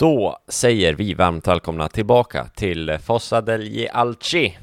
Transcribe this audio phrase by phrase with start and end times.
[0.00, 4.58] Då säger vi varmt välkomna tillbaka till Fossa degli Alci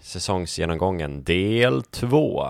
[0.00, 2.46] Säsongsgenomgången del 2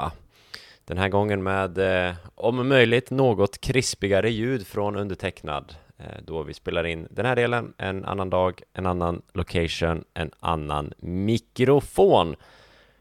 [0.85, 6.55] Den här gången med, eh, om möjligt, något krispigare ljud från undertecknad eh, Då vi
[6.55, 12.37] spelar in den här delen en annan dag, en annan location, en annan mikrofon.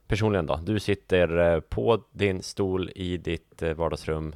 [0.07, 4.36] Personligen då, du sitter eh, på din stol i ditt vardagsrum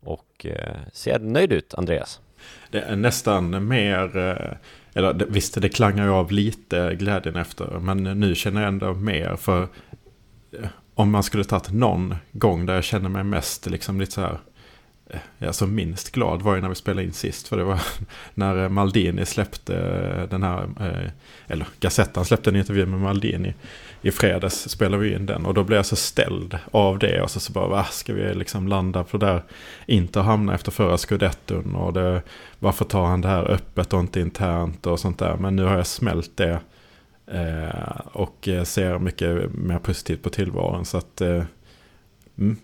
[0.00, 0.46] och
[0.92, 2.20] ser nöjd ut, Andreas
[2.70, 4.56] det är nästan mer, eh,
[4.94, 9.36] eller visst det klangar ju av lite glädjen efter, men nu känner jag ändå mer
[9.36, 9.62] för
[10.52, 14.20] eh, om man skulle tagit någon gång där jag känner mig mest liksom lite så
[14.20, 14.38] här
[15.40, 17.48] alltså minst glad var ju när vi spelade in sist.
[17.48, 17.80] För det var
[18.34, 19.76] när Maldini släppte
[20.30, 20.68] den här,
[21.46, 23.54] eller Gazettan släppte en intervju med Maldini.
[24.02, 27.22] I fredags spelade vi in den och då blev jag så ställd av det.
[27.22, 29.42] Och så, så bara, va, ska vi liksom landa på där?
[29.86, 32.22] Inte hamna efter förra scudetton och det,
[32.58, 35.36] varför tar han det här öppet och inte internt och sånt där.
[35.36, 36.60] Men nu har jag smält det.
[37.26, 40.84] Eh, och eh, ser mycket mer positivt på tillvaron.
[40.84, 41.44] Så att, eh,
[42.38, 42.56] mm,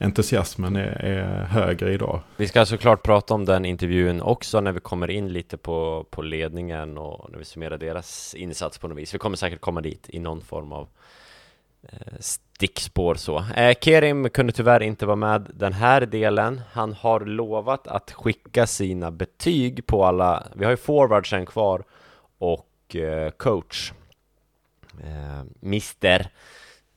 [0.00, 2.20] entusiasmen är, är, högre idag.
[2.36, 6.22] Vi ska såklart prata om den intervjun också när vi kommer in lite på, på
[6.22, 9.14] ledningen och när vi summerar deras insats på något vis.
[9.14, 10.88] Vi kommer säkert komma dit i någon form av
[11.82, 13.44] eh, stickspår så.
[13.56, 16.60] Eh, Kerim kunde tyvärr inte vara med den här delen.
[16.72, 21.84] Han har lovat att skicka sina betyg på alla, vi har ju forwardsen kvar
[22.38, 23.92] och eh, coach,
[25.04, 26.30] eh, Mister,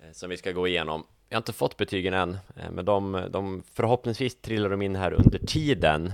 [0.03, 1.03] eh, som vi ska gå igenom.
[1.31, 5.13] Jag har inte fått betygen än, eh, men de, de förhoppningsvis trillar de in här
[5.13, 6.13] under tiden.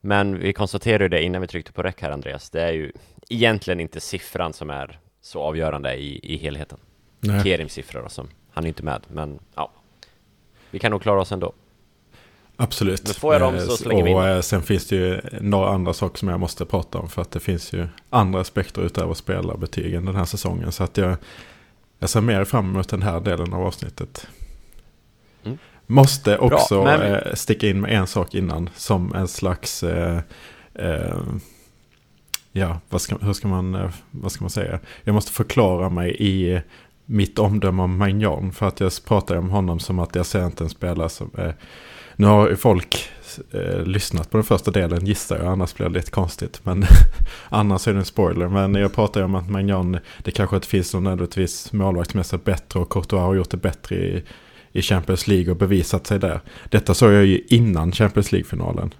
[0.00, 2.92] Men vi konstaterade det innan vi tryckte på räck här Andreas, det är ju
[3.28, 6.78] egentligen inte siffran som är så avgörande i, i helheten.
[7.20, 7.44] Nej.
[7.44, 9.72] Kerims siffra då, som han är inte med, men ja.
[10.70, 11.52] Vi kan nog klara oss ändå.
[12.56, 13.04] Absolut.
[13.04, 14.36] Men får jag dem så slänger och vi in.
[14.36, 17.08] Eh, sen finns det ju några andra saker som jag måste prata om.
[17.08, 20.72] För att det finns ju andra aspekter utöver spelarbetygen den här säsongen.
[20.72, 21.16] Så att jag,
[21.98, 24.28] jag ser mer fram emot den här delen av avsnittet.
[25.92, 27.14] Måste också Bra, men...
[27.14, 28.70] eh, sticka in med en sak innan.
[28.74, 29.82] Som en slags...
[29.82, 30.20] Eh,
[30.74, 31.16] eh,
[32.52, 34.78] ja, vad ska, hur ska man, eh, vad ska man säga?
[35.04, 36.60] Jag måste förklara mig i
[37.06, 38.52] mitt omdöme om Magnon.
[38.52, 41.30] För att jag pratar om honom som att jag ser inte en spelare som...
[41.38, 41.52] Eh,
[42.16, 43.10] nu har folk
[43.50, 46.60] eh, lyssnat på den första delen gissar jag, annars blir det lite konstigt.
[46.62, 46.84] Men
[47.48, 48.48] annars är det en spoiler.
[48.48, 52.80] Men jag pratar ju om att Magnon, det kanske inte finns någon nödvändigtvis målvaktsmässigt bättre
[52.80, 54.22] och Courtois har gjort det bättre i
[54.72, 56.40] i Champions League och bevisat sig där.
[56.68, 58.94] Detta såg jag ju innan Champions League-finalen.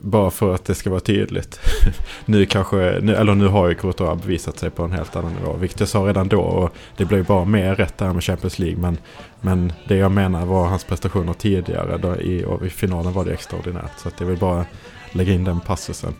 [0.00, 1.60] Bara för att det ska vara tydligt.
[2.24, 5.52] nu kanske, nu, eller nu har ju Courtois bevisat sig på en helt annan nivå.
[5.52, 8.78] Vilket jag sa redan då och det blev bara mer rätt där med Champions League.
[8.78, 8.98] Men,
[9.40, 11.98] men det jag menar var hans prestationer tidigare.
[11.98, 13.98] Då i, och i finalen var det extraordinärt.
[13.98, 14.66] Så att jag vill bara
[15.12, 16.14] lägga in den passusen.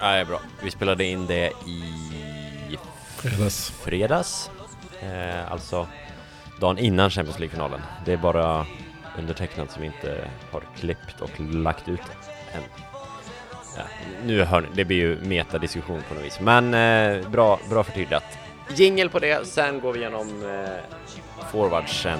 [0.00, 0.40] Ja, det är bra.
[0.64, 2.78] Vi spelade in det i
[3.16, 3.70] fredags.
[3.70, 4.50] fredags.
[5.02, 5.86] Eh, alltså
[6.60, 7.80] dagen innan Champions League-finalen.
[8.04, 8.66] Det är bara
[9.18, 12.00] undertecknad som inte har klippt och lagt ut
[12.52, 12.62] än.
[13.76, 13.82] Ja,
[14.24, 18.24] nu hör ni, det blir ju metadiskussion på något vis, men eh, bra, bra förtydligat.
[18.74, 22.18] Jingel på det, sen går vi igenom eh, forwardsen.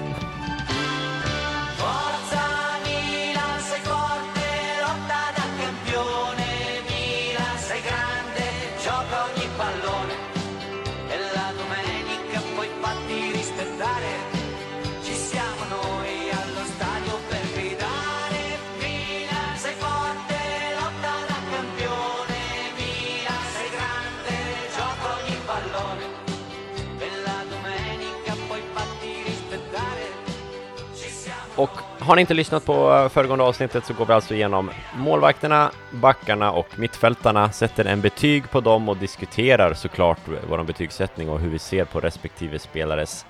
[32.07, 36.51] Har ni inte lyssnat på eh, föregående avsnittet så går vi alltså igenom målvakterna, backarna
[36.51, 40.19] och mittfältarna, sätter en betyg på dem och diskuterar såklart
[40.49, 43.25] vår betygssättning och hur vi ser på respektive spelares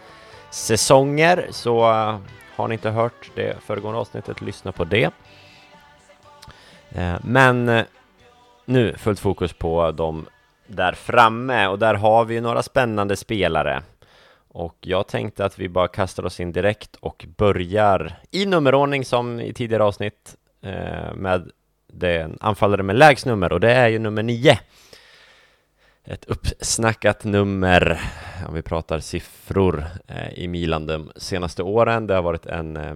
[0.49, 1.47] säsonger.
[1.51, 2.17] Så uh,
[2.55, 5.09] har ni inte hört det föregående avsnittet, lyssna på det.
[6.97, 7.83] Uh, men uh,
[8.65, 10.25] nu fullt fokus på dem
[10.67, 13.81] där framme och där har vi några spännande spelare.
[14.57, 19.39] Och jag tänkte att vi bara kastar oss in direkt och börjar i nummerordning som
[19.39, 21.51] i tidigare avsnitt eh, med
[21.93, 24.59] den anfallare med lägst nummer och det är ju nummer 9.
[26.03, 28.01] Ett uppsnackat nummer,
[28.47, 32.07] om vi pratar siffror eh, i Milan de senaste åren.
[32.07, 32.95] Det har varit en eh,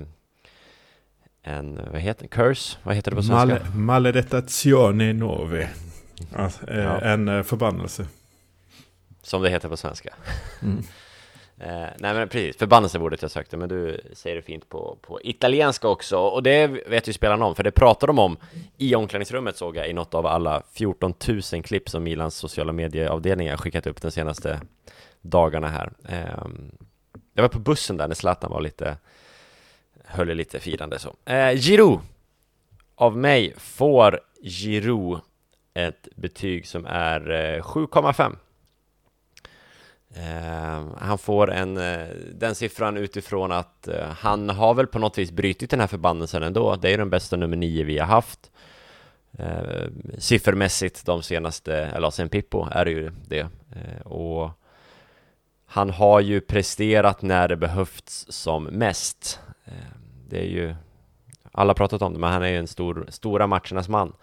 [1.44, 2.78] en, vad heter curse?
[2.84, 3.66] Vad heter det på svenska?
[3.66, 5.68] Mal maledetazione novi.
[6.36, 7.02] Alltså, ja.
[7.02, 8.08] En förbannelse.
[9.22, 10.14] Som det heter på svenska.
[10.62, 10.84] Mm.
[11.64, 14.98] Eh, nej men precis, förbannelse var ordet jag sökte, men du säger det fint på,
[15.02, 18.38] på italienska också, och det vet ju spelarna om, för det pratar de om
[18.78, 21.14] i omklädningsrummet såg jag i något av alla 14
[21.54, 24.62] 000 klipp som Milans sociala medieavdelningar skickat upp de senaste
[25.22, 25.92] dagarna här.
[26.08, 26.48] Eh,
[27.34, 28.98] jag var på bussen där när Zlatan var lite,
[30.06, 31.16] höll lite firande så.
[31.26, 32.00] Eh, Giroud,
[32.96, 35.20] av mig får Giroud
[35.74, 38.36] ett betyg som är eh, 7,5.
[40.16, 45.18] Ehm, han får en, eh, den siffran utifrån att eh, han har väl på något
[45.18, 46.76] vis brutit den här förbannelsen ändå.
[46.76, 48.52] Det är den bästa nummer nio vi har haft.
[49.38, 49.88] Eh,
[50.18, 53.40] siffermässigt de senaste, eller sen Pippo är det ju det.
[53.40, 54.50] Ehm, och
[55.66, 59.40] han har ju presterat när det behövts som mest.
[59.66, 60.76] Ehm, det är ju,
[61.52, 64.14] alla pratat om det, men han är ju en stor, stora matchernas man.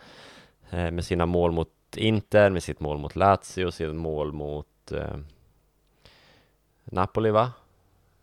[0.70, 4.92] med sina mål mot Inter, med sitt mål mot Lazio, sitt mål mot
[6.92, 7.52] Napoli va?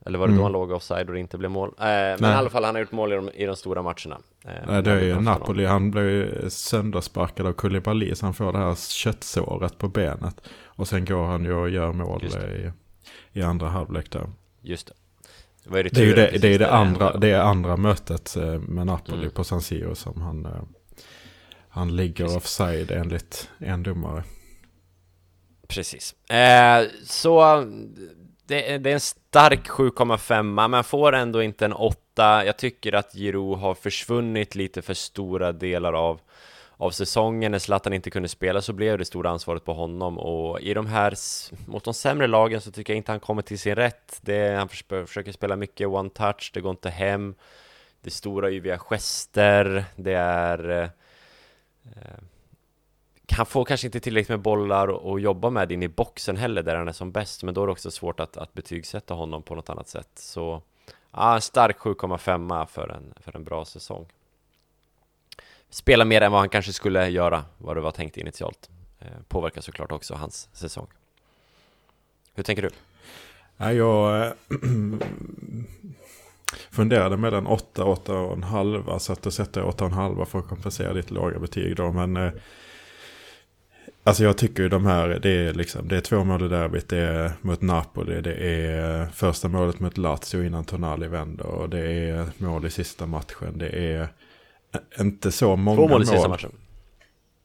[0.05, 0.37] Eller var det mm.
[0.37, 1.69] då han låg offside och det inte blev mål?
[1.77, 4.17] Eh, men i alla fall, han har gjort mål i de, i de stora matcherna.
[4.45, 5.65] Eh, Nej, det är ju Napoli.
[5.65, 10.41] Han blev ju söndersparkad av Koulibaly, så han får det här köttsåret på benet.
[10.65, 12.71] Och sen går han ju och gör mål i,
[13.39, 14.29] i andra halvlek där.
[14.61, 14.93] Just det.
[15.63, 18.85] Det, det, är ju det, det, är det, andra, det är andra mötet eh, med
[18.85, 19.31] Napoli mm.
[19.31, 20.61] på San Siro som han, eh,
[21.69, 24.23] han ligger offside enligt en domare.
[25.67, 26.29] Precis.
[26.29, 27.65] Eh, så
[28.47, 32.45] det, det är en stark 7,5, men får ändå inte en 8.
[32.45, 36.19] Jag tycker att Giroud har försvunnit lite för stora delar av,
[36.77, 37.51] av säsongen.
[37.51, 40.87] När Zlatan inte kunde spela så blev det stora ansvaret på honom och i de
[40.87, 41.13] här,
[41.67, 44.19] mot de sämre lagen så tycker jag inte han kommer till sin rätt.
[44.21, 47.35] Det, han försöker spela mycket one touch, det går inte hem.
[48.01, 50.89] Det är stora yviga gester, det är eh,
[53.31, 56.75] han får kanske inte tillräckligt med bollar att jobba med in i boxen heller där
[56.75, 59.55] han är som bäst men då är det också svårt att, att betygsätta honom på
[59.55, 60.09] något annat sätt.
[60.15, 60.61] Så
[61.11, 64.05] ja, en stark 7,5 för en, för en bra säsong.
[65.69, 68.69] Spelar mer än vad han kanske skulle göra vad det var tänkt initialt.
[68.99, 70.87] Eh, Påverkar såklart också hans säsong.
[72.33, 72.69] Hur tänker du?
[73.57, 74.31] Ja, jag eh,
[76.71, 81.39] funderade mellan 8 8,5 så att då sätter jag 8,5 för att kompensera ditt låga
[81.39, 82.31] betyg då men eh,
[84.07, 86.89] Alltså jag tycker ju de här, det är, liksom, det är två mål i derbyt,
[86.89, 91.79] det är mot Napoli, det är första målet mot Lazio innan Tonali vänder och det
[91.79, 93.57] är mål i sista matchen.
[93.57, 94.07] Det är
[94.99, 95.87] inte så många mål.
[95.87, 96.51] Två mål i sista matchen.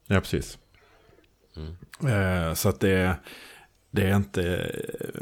[0.07, 0.59] Ja, precis.
[1.57, 2.49] Mm.
[2.49, 3.15] Eh, så att det är,
[3.91, 4.73] det är inte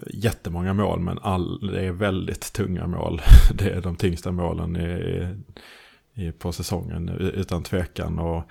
[0.06, 3.20] jättemånga mål, men all, det är väldigt tunga mål.
[3.55, 5.26] Det är de tyngsta målen i,
[6.14, 8.19] i, på säsongen utan tvekan.
[8.19, 8.50] Och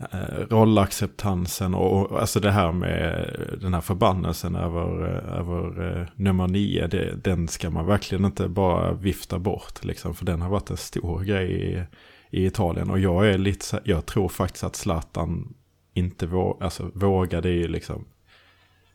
[0.00, 6.48] Eh, rollacceptansen och alltså det här med den här förbannelsen över, eh, över eh, nummer
[6.48, 6.86] nio.
[6.86, 10.14] Det, den ska man verkligen inte bara vifta bort liksom.
[10.14, 11.84] För den har varit en stor grej i,
[12.30, 12.90] i Italien.
[12.90, 15.54] Och jag är lite jag tror faktiskt att Zlatan
[15.94, 18.04] inte vå, alltså, vågade ju liksom.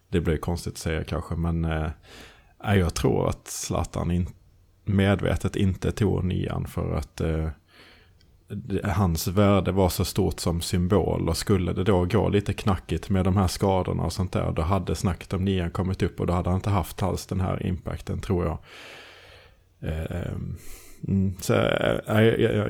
[0.10, 1.92] Det blir konstigt att säga kanske men eh,
[2.76, 4.28] jag tror att Zlatan in,
[4.86, 7.50] medvetet inte tog nian för att eh,
[8.84, 11.30] hans värde var så stort som symbol.
[11.30, 14.52] Och skulle det då gå lite knackigt med de här skadorna och sånt där.
[14.52, 17.42] Då hade snacket om nian kommit upp och då hade han inte haft alls den
[17.42, 18.58] här impacten tror jag.
[19.82, 20.58] Ehm,
[21.08, 22.22] mm, så, äh,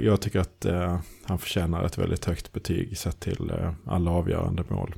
[0.04, 3.52] jag, tycker att äh, han förtjänar ett väldigt högt betyg sett till
[3.86, 4.96] alla avgörande mål.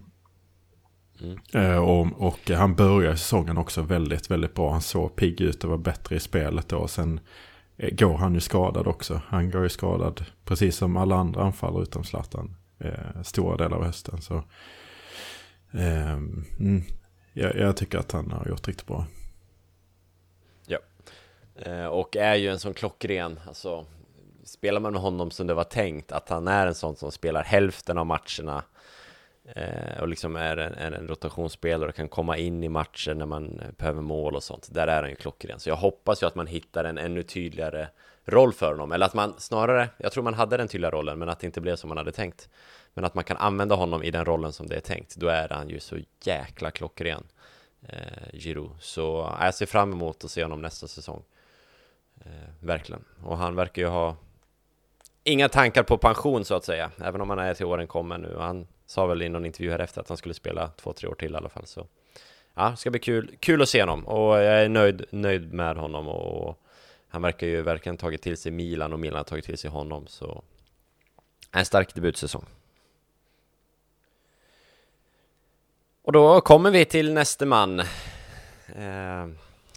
[1.54, 1.83] Mm.
[1.83, 4.71] Och, och, han började säsongen också väldigt, väldigt bra.
[4.71, 6.88] Han såg pigg ut och var bättre i spelet då.
[6.88, 9.22] Sen Eh, Eh, går han ju skadad också.
[9.28, 12.56] Han går ju skadad precis som alla andra anfallare utom Zlatan.
[12.80, 14.22] Eh, stora delar av hösten.
[14.22, 14.36] Så,
[15.74, 16.84] eh, mm,
[17.34, 19.06] jag, jag, tycker att han har gjort riktigt bra.
[20.66, 20.80] Ja,
[21.56, 23.86] eh, och är ju en sån klockren, alltså
[24.44, 27.44] spelar man med honom som det var tänkt, att han är en sån som spelar
[27.44, 28.64] hälften av matcherna
[29.54, 33.25] Eh, och liksom är en, är en rotationsspelare och kan komma in i matcher när
[33.25, 34.68] man behöver mål och sånt.
[34.71, 35.59] Där är han ju klockren.
[35.59, 37.87] Så jag hoppas ju att man hittar en ännu tydligare
[38.25, 38.92] roll för honom.
[38.92, 41.61] Eller att man snarare, jag tror man hade den tydliga rollen, men att det inte
[41.61, 42.49] blev som man hade tänkt.
[42.94, 45.16] Men att man kan använda honom i den rollen som det är tänkt.
[45.16, 47.23] Då är han ju så jäkla klockren,
[47.87, 48.71] eh, Giroud.
[48.80, 51.23] Så jag ser fram emot att se honom nästa säsong.
[52.25, 53.04] Eh, verkligen.
[53.23, 54.16] Och han verkar ju ha
[55.23, 58.35] inga tankar på pension så att säga, även om han är till åren kommer nu.
[58.40, 61.15] Han Sa väl i någon intervju här efter att han skulle spela två, tre år
[61.15, 61.65] till i alla fall.
[61.65, 61.87] Så
[62.54, 65.77] ja, det ska bli kul, kul att se honom och jag är nöjd, nöjd med
[65.77, 66.61] honom och
[67.07, 70.07] han verkar ju verkligen tagit till sig Milan och Milan har tagit till sig honom
[70.07, 70.44] så
[71.51, 72.45] en stark debutsäsong.
[76.01, 77.80] Och då kommer vi till näste man.
[77.80, 79.27] Eh,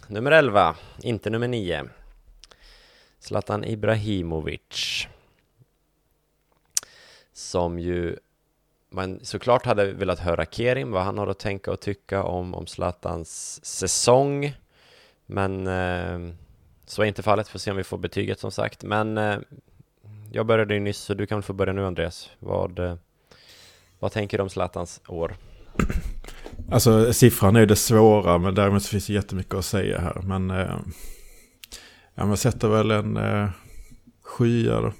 [0.07, 1.89] nummer 11, inte nummer 9.
[3.19, 5.07] Zlatan Ibrahimovic.
[7.33, 8.17] Som ju
[8.89, 12.67] man såklart hade velat höra Kerim, vad han har att tänka och tycka om, om
[12.67, 14.53] Zlatans säsong.
[15.25, 16.33] Men eh,
[16.85, 18.83] så är inte fallet, får se om vi får betyget som sagt.
[18.83, 19.37] Men eh,
[20.31, 22.29] jag började ju nyss, så du kan få börja nu Andreas.
[22.39, 22.95] Vad, eh,
[23.99, 25.35] vad tänker du om Zlatans år?
[26.71, 30.21] Alltså siffran är det svåra, men däremot finns det jättemycket att säga här.
[30.23, 30.79] Men eh,
[32.15, 33.49] ja, man sätter väl en eh,
[34.23, 34.93] skya då.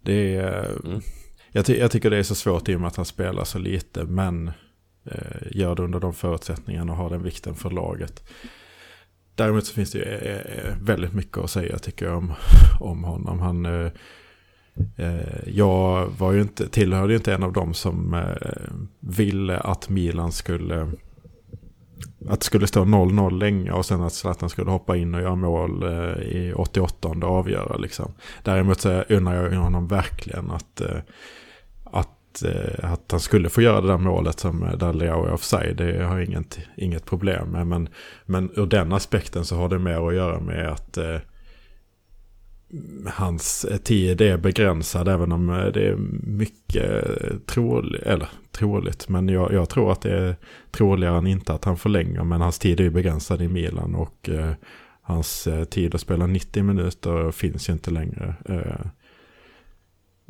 [0.00, 0.64] Det är...
[0.64, 1.00] Eh, mm.
[1.52, 3.58] Jag, ty jag, tycker det är så svårt i och med att han spelar så
[3.58, 4.48] lite, men
[5.04, 8.22] eh, gör det under de förutsättningarna och har den vikten för laget.
[9.34, 12.32] Däremot så finns det ju eh, eh, eh, väldigt mycket att säga tycker jag om,
[12.80, 13.40] om honom.
[13.40, 13.90] Han, eh,
[15.46, 18.24] jag var ju inte, tillhörde ju inte en av dem som
[19.00, 20.92] ville att Milan skulle
[22.28, 25.34] att det skulle stå 0-0 länge och sen att Zlatan skulle hoppa in och göra
[25.34, 25.84] mål
[26.22, 28.12] i 88 och avgöra liksom.
[28.42, 30.82] Däremot så undrar jag honom verkligen att
[32.44, 35.76] Eh, att, han skulle få göra det där målet som eh, där är offside.
[35.76, 37.66] Det har jag inget, inget problem med.
[37.66, 37.88] Men,
[38.26, 41.18] men ur den aspekten så har det mer att göra med att eh,
[43.06, 45.08] hans tid är begränsad.
[45.08, 49.08] Även om eh, det är mycket eh, troligt, eller troligt.
[49.08, 50.36] Men jag, jag, tror att det är
[50.70, 52.24] troligare än inte att han förlänger.
[52.24, 53.94] Men hans tid är begränsad i Milan.
[53.94, 54.52] Och eh,
[55.02, 58.34] hans tid att spela 90 minuter finns ju inte längre.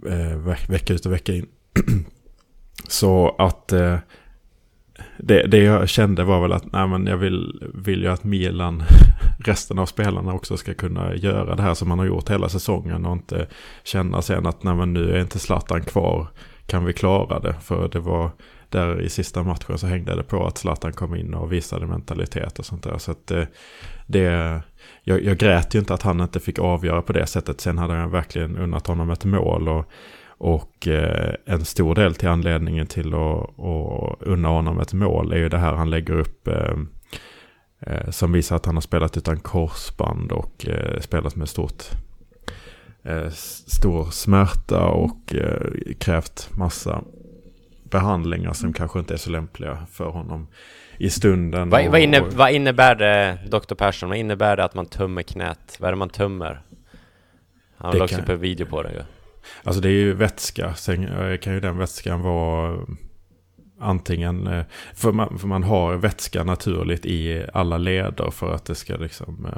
[0.06, 0.36] Eh,
[0.68, 1.46] vecka ut och vecka in.
[2.88, 3.98] Så att eh,
[5.18, 8.82] det, det jag kände var väl att nej, men jag vill, vill ju att Milan,
[9.38, 13.06] resten av spelarna också ska kunna göra det här som man har gjort hela säsongen
[13.06, 13.46] och inte
[13.84, 16.28] känna sen att nej, men nu är inte Zlatan kvar,
[16.66, 17.54] kan vi klara det?
[17.60, 18.30] För det var
[18.68, 22.58] där i sista matchen så hängde det på att Zlatan kom in och visade mentalitet
[22.58, 22.98] och sånt där.
[22.98, 23.48] Så att det,
[24.06, 24.60] det
[25.02, 27.60] jag, jag grät ju inte att han inte fick avgöra på det sättet.
[27.60, 29.90] Sen hade jag verkligen unnat honom ett mål och
[30.42, 35.36] och eh, en stor del till anledningen till att, att unna honom ett mål är
[35.36, 36.74] ju det här han lägger upp eh,
[37.80, 40.66] eh, som visar att han har spelat utan korsband och
[41.00, 41.82] spelat med stort,
[43.66, 45.34] stor smärta och
[45.98, 47.02] krävt massa
[47.82, 50.46] behandlingar som kanske inte är så lämpliga för honom
[50.98, 51.70] i stunden.
[51.70, 53.74] Vad, vad, inne, vad innebär det, Dr.
[53.74, 55.76] Persson, vad innebär det att man tummer knät?
[55.80, 56.62] Vad är det man tummer?
[57.76, 59.02] Han la också upp en video på det ju.
[59.64, 60.74] Alltså det är ju vätska.
[60.74, 62.80] Sen eh, kan ju den vätskan vara eh,
[63.80, 68.74] antingen, eh, för man, för man har vätska naturligt i alla leder för att det
[68.74, 69.48] ska liksom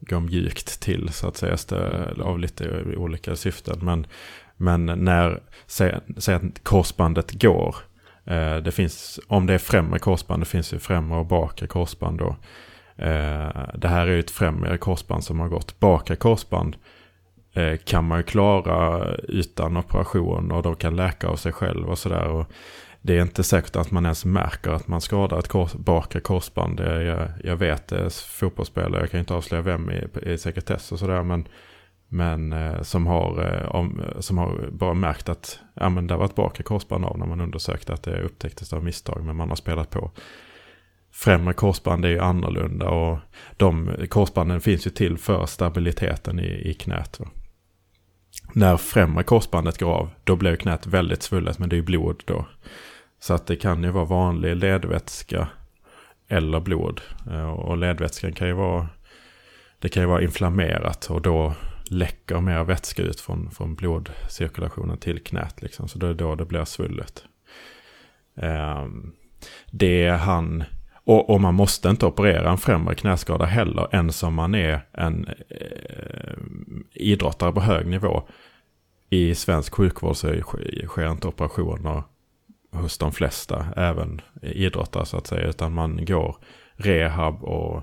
[0.00, 1.56] gå mjukt till så att säga
[2.22, 3.78] av lite olika syften.
[3.82, 4.06] Men,
[4.56, 7.76] men när, säg, säg att korsbandet går,
[8.64, 12.36] det finns, om det är främre korsband, det finns ju främre och bakre korsband då.
[13.74, 15.80] Det här är ju ett främre korsband som har gått.
[15.80, 16.76] Bakre korsband
[17.58, 21.98] Eh, kan man ju klara utan operation och de kan läka av sig själv och
[21.98, 22.44] sådär.
[23.00, 26.80] Det är inte säkert att man ens märker att man skadar ett kors, bakre korsband.
[26.80, 30.38] Eh, jag, jag vet eh, det är fotbollsspelare, jag kan inte avslöja vem i, i
[30.38, 31.22] sekretess och sådär.
[31.22, 31.48] Men,
[32.08, 36.64] men som, har, om, som har bara märkt att ja, men det var ett bakre
[36.64, 39.24] korsband av när man undersökte att det upptäcktes av misstag.
[39.24, 40.10] Men man har spelat på.
[41.12, 43.18] Främre korsband är ju annorlunda och
[43.56, 47.20] de korsbanden finns ju till för stabiliteten i, i knät.
[47.20, 47.26] Va?
[48.52, 52.22] När främre korsbandet går av, då blir knät väldigt svullet, men det är ju blod
[52.24, 52.46] då.
[53.20, 55.48] Så att det kan ju vara vanlig ledvätska
[56.28, 57.00] eller blod.
[57.30, 58.88] Eh, och ledvätskan kan ju vara,
[59.78, 61.54] det kan ju vara inflammerat och då
[61.90, 65.62] läcker mer vätska ut från, från blodcirkulationen till knät.
[65.62, 65.88] Liksom.
[65.88, 67.24] Så det är då det blir svullet.
[68.36, 69.12] Ehm,
[69.70, 70.64] det han
[71.08, 75.28] och, och, man måste inte operera en främre knäskada heller, ens om man är en
[75.48, 76.38] eh,
[76.94, 78.22] idrottare på hög nivå.
[79.10, 80.34] I svensk sjukvård så
[80.86, 82.02] sker inte operationer
[82.72, 86.36] hos de flesta, även idrottare så att säga, utan man går
[86.76, 87.82] rehab och,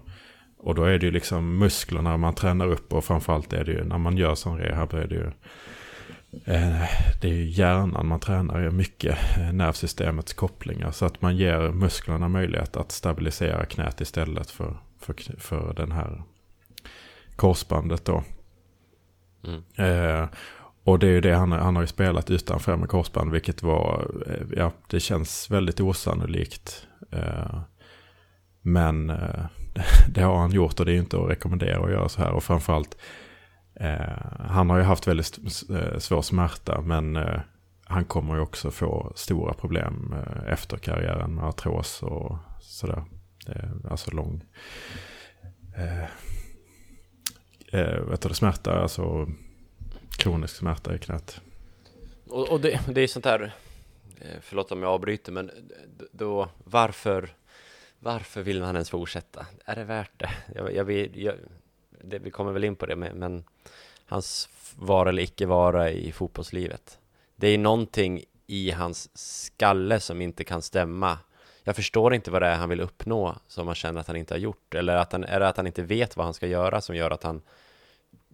[0.57, 3.83] och då är det ju liksom musklerna man tränar upp och framförallt är det ju
[3.83, 5.64] när man gör sån rehab är det ju Eh,
[7.21, 10.91] det är ju hjärnan man tränar mycket, eh, nervsystemets kopplingar.
[10.91, 16.23] Så att man ger musklerna möjlighet att stabilisera knät istället för, för, för den här
[17.35, 18.23] korsbandet då.
[19.43, 19.63] Mm.
[19.75, 20.29] Eh,
[20.83, 24.07] och det är ju det han, han har ju spelat utan främre korsband, vilket var,
[24.27, 26.87] eh, ja, det känns väldigt osannolikt.
[27.11, 27.59] Eh,
[28.61, 29.45] men eh,
[30.09, 32.31] det har han gjort och det är ju inte att rekommendera att göra så här.
[32.31, 32.97] Och framförallt
[33.75, 35.39] Eh, han har ju haft väldigt
[35.69, 37.39] eh, svår smärta men eh,
[37.83, 43.03] han kommer ju också få stora problem eh, efter karriären med artros och sådär.
[43.47, 44.43] Eh, alltså lång...
[45.77, 46.09] Eh,
[48.09, 49.27] vet du, smärta, alltså
[50.17, 51.41] kronisk smärta i knät.
[52.27, 53.53] Och, och det, det är sånt här,
[54.41, 55.51] förlåt om jag avbryter, men
[56.11, 57.29] då varför,
[57.99, 59.45] varför vill man ens fortsätta?
[59.65, 60.29] Är det värt det?
[60.55, 61.35] Jag, jag, jag
[62.03, 63.43] det vi kommer väl in på det, men, men
[64.05, 66.99] hans vara eller icke vara i fotbollslivet.
[67.35, 71.17] Det är någonting i hans skalle som inte kan stämma.
[71.63, 74.33] Jag förstår inte vad det är han vill uppnå som han känner att han inte
[74.33, 74.75] har gjort.
[74.75, 77.11] Eller att han, är det att han inte vet vad han ska göra som gör
[77.11, 77.41] att han,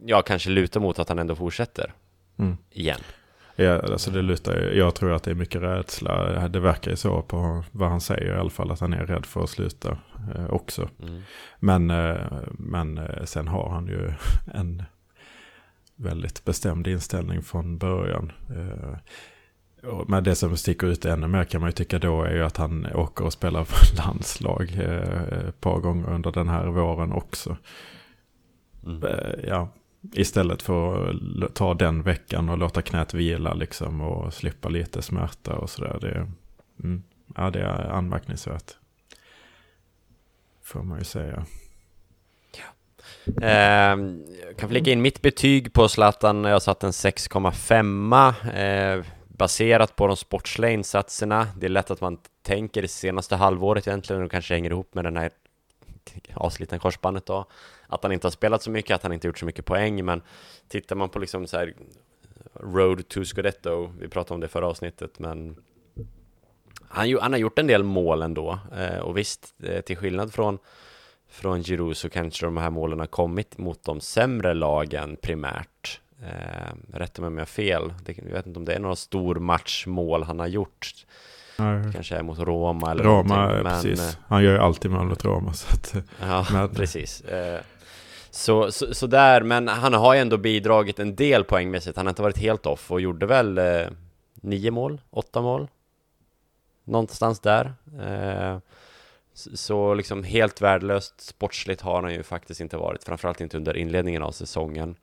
[0.05, 1.93] ja, kanske lutar mot att han ändå fortsätter
[2.37, 2.57] mm.
[2.69, 2.99] igen.
[3.55, 6.47] Ja, alltså det lutar, jag tror att det är mycket rädsla.
[6.47, 9.25] Det verkar ju så på vad han säger i alla fall, att han är rädd
[9.25, 9.97] för att sluta
[10.35, 10.89] eh, också.
[11.01, 11.21] Mm.
[11.59, 12.17] Men, eh,
[12.51, 14.13] men eh, sen har han ju
[14.53, 14.83] en
[16.01, 18.31] väldigt bestämd inställning från början.
[18.49, 18.97] Eh,
[20.07, 22.57] men det som sticker ut ännu mer kan man ju tycka då är ju att
[22.57, 27.57] han åker och spelar för landslag eh, ett par gånger under den här våren också.
[28.85, 29.03] Mm.
[29.03, 29.69] Eh, ja,
[30.13, 31.09] istället för
[31.45, 35.97] att ta den veckan och låta knät vila liksom och slippa lite smärta och sådär.
[36.01, 36.31] Det,
[36.83, 37.03] mm,
[37.35, 38.77] ja, det är anmärkningsvärt.
[40.63, 41.45] Får man ju säga.
[43.41, 49.95] Ehm, jag kan flika in mitt betyg på Zlatan, jag satt en 6,5 eh, baserat
[49.95, 51.47] på de sportsliga insatserna.
[51.57, 55.05] Det är lätt att man tänker det senaste halvåret egentligen och kanske hänger ihop med
[55.05, 55.31] den här
[56.33, 57.45] avslitna korsbandet då.
[57.87, 60.21] Att han inte har spelat så mycket, att han inte gjort så mycket poäng, men
[60.67, 61.73] tittar man på liksom så här
[62.53, 65.55] Road to Scudetto, vi pratade om det förra avsnittet, men
[66.87, 70.59] han, han har gjort en del mål ändå, eh, och visst, eh, till skillnad från
[71.31, 76.01] från Giroud så kanske de här målen har kommit mot de sämre lagen primärt.
[76.23, 77.93] Eh, rätta mig om jag har fel.
[78.05, 81.05] Det, jag vet inte om det är några stormatchmål han har gjort.
[81.57, 81.93] Nej.
[81.93, 84.17] Kanske är mot Roma eller Roma, men, precis.
[84.27, 85.53] Han gör ju alltid mål mot Roma.
[85.53, 86.69] Så att, ja, men...
[86.69, 87.21] precis.
[87.21, 87.61] Eh,
[88.31, 91.97] så, så, så, där, men han har ju ändå bidragit en del poängmässigt.
[91.97, 93.87] Han har inte varit helt off och gjorde väl eh,
[94.33, 95.67] nio mål, åtta mål.
[96.83, 97.73] Någonstans där.
[98.01, 98.57] Eh,
[99.53, 104.23] så liksom helt värdelöst sportsligt har han ju faktiskt inte varit, framförallt inte under inledningen
[104.23, 104.95] av säsongen.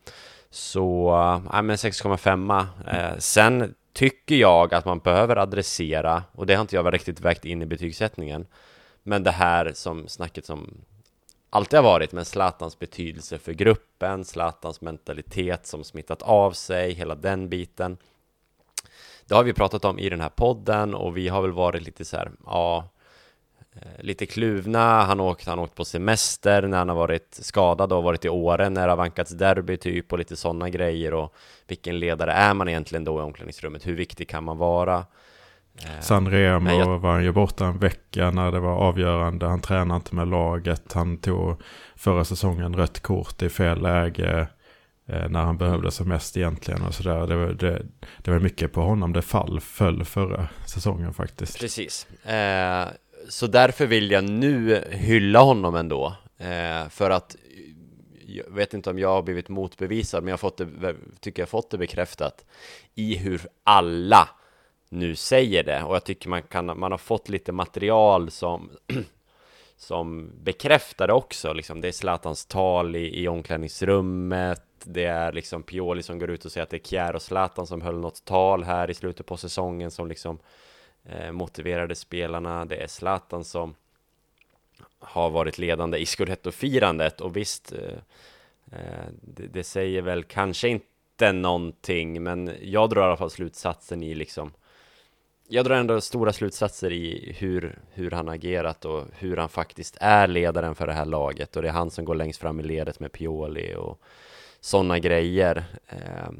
[0.51, 2.67] Så, äh, ja men 6,5.
[2.87, 7.45] Eh, sen tycker jag att man behöver adressera, och det har inte jag riktigt vägt
[7.45, 8.47] in i betygssättningen,
[9.03, 10.85] men det här som snacket som
[11.51, 17.15] alltid har varit med Zlatans betydelse för gruppen, Zlatans mentalitet som smittat av sig, hela
[17.15, 17.97] den biten.
[19.27, 22.05] Det har vi pratat om i den här podden och vi har väl varit lite
[22.05, 22.89] så här, ja,
[23.99, 28.25] lite kluvna, han åkt, han åkt på semester när han har varit skadad och varit
[28.25, 31.35] i Åre när det har vankats derby typ och lite sådana grejer och
[31.67, 35.07] vilken ledare är man egentligen då i omklädningsrummet, hur viktig kan man vara?
[35.85, 36.99] Eh, San Remo jag...
[36.99, 40.93] var han ju borta en vecka när det var avgörande, han tränade inte med laget,
[40.93, 41.62] han tog
[41.97, 44.49] förra säsongen rött kort i fel läge
[45.09, 47.27] eh, när han behövde som mest egentligen och sådär.
[47.27, 47.83] Det, var, det,
[48.19, 51.61] det var mycket på honom det fall föll förra säsongen faktiskt.
[51.61, 52.07] Precis.
[52.25, 52.88] Eh,
[53.29, 57.37] så därför vill jag nu hylla honom ändå eh, För att
[58.27, 61.49] Jag vet inte om jag har blivit motbevisad Men jag har fått det, tycker jag
[61.49, 62.45] fått det bekräftat
[62.95, 64.29] I hur alla
[64.88, 68.71] nu säger det Och jag tycker man, kan, man har fått lite material som
[69.77, 71.81] Som bekräftar det också liksom.
[71.81, 76.53] Det är Zlatans tal i, i omklädningsrummet Det är liksom Pioli som går ut och
[76.53, 79.37] säger att det är Kjär och Zlatan som höll något tal här i slutet på
[79.37, 80.68] säsongen som liksom eh,
[81.09, 82.64] Eh, motiverade spelarna.
[82.64, 83.75] Det är Zlatan som
[84.99, 87.99] har varit ledande i Scudetto-firandet och visst, eh,
[88.73, 94.03] eh, det, det, säger väl kanske inte någonting, men jag drar i alla fall slutsatsen
[94.03, 94.53] i liksom
[95.51, 100.27] jag drar ändå stora slutsatser i hur, hur han agerat och hur han faktiskt är
[100.27, 103.01] ledaren för det här laget och det är han som går längst fram i ledet
[103.01, 104.01] med Pioli och
[104.61, 105.64] sådana grejer.
[105.87, 106.31] Eh,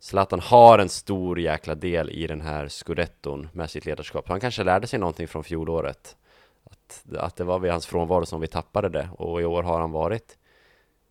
[0.00, 4.28] Zlatan har en stor jäkla del i den här scudetton med sitt ledarskap.
[4.28, 6.16] Han kanske lärde sig någonting från fjolåret.
[6.64, 9.80] Att, att det var vid hans frånvaro som vi tappade det och i år har
[9.80, 10.38] han varit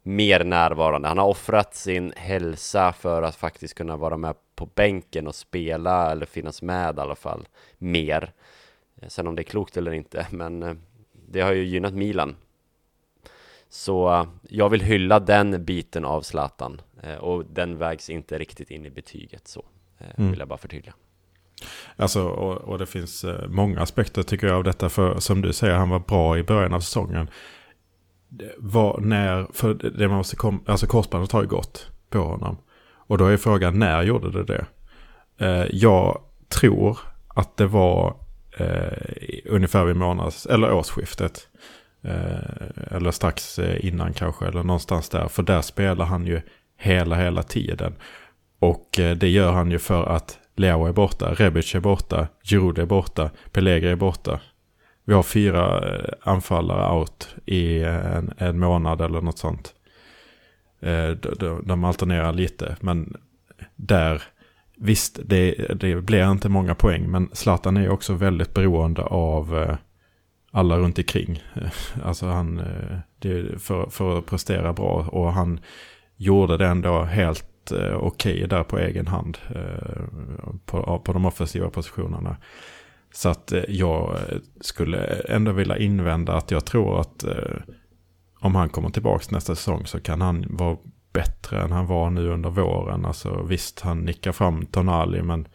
[0.03, 1.07] mer närvarande.
[1.07, 6.11] Han har offrat sin hälsa för att faktiskt kunna vara med på bänken och spela
[6.11, 7.47] eller finnas med i alla fall
[7.77, 8.33] mer.
[9.07, 10.73] Sen om det är klokt eller inte, men eh,
[11.11, 12.35] det har ju gynnat Milan
[13.69, 16.81] så eh, jag vill hylla den biten av Zlatan
[17.19, 19.65] och den vägs inte riktigt in i betyget så
[19.97, 20.31] eh, mm.
[20.31, 20.93] vill jag bara förtydliga.
[21.95, 24.89] Alltså, och, och, det finns många aspekter tycker jag av detta.
[24.89, 27.29] För som du säger, han var bra i början av säsongen.
[28.57, 32.57] Var, när, för det man måste kom, alltså korsbandet har ju gått på honom.
[32.91, 34.65] Och då är frågan, när gjorde det det?
[35.71, 38.15] jag tror att det var
[38.57, 41.47] eh, ungefär vid månads eller årsskiftet.
[42.01, 45.27] Eh, eller strax eh, innan kanske, eller någonstans där.
[45.27, 46.41] För där spelar han ju
[46.79, 47.95] hela, hela tiden.
[48.59, 52.79] Och eh, det gör han ju för att Leo är borta, Rebic är borta, Giroud
[52.79, 54.39] är borta, Pellegri är borta.
[55.05, 59.73] Vi har fyra eh, anfallare out i eh, en, en månad eller något sånt.
[61.39, 63.17] De, de alternerar lite, men
[63.75, 64.23] där,
[64.77, 69.75] visst, det, det blir inte många poäng, men Zlatan är också väldigt beroende av
[70.51, 71.43] alla runt omkring.
[72.03, 72.61] Alltså han,
[73.57, 75.59] för, för att prestera bra och han
[76.19, 81.25] gjorde det ändå helt eh, okej okay där på egen hand eh, på, på de
[81.25, 82.37] offensiva positionerna.
[83.13, 84.17] Så att eh, jag
[84.61, 87.57] skulle ändå vilja invända att jag tror att eh,
[88.39, 90.77] om han kommer tillbaka nästa säsong så kan han vara
[91.13, 93.05] bättre än han var nu under våren.
[93.05, 95.47] Alltså visst, han nickar fram Tonali men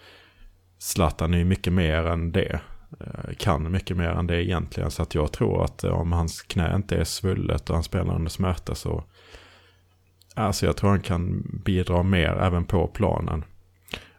[0.79, 2.61] Zlatan är ju mycket mer än det.
[3.00, 4.90] Eh, kan mycket mer än det egentligen.
[4.90, 8.31] Så att jag tror att om hans knä inte är svullet och han spelar under
[8.31, 9.05] smärta så...
[10.35, 13.44] Alltså jag tror han kan bidra mer även på planen.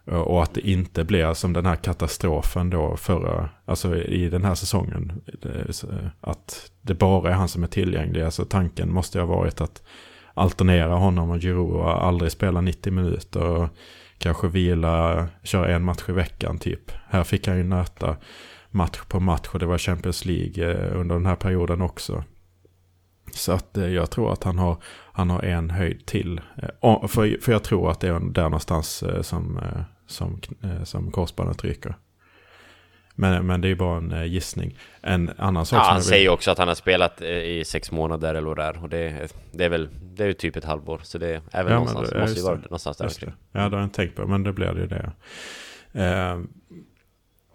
[0.07, 4.43] Eh, och att det inte blir som den här katastrofen då förra, alltså i den
[4.43, 5.21] här säsongen.
[5.43, 8.21] Eh, att det bara är han som är tillgänglig.
[8.21, 9.83] Alltså tanken måste ha varit att
[10.33, 13.41] alternera honom och Giroud och aldrig spela 90 minuter.
[13.41, 13.69] Och
[14.17, 16.91] kanske vila, köra en match i veckan typ.
[17.09, 18.15] Här fick han ju nöta
[18.69, 22.23] match på match och det var Champions League eh, under den här perioden också.
[23.31, 24.77] Så att jag tror att han har,
[25.15, 26.41] han har en höjd till.
[26.81, 29.59] För, för jag tror att det är där någonstans som
[30.07, 31.95] som, eh, som korsbandet ryker.
[33.17, 34.77] Men, men det är bara en eh, gissning.
[35.01, 36.05] En annan sak ja, som han vill...
[36.05, 38.83] säger också att han har spelat eh, i sex månader eller vad det är.
[38.83, 40.99] Och det, det är väl, det är typ ett halvår.
[41.03, 43.33] Så det är även ja, någonstans, det, måste ju vara någonstans där.
[43.51, 45.11] Ja, det har jag inte tänkt på, men det blir det ju det.
[45.93, 46.39] Eh,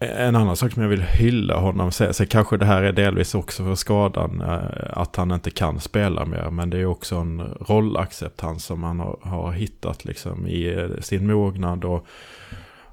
[0.00, 3.34] en annan sak som jag vill hylla honom, så, så kanske det här är delvis
[3.34, 6.50] också för skadan, eh, att han inte kan spela mer.
[6.50, 11.26] Men det är också en rollacceptans som han har, har hittat liksom i eh, sin
[11.26, 12.06] mognad och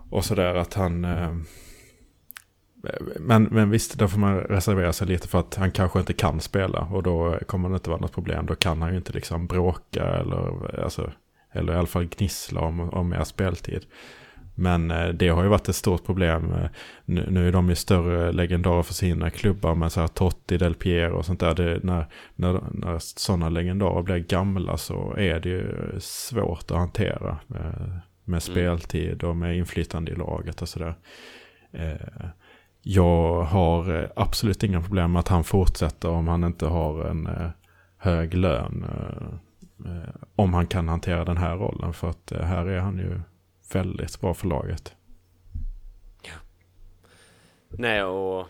[0.10, 1.06] och sådär att han...
[1.06, 1.36] Eh,
[3.20, 6.40] men, men visst, då får man reservera sig lite för att han kanske inte kan
[6.40, 6.80] spela.
[6.80, 8.46] Och då kommer det inte vara något problem.
[8.46, 11.12] Då kan han ju inte liksom bråka eller, alltså,
[11.52, 13.86] eller i alla fall gnissla om, om mer speltid.
[14.60, 16.54] Men eh, det har ju varit ett stort problem.
[16.54, 16.70] Eh,
[17.06, 19.76] nu, är de ju större legendarer för sina klubbar.
[19.76, 21.56] Men så här Totti, Del Piero och sånt där.
[21.56, 27.38] Det, när, när, när sådana legendarer blir gamla så är det ju svårt att hantera
[27.48, 28.42] med mm.
[28.42, 30.96] speltid och med inflytande i laget och sådär.
[31.72, 32.28] Eh,
[32.82, 37.28] jag har eh, absolut inga problem med att han fortsätter om han inte har en
[37.28, 37.50] eh,
[37.98, 38.86] hög lön.
[40.36, 41.94] Om han kan hantera den här rollen.
[41.94, 43.22] För att här är han ju
[43.72, 44.96] väldigt bra för laget.
[46.22, 46.34] Ja.
[47.70, 48.48] Nej, och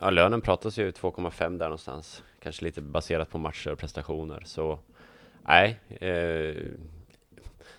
[0.00, 2.22] ja, lönen pratas ju 2,5 där någonstans.
[2.42, 4.42] Kanske lite baserat på matcher och prestationer.
[4.46, 4.78] Så
[5.42, 6.62] nej, eh,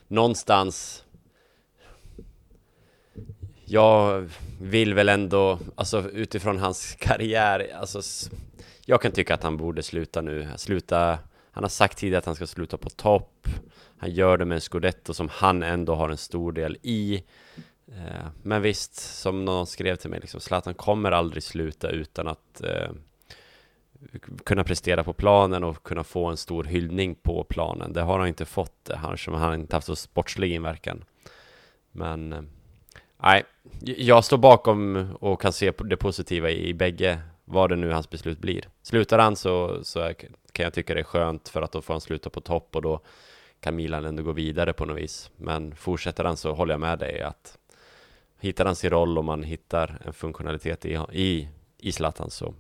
[0.08, 1.04] någonstans
[3.70, 4.30] jag
[4.62, 8.02] vill väl ändå, alltså utifrån hans karriär, alltså
[8.86, 11.20] jag kan tycka att han borde sluta nu, sluta,
[11.52, 13.48] han har sagt tidigare att han ska sluta på topp,
[13.98, 17.24] han gör det med en scudetto som han ändå har en stor del i.
[17.88, 22.64] Eh, men visst, som någon skrev till mig, liksom, Zlatan kommer aldrig sluta utan att
[22.64, 22.90] eh,
[24.44, 27.94] kunna prestera på planen och kunna få en stor hyllning på planen.
[27.94, 31.04] Det har han inte fått, han som han inte haft så sportslig inverkan.
[31.92, 32.42] Men eh,
[33.24, 33.44] Nej,
[33.82, 38.40] jag står bakom och kan se det positiva i bägge, vad det nu hans beslut
[38.40, 38.70] blir.
[38.82, 40.14] Slutar han så, så
[40.52, 42.82] kan jag tycka det är skönt för att då får han sluta på topp och
[42.82, 43.02] då
[43.60, 45.32] kan Milan ändå gå vidare på något vis.
[45.38, 47.58] Men fortsätter han så håller jag med dig att
[48.40, 52.54] hittar han sin roll och man hittar en funktionalitet i, i, i Zlatan så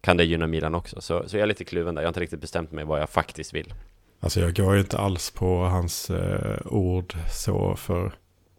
[0.00, 1.00] kan det gynna Milan också.
[1.00, 3.10] Så, så jag är lite kluven där, jag har inte riktigt bestämt mig vad jag
[3.10, 3.74] faktiskt vill.
[4.20, 8.12] Alltså jag går ju inte alls på hans eh, ord så för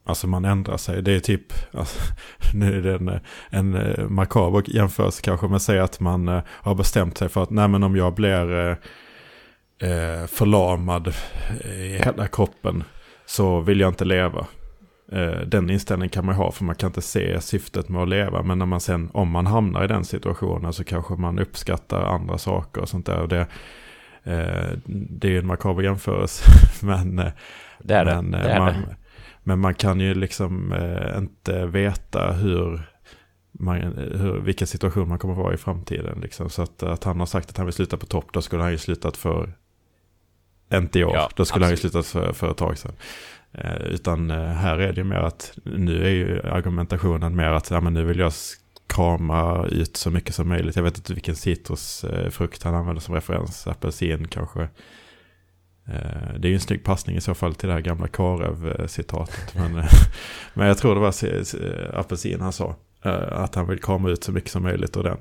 [0.08, 1.02] Alltså man ändrar sig.
[1.02, 2.00] Det är typ, alltså,
[2.54, 6.76] nu är det en, en eh, makaber jämförelse kanske, men säg att man eh, har
[6.76, 8.76] bestämt sig för att nej men om jag blir eh,
[9.84, 11.14] uh, förlamad
[11.66, 12.84] i hela kroppen
[13.26, 14.48] så vill jag inte leva.
[15.46, 18.44] den inställningen kan man ha för man kan inte se syftet med att leva.
[18.44, 22.38] Men när man sen, om man hamnar i den situationen så kanske man uppskattar andra
[22.38, 23.28] saker och sånt där.
[23.28, 23.48] Det,
[25.10, 26.44] det är ju en makaber jämförelse.
[26.86, 27.16] men,
[27.80, 28.16] det är det.
[28.16, 28.96] Men, det, är man, det.
[29.48, 32.82] Men man kan ju liksom eh, inte veta hur,
[33.52, 36.20] man, hur, vilken situation man kommer att vara i framtiden.
[36.22, 36.50] Liksom.
[36.50, 38.72] Så att, att han har sagt att han vill sluta på topp, då skulle han
[38.72, 39.54] ju slutat för,
[40.78, 41.66] inte i år, ja, då skulle absolut.
[41.66, 42.94] han ju slutat för, för ett tag sedan.
[43.58, 47.70] Eh, utan eh, här är det ju mer att, nu är ju argumentationen mer att
[47.70, 48.34] ja, men nu vill jag
[48.88, 50.76] krama ut så mycket som möjligt.
[50.76, 53.68] Jag vet inte vilken citrusfrukt han använder som referens.
[53.68, 54.62] Apelsin kanske.
[55.88, 59.56] Eh, det är ju en snygg passning i så fall till det här gamla Karev-citatet.
[59.56, 59.74] Men,
[60.54, 61.14] men jag tror det var
[62.00, 62.76] apelsin han sa.
[63.32, 65.18] Att han vill krama ut så mycket som möjligt ur den.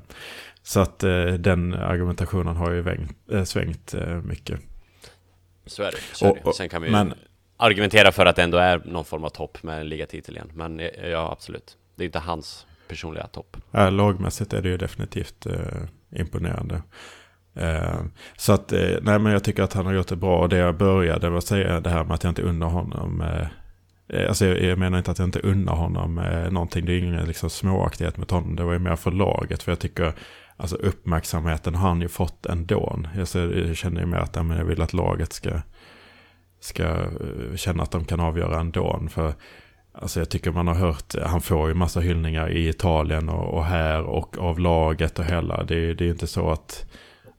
[0.62, 0.98] Så att
[1.38, 4.60] den argumentationen har ju vängt, svängt mycket.
[5.66, 5.98] Så är det.
[6.12, 6.52] Så är det.
[6.52, 7.14] Sen kan vi men,
[7.56, 10.50] argumentera för att det ändå är någon form av topp med en ligatitel igen.
[10.54, 11.76] Men ja, absolut.
[11.96, 13.56] Det är inte hans personliga topp.
[13.70, 16.82] Ja, lagmässigt är det ju definitivt eh, imponerande.
[17.54, 18.00] Eh,
[18.36, 20.38] så att, eh, nej men jag tycker att han har gjort det bra.
[20.38, 23.20] Och det jag började med att säga det här med att jag inte undrar honom.
[23.20, 23.46] Eh,
[24.18, 26.84] eh, alltså jag, jag, menar inte att jag inte undrar honom eh, någonting.
[26.84, 28.56] Det är ingen liksom, småaktighet med honom.
[28.56, 29.62] Det var ju mer för laget.
[29.62, 30.12] För jag tycker
[30.56, 33.00] alltså uppmärksamheten har han ju fått ändå.
[33.14, 33.28] Jag
[33.76, 35.60] känner ju mer att jag vill att laget ska,
[36.60, 39.02] ska eh, känna att de kan avgöra ändå.
[39.10, 39.34] För
[39.98, 43.64] Alltså jag tycker man har hört, han får ju massa hyllningar i Italien och, och
[43.64, 45.64] här och av laget och hela.
[45.64, 46.86] Det, det är ju inte så att,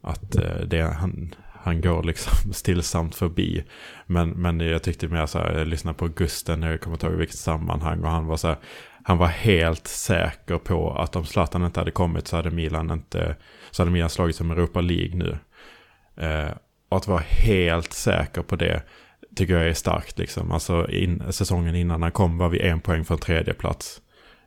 [0.02, 3.64] att eh, det, han, han går liksom stillsamt förbi.
[4.06, 7.16] Men, men jag tyckte mer så här, jag lyssnade på Gusten, jag kommer inte ihåg
[7.16, 8.04] vilket sammanhang.
[8.04, 8.58] Och han var så här,
[9.08, 13.36] han var helt säker på att om Zlatan inte hade kommit så hade Milan inte,
[13.72, 15.38] så hade Milan slagit som Europa League nu.
[16.26, 16.52] Eh,
[16.90, 18.82] och att vara helt säker på det
[19.36, 20.18] tycker jag är starkt.
[20.18, 20.52] Liksom.
[20.52, 24.02] Alltså in, säsongen innan han kom var vi en poäng från tredje plats.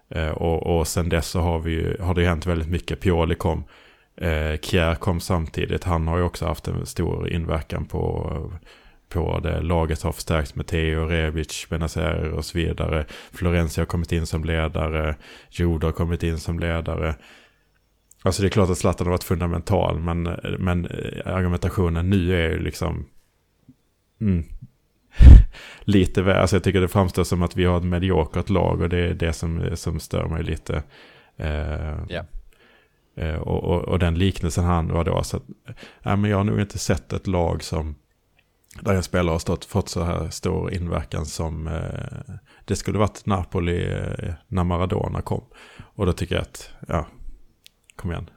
[0.08, 3.00] Eh, och, och sen dess så har, vi, har det hänt väldigt mycket.
[3.00, 3.64] Pioli kom,
[4.16, 5.84] eh, Kjär kom samtidigt.
[5.84, 8.52] Han har ju också haft en stor inverkan på,
[9.08, 9.60] på det.
[9.60, 13.04] Laget har förstärkts med Theo, Rebic, Benazer och så vidare.
[13.32, 15.16] Florencia har kommit in som ledare.
[15.50, 17.14] Jude har kommit in som ledare.
[18.22, 20.22] Alltså det är klart att Zlatan har varit fundamental, men,
[20.58, 20.88] men
[21.24, 23.06] argumentationen nu är ju liksom...
[24.20, 24.44] Mm,
[25.84, 28.88] lite väl, alltså jag tycker det framstår som att vi har ett mediokert lag och
[28.88, 30.82] det är det som, som stör mig lite.
[31.36, 32.24] Eh, yeah.
[33.16, 35.42] eh, och, och, och, den liknelsen han var då, så att,
[36.02, 37.94] äh, men jag har nog inte sett ett lag som
[38.82, 43.26] där en spelare har stått, fått så här stor inverkan som eh, det skulle varit
[43.26, 45.44] Napoli eh, när Maradona kom.
[45.78, 47.06] Och då tycker jag att, ja,
[47.96, 48.30] kom igen.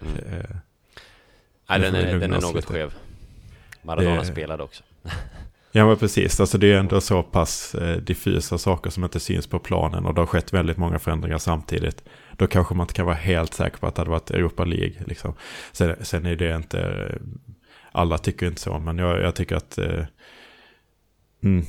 [0.00, 0.14] mm.
[0.34, 0.56] eh,
[1.68, 2.94] Nej, den är, den är något skev.
[3.82, 4.84] Maradona det, spelade också.
[5.72, 9.46] Ja men precis, alltså det är ändå så pass eh, diffusa saker som inte syns
[9.46, 12.04] på planen och det har skett väldigt många förändringar samtidigt.
[12.36, 14.94] Då kanske man inte kan vara helt säker på att det hade varit Europa League.
[15.06, 15.34] Liksom.
[15.72, 17.12] Sen, sen är det inte,
[17.98, 20.04] alla tycker inte så, men jag, jag tycker att eh,
[21.42, 21.64] mm,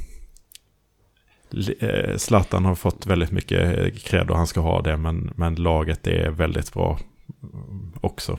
[1.79, 6.07] eh, Zlatan har fått väldigt mycket cred och han ska ha det, men, men laget
[6.07, 6.99] är väldigt bra
[8.01, 8.37] också.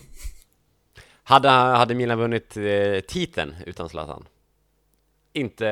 [1.23, 4.25] Hade, hade Milan vunnit eh, titeln utan Zlatan?
[5.33, 5.67] inte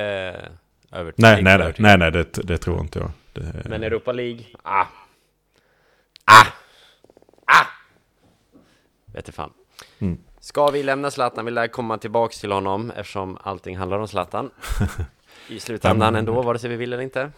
[0.92, 3.10] över Nej, nej, nej, nej, nej det, det tror inte jag.
[3.32, 3.68] Det...
[3.68, 4.86] Men Europa League, ah.
[6.24, 6.46] Ah!
[7.46, 7.66] Ah!
[9.12, 9.52] Vet fan.
[10.48, 11.44] Ska vi lämna Zlatan?
[11.44, 14.50] Vi lär komma tillbaks till honom eftersom allting handlar om Zlatan.
[15.48, 17.30] I slutändan ändå, vare sig vi vill eller inte.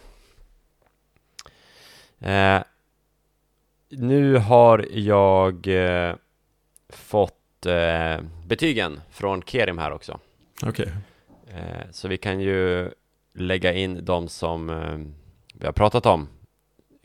[2.19, 2.61] Eh,
[3.89, 6.15] nu har jag eh,
[6.89, 10.19] fått eh, betygen från Kerim här också.
[10.63, 10.93] Okej.
[11.47, 11.59] Okay.
[11.59, 12.91] Eh, så vi kan ju
[13.33, 14.99] lägga in de som eh,
[15.53, 16.27] vi har pratat om.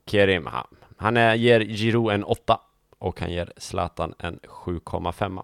[0.06, 0.48] Kerim,
[0.96, 2.60] han är, ger Giro en 8
[2.98, 5.42] och han ger Zlatan en 7,5.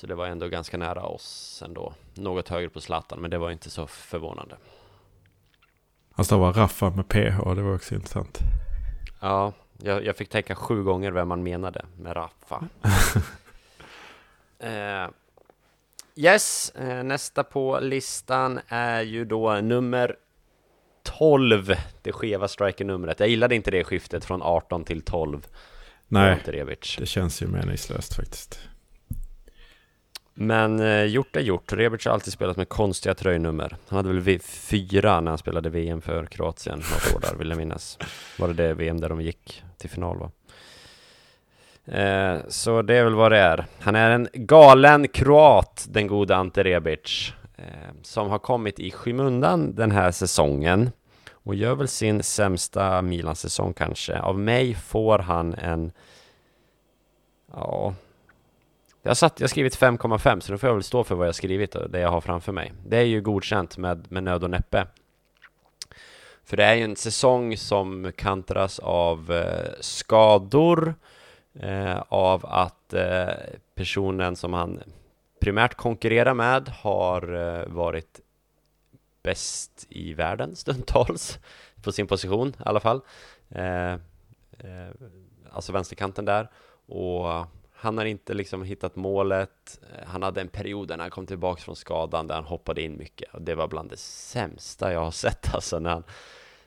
[0.00, 1.94] Så det var ändå ganska nära oss ändå.
[2.14, 4.56] Något högre på Zlatan, men det var inte så förvånande.
[6.12, 8.38] Han stavar Raffa med PH, det var också intressant.
[9.20, 12.68] Ja, jag, jag fick tänka sju gånger vem man menade med Raffa.
[14.58, 15.10] eh,
[16.14, 20.16] Yes, eh, nästa på listan är ju då nummer
[21.02, 23.20] 12, det skeva striker-numret.
[23.20, 25.46] Jag gillade inte det skiftet från 18 till 12.
[26.08, 26.42] Nej,
[26.98, 28.60] det känns ju meningslöst faktiskt.
[30.42, 31.72] Men eh, gjort är gjort.
[31.72, 33.76] Rebic har alltid spelat med konstiga tröjnummer.
[33.88, 37.58] Han hade väl fyra när han spelade VM för Kroatien något år där, vill jag
[37.58, 37.98] minnas.
[38.38, 40.30] Var det det VM där de gick till final va?
[41.96, 43.66] Eh, så det är väl vad det är.
[43.80, 47.64] Han är en galen kroat, den gode Ante Rebic, eh,
[48.02, 50.90] som har kommit i skymundan den här säsongen
[51.32, 54.18] och gör väl sin sämsta Milan-säsong kanske.
[54.18, 55.92] Av mig får han en...
[57.52, 57.94] Ja...
[59.02, 61.34] Jag, satt, jag har skrivit 5,5 så nu får jag väl stå för vad jag
[61.34, 62.72] skrivit och det jag har framför mig.
[62.86, 64.86] Det är ju godkänt med, med nöd och näppe.
[66.44, 70.94] För det är ju en säsong som kantras av eh, skador,
[71.54, 73.28] eh, av att eh,
[73.74, 74.80] personen som han
[75.40, 78.20] primärt konkurrerar med har eh, varit
[79.22, 81.38] bäst i världen stundtals
[81.82, 83.00] på sin position i alla fall.
[83.48, 84.90] Eh, eh,
[85.52, 86.50] alltså vänsterkanten där.
[86.86, 87.46] Och
[87.82, 89.80] han har inte liksom hittat målet.
[89.82, 92.98] Eh, han hade en period när han kom tillbaka från skadan där han hoppade in
[92.98, 93.34] mycket.
[93.34, 96.04] Och det var bland det sämsta jag har sett alltså när han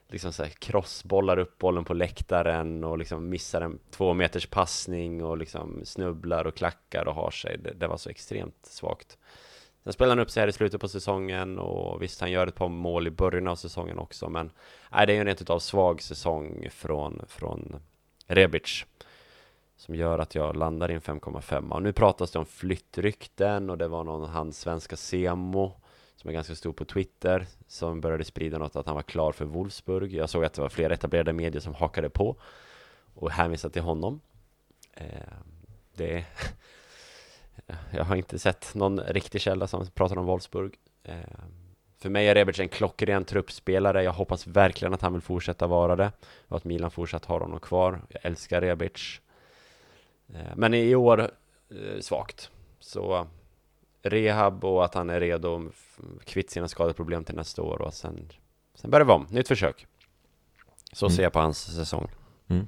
[0.08, 5.24] liksom så här crossbollar upp bollen på läktaren och liksom missar en två meters passning
[5.24, 7.58] och liksom snubblar och klackar och har sig.
[7.58, 9.18] Det, det var så extremt svagt.
[9.84, 12.56] Sen spelar han upp sig här i slutet på säsongen och visst, han gör ett
[12.56, 14.52] par mål i början av säsongen också, men
[14.92, 17.76] nej, det är ju en rent utav svag säsong från, från
[18.28, 18.86] Rebic
[19.76, 23.78] som gör att jag landar i en 5,5 och nu pratas det om flyttrykten och
[23.78, 25.72] det var någon hans svenska Semo
[26.16, 29.46] som är ganska stor på Twitter som började sprida något att han var klar för
[29.46, 30.14] Wolfsburg.
[30.14, 32.36] Jag såg att det var flera etablerade medier som hakade på
[33.14, 34.22] och hänvisade till honom.
[34.94, 35.06] Eh,
[35.96, 36.26] det
[37.92, 40.76] jag har inte sett någon riktig källa som pratar om Wolfsburg.
[41.04, 41.16] Eh,
[42.00, 44.04] för mig är Rebic en klockren truppspelare.
[44.04, 46.12] Jag hoppas verkligen att han vill fortsätta vara det
[46.48, 48.02] och att Milan fortsatt har honom kvar.
[48.10, 49.22] Jag älskar Rebic.
[50.34, 52.52] Eh, men i år eh, svagt.
[52.80, 53.28] Så
[54.02, 55.72] rehab och att han är redo
[56.26, 58.30] kvitt sina skadeproblem till nästa år och sen,
[58.76, 59.28] sen börjar vi om.
[59.30, 59.88] Nytt försök.
[60.94, 61.16] Så mm.
[61.16, 62.08] ser jag på hans säsong.
[62.48, 62.68] Mm.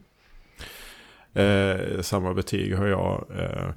[1.33, 3.25] Eh, samma betyg har jag.
[3.39, 3.69] Eh,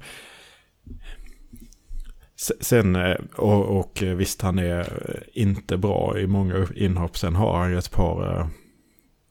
[2.59, 4.87] Sen, eh, och, och, visst han är
[5.33, 7.17] inte bra i många inhopp.
[7.17, 8.47] Sen har han ju ett par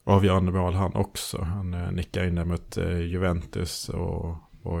[0.09, 1.41] avgörande mål han också.
[1.41, 4.29] Han eh, nickar in det mot Juventus och,
[4.63, 4.79] och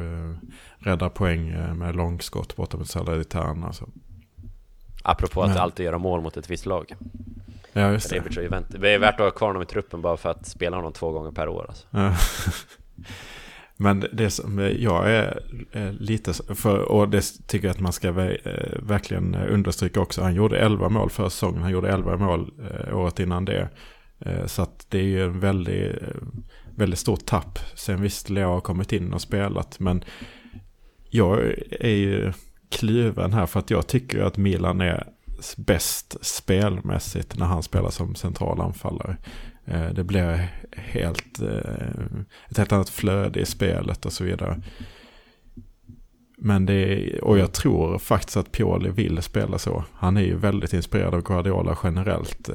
[0.77, 3.67] räddar poäng med långskott borta mot Salernitana.
[3.67, 3.89] Alltså.
[5.03, 5.51] Apropå Men.
[5.51, 6.95] att alltid göra mål mot ett visst lag.
[7.73, 8.23] Ja, just det.
[8.69, 11.11] Det är, värt att ha kvar honom i truppen bara för att spela honom två
[11.11, 11.65] gånger per år.
[11.69, 11.87] Alltså.
[13.81, 15.43] Men det som jag är,
[15.99, 20.21] lite för, och det tycker jag att man ska eh, verkligen understryka också.
[20.21, 23.69] Han gjorde 11 mål för säsongen, han gjorde 11 mål eh, året innan det.
[24.19, 25.95] Eh, så att det är ju en väldigt,
[26.75, 27.59] väldigt stor tapp.
[27.75, 30.03] Sen visst, Leo har kommit in och spelat, men
[31.09, 31.39] jag
[31.79, 32.33] är ju
[32.69, 35.07] kluven här för att jag tycker att Milan är
[35.57, 39.17] bäst spelmässigt när han spelar som central anfallare.
[39.65, 42.11] Eh, det blir helt, eh,
[42.49, 44.61] ett helt annat flöde i spelet och så vidare.
[46.37, 49.83] Men det är, och jag tror faktiskt att Pioli vill spela så.
[49.93, 52.49] Han är ju väldigt inspirerad av Guardiola generellt.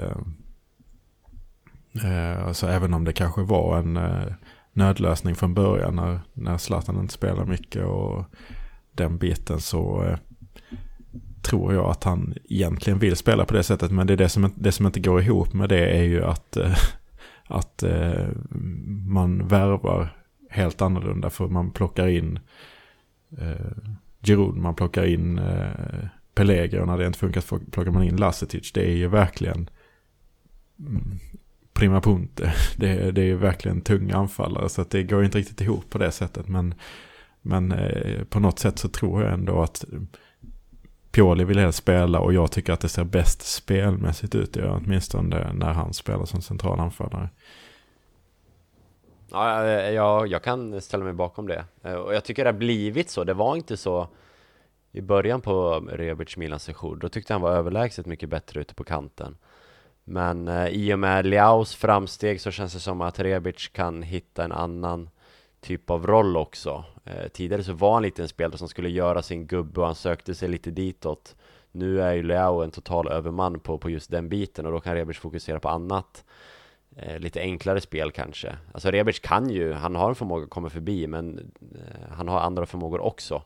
[2.02, 4.32] Eh, så även om det kanske var en eh,
[4.72, 8.24] nödlösning från början när, när Zlatan inte spelar mycket och
[8.92, 10.18] den biten så eh,
[11.42, 13.90] tror jag att han egentligen vill spela på det sättet.
[13.90, 16.56] Men det, är det, som, det som inte går ihop med det är ju att
[16.56, 16.76] eh,
[17.44, 18.28] att eh,
[19.06, 20.16] man värvar
[20.50, 22.38] helt annorlunda för man plockar in
[23.38, 23.72] eh,
[24.22, 28.72] Giroud, man plockar in eh, Pellegri och när det inte funkar plockar man in Lasetic.
[28.72, 29.70] Det är ju verkligen
[30.78, 31.18] mm,
[31.74, 32.54] prima punte.
[32.76, 35.98] Det, det är ju verkligen tunga anfallare så att det går inte riktigt ihop på
[35.98, 36.48] det sättet.
[36.48, 36.74] Men,
[37.42, 39.84] men eh, på något sätt så tror jag ändå att
[41.10, 44.56] Pioli vill helst spela och jag tycker att det ser bäst spelmässigt ut.
[44.56, 47.28] Ja, åtminstone när han spelar som central anfallare.
[49.30, 51.64] Ja, eh, jag, jag kan ställa mig bakom det.
[51.82, 53.24] Eh, och jag tycker det har blivit så.
[53.24, 54.08] Det var inte så
[54.92, 56.98] i början på Rebic Milans session.
[56.98, 59.36] Då tyckte han var överlägset mycket bättre ute på kanten.
[60.04, 64.44] Men eh, i och med Liaos framsteg så känns det som att Rebic kan hitta
[64.44, 65.10] en annan
[65.60, 66.84] typ av roll också.
[67.04, 69.94] Eh, tidigare så var han lite en spelare som skulle göra sin gubbe och han
[69.94, 71.36] sökte sig lite ditåt.
[71.72, 74.94] Nu är ju Leao en total överman på, på just den biten och då kan
[74.94, 76.24] Rebic fokusera på annat.
[76.96, 78.56] Eh, lite enklare spel kanske.
[78.72, 82.40] Alltså Rebic kan ju, han har en förmåga att komma förbi men eh, han har
[82.40, 83.42] andra förmågor också.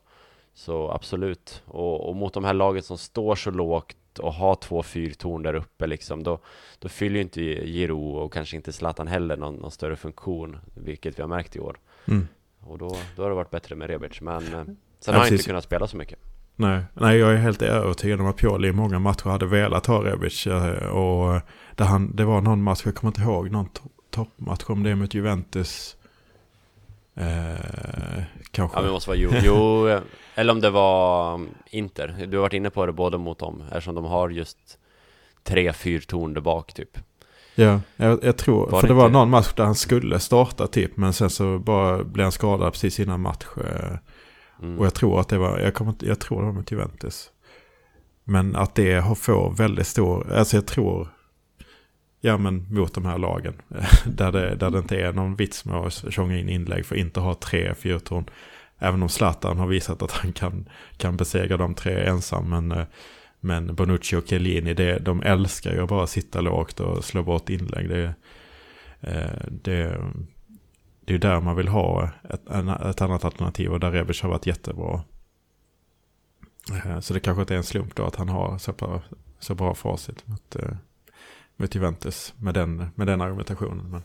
[0.55, 1.63] Så absolut.
[1.67, 5.55] Och, och, mot de här laget som står så lågt och har två fyrtorn där
[5.55, 6.39] uppe liksom, då,
[6.79, 11.19] då fyller ju inte Giro och kanske inte Zlatan heller någon, någon större funktion, vilket
[11.19, 11.79] vi har märkt i år.
[12.09, 12.29] Mm.
[12.61, 14.21] Och då, då har det varit bättre med Rebic.
[14.21, 14.77] Men eh, sen
[15.07, 16.19] ja, har han inte kunnat spela så mycket.
[16.57, 20.05] Nej, nej, jag är helt övertygad om att Pioli i många matcher hade velat ha
[20.05, 20.47] Rebic.
[20.47, 21.41] Eh, och
[21.75, 23.69] där han, det var någon match, jag kommer inte ihåg, någon
[24.11, 25.97] toppmatch om det mot Juventus.
[27.21, 28.77] Eh, kanske.
[28.77, 30.01] Ja, men det måste vara jo, eh,
[30.35, 32.27] eller om det var mm, Inter.
[32.29, 34.79] Du har varit inne på det både mot dem, eftersom de har just
[35.45, 36.99] tre fyrtorn där bak typ.
[37.55, 40.67] Ja, jag, jag tror, var för det, det var någon match där han skulle starta
[40.67, 43.47] typ, men sen så bara blev han skadad precis innan match.
[43.57, 43.97] Eh,
[44.63, 44.79] mm.
[44.79, 47.31] Och jag tror att det var, jag, kommer, jag tror det var mot Juventus.
[48.25, 51.09] Men att det får väldigt stor, alltså jag tror,
[52.21, 53.55] ja men mot de här lagen,
[54.07, 57.01] där det, där det inte är någon vits med att tjonga in inlägg för att
[57.01, 58.25] inte ha tre fyrtorn.
[58.79, 62.85] Även om Zlatan har visat att han kan, kan besegra de tre ensam, men eh,
[63.41, 67.51] men Bonucci och Chiellini, det, de älskar ju att bara sitta lågt och slå bort
[67.51, 67.89] inlägg.
[67.89, 68.15] Det,
[69.01, 70.01] eh, det,
[71.01, 72.51] det är ju där man vill ha ett,
[72.87, 75.01] ett annat alternativ och där Rebic har varit jättebra.
[76.73, 79.03] Eh, så det kanske inte är en slump då att han har så bra,
[79.39, 80.57] så bra facit mot,
[81.59, 83.91] mot Juventus med den, med den argumentationen.
[83.91, 84.03] Men,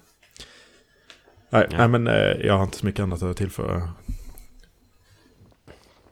[1.49, 1.77] nej, ja.
[1.77, 3.89] nej, men eh, jag har inte så mycket annat att tillföra.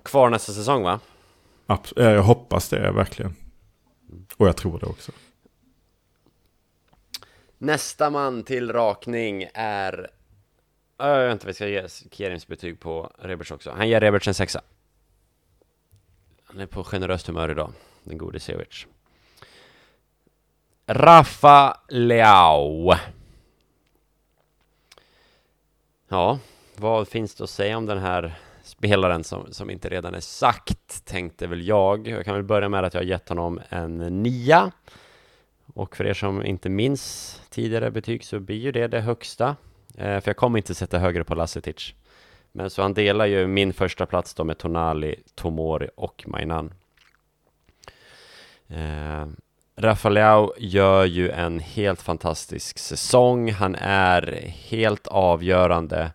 [0.04, 1.00] Kvar nästa säsong va?
[1.66, 3.36] Abs jag hoppas det verkligen.
[4.38, 5.12] Och jag tror det också.
[7.58, 10.10] Nästa man till rakning är...
[10.98, 13.72] Jag vet inte vad vi ska ge Kerims betyg på Reberts också.
[13.72, 14.62] Han ger Reberts en sexa.
[16.44, 17.74] Han är på generöst humör idag,
[18.04, 18.88] den gode Sevic.
[20.88, 22.94] Rafa Leao.
[26.10, 26.40] Ja,
[26.76, 31.06] vad finns det att säga om den här spelaren som, som inte redan är sagt,
[31.06, 32.08] tänkte väl jag.
[32.08, 34.72] Jag kan väl börja med att jag har gett honom en nia.
[35.74, 39.56] Och för er som inte minns tidigare betyg så blir ju det det högsta.
[39.98, 41.94] Eh, för jag kommer inte sätta högre på Lasetic.
[42.52, 46.74] Men så han delar ju min första plats då med Tonali, Tomori och Mainan.
[48.68, 49.28] Eh,
[49.76, 53.52] Rafaleau gör ju en helt fantastisk säsong.
[53.52, 56.12] Han är helt avgörande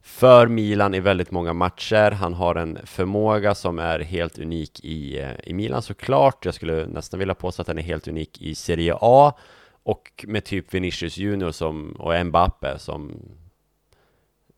[0.00, 2.10] för Milan i väldigt många matcher.
[2.10, 6.44] Han har en förmåga som är helt unik i, eh, i Milan såklart.
[6.44, 9.38] Jag skulle nästan vilja påstå att han är helt unik i Serie A
[9.82, 13.22] och med typ Vinicius Junior som, och Mbappe som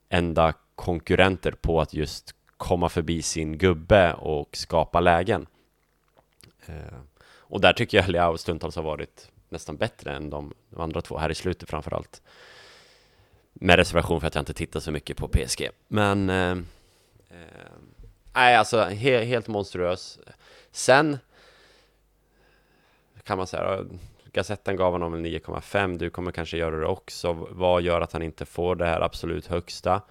[0.08, 5.46] enda konkurrenter på att just komma förbi sin gubbe och skapa lägen.
[6.66, 6.98] Eh,
[7.54, 11.18] och där tycker jag Leao stundtals har varit nästan bättre än de, de andra två,
[11.18, 12.22] här i slutet framförallt.
[13.52, 15.68] Med reservation för att jag inte tittar så mycket på PSG.
[15.88, 16.30] Men...
[16.30, 16.50] Eh,
[17.30, 17.72] eh,
[18.34, 20.18] nej, alltså he helt monstruös.
[20.70, 21.18] Sen
[23.22, 23.84] kan man säga,
[24.32, 25.98] Gazetten gav honom en 9,5.
[25.98, 27.32] Du kommer kanske göra det också.
[27.50, 30.02] Vad gör att han inte får det här absolut högsta?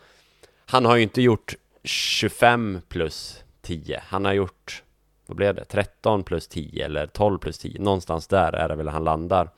[0.65, 4.03] Han har ju inte gjort 25 plus 10.
[4.05, 4.82] Han har gjort,
[5.25, 5.65] vad blev det?
[5.65, 7.79] 13 plus 10 eller 12 plus 10.
[7.79, 9.49] Någonstans där är det väl han landar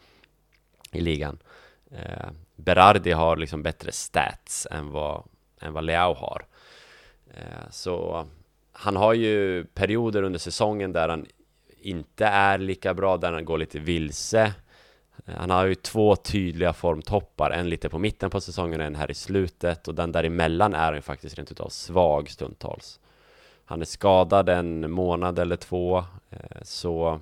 [0.92, 1.38] i ligan.
[1.92, 5.24] Eh, Berardi har liksom bättre stats än vad,
[5.62, 6.46] än vad Leao har.
[7.34, 8.26] Eh, så
[8.72, 11.26] han har ju perioder under säsongen där han
[11.82, 14.54] inte är lika bra, där han går lite vilse.
[15.26, 18.96] Eh, han har ju två tydliga formtoppar, en lite på mitten på säsongen och en
[18.96, 23.00] här i slutet och den däremellan är han ju faktiskt rent utav svag stundtals.
[23.66, 25.98] Han är skadad en månad eller två,
[26.30, 27.20] eh, så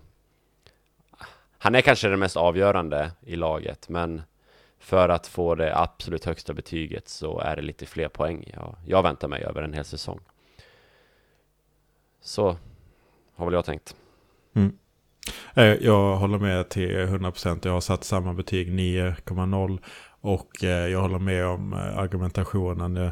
[1.57, 4.21] han är kanske den mest avgörande i laget, men
[4.79, 9.03] för att få det absolut högsta betyget så är det lite fler poäng jag, jag
[9.03, 10.19] väntar mig över en hel säsong.
[12.21, 12.57] Så
[13.35, 13.95] har väl jag tänkt.
[14.53, 14.77] Mm.
[15.53, 17.59] Eh, jag håller med till 100%.
[17.63, 19.79] Jag har satt samma betyg 9,0.
[20.21, 23.11] Och eh, jag håller med om argumentationen.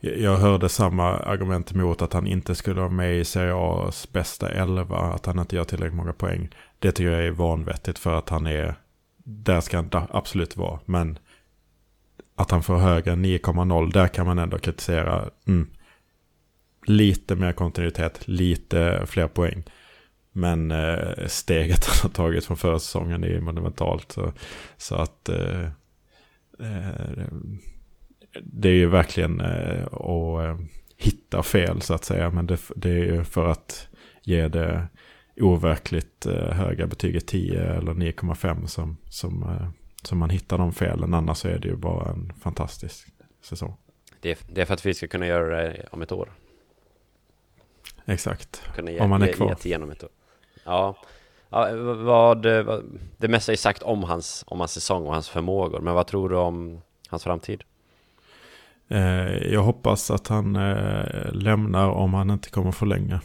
[0.00, 4.50] Jag hörde samma argument emot att han inte skulle vara med i Serie A's bästa
[4.50, 4.98] elva.
[4.98, 6.48] Att han inte gör tillräckligt många poäng.
[6.78, 8.74] Det tycker jag är vanvettigt för att han är
[9.24, 10.80] där ska han absolut vara.
[10.84, 11.18] Men
[12.34, 15.30] att han får högre än 9,0, där kan man ändå kritisera.
[15.46, 15.70] Mm,
[16.86, 19.62] lite mer kontinuitet, lite fler poäng.
[20.32, 24.12] Men eh, steget han har tagit från förra säsongen är monumentalt.
[24.12, 24.32] Så,
[24.76, 25.62] så att eh,
[26.60, 27.26] eh,
[28.42, 30.58] det är ju verkligen eh, att eh,
[30.96, 32.30] hitta fel så att säga.
[32.30, 33.88] Men det, det är ju för att
[34.22, 34.86] ge det
[35.36, 39.62] overkligt eh, höga betyget 10 eller 9,5 som, som,
[40.02, 41.14] som man hittar de felen.
[41.14, 43.08] Annars är det ju bara en fantastisk
[43.42, 43.76] säsong.
[44.20, 46.32] Det är, det är för att vi ska kunna göra det om ett år.
[48.04, 49.56] Exakt, ge, om man är kvar.
[49.62, 50.10] Ge, ge om ett år.
[50.64, 50.96] Ja,
[51.48, 52.46] ja vad, vad,
[53.16, 55.80] det mesta är sagt om hans, om hans säsong och hans förmågor.
[55.80, 57.64] Men vad tror du om hans framtid?
[58.88, 63.20] Eh, jag hoppas att han eh, lämnar om han inte kommer förlänga.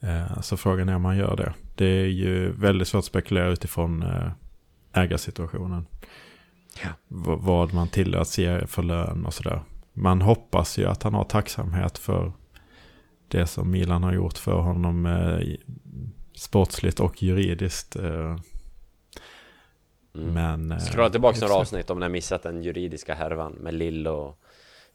[0.00, 1.54] Eh, så frågan är om man gör det.
[1.74, 4.30] Det är ju väldigt svårt att spekulera utifrån eh,
[4.92, 5.86] ägarsituationen.
[6.82, 6.88] Ja.
[7.38, 9.62] vad man tillåts ge för lön och sådär.
[9.92, 12.32] Man hoppas ju att han har tacksamhet för
[13.28, 15.56] det som Milan har gjort för honom eh,
[16.34, 17.96] sportsligt och juridiskt.
[17.96, 18.40] Mm.
[20.12, 20.80] Men...
[20.80, 24.38] Skrolla tillbaka några avsnitt om ni har missat den juridiska härvan med Lill och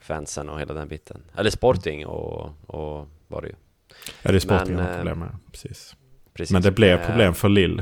[0.02, 1.24] fansen och hela den biten.
[1.38, 3.56] Eller Sporting och, och var det ju.
[4.22, 5.38] Ja, det är Sporting har problem med.
[5.52, 5.96] Precis.
[6.34, 6.54] precis.
[6.54, 7.82] Men det blev eh, problem för Lill.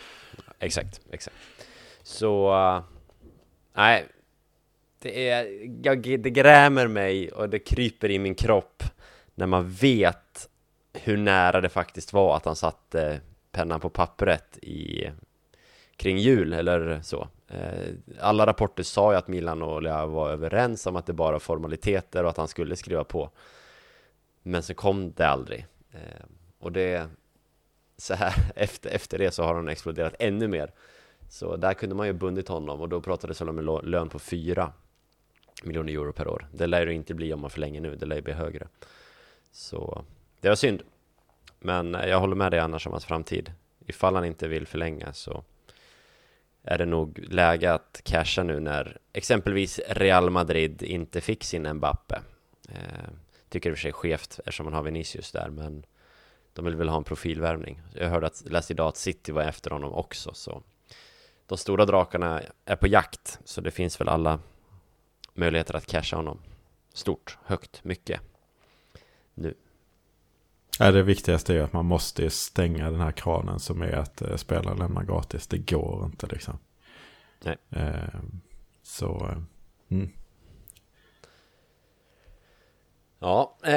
[0.58, 1.36] exakt, exakt.
[2.02, 2.82] Så, uh,
[3.74, 4.06] nej.
[4.98, 5.46] Det, är,
[5.82, 8.82] jag, det grämer mig och det kryper i min kropp
[9.34, 10.48] när man vet
[10.92, 13.20] hur nära det faktiskt var att han satte
[13.52, 15.10] pennan på pappret i,
[15.96, 17.28] kring jul eller så.
[17.52, 21.32] Eh, alla rapporter sa ju att Milan och Leao var överens om att det bara
[21.32, 23.30] var formaliteter och att han skulle skriva på.
[24.42, 25.66] Men så kom det aldrig.
[25.92, 26.24] Eh,
[26.58, 27.08] och det
[27.96, 30.72] så här efter, efter det så har han exploderat ännu mer.
[31.28, 34.18] Så där kunde man ju bundit honom och då pratades det om en lön på
[34.18, 34.72] 4
[35.62, 36.46] miljoner euro per år.
[36.52, 38.68] Det lär det inte bli om man förlänger nu, det lär ju bli högre.
[39.52, 40.04] Så
[40.40, 40.82] det var synd.
[41.58, 43.52] Men eh, jag håller med dig annars om hans framtid.
[43.86, 45.44] Ifall han inte vill förlänga så
[46.62, 52.20] är det nog läge att casha nu när exempelvis Real Madrid inte fick sin Mbappe.
[52.68, 53.10] Eh,
[53.48, 55.86] tycker i och för sig skevt eftersom man har Vinicius där, men
[56.52, 57.80] de vill väl ha en profilvärvning.
[57.94, 60.62] Jag hörde att, läste idag att City var efter honom också, så
[61.46, 64.40] de stora drakarna är på jakt, så det finns väl alla
[65.34, 66.38] möjligheter att casha honom.
[66.92, 68.20] Stort, högt, mycket.
[69.34, 69.54] Nu.
[70.78, 74.36] Ja, det viktigaste är att man måste stänga den här kranen som är att eh,
[74.36, 75.46] spelare lämnar gratis.
[75.46, 76.58] Det går inte liksom.
[77.44, 77.56] Nej.
[77.70, 78.20] Eh,
[78.82, 79.34] så,
[79.90, 80.10] mm.
[83.18, 83.70] Ja, eh,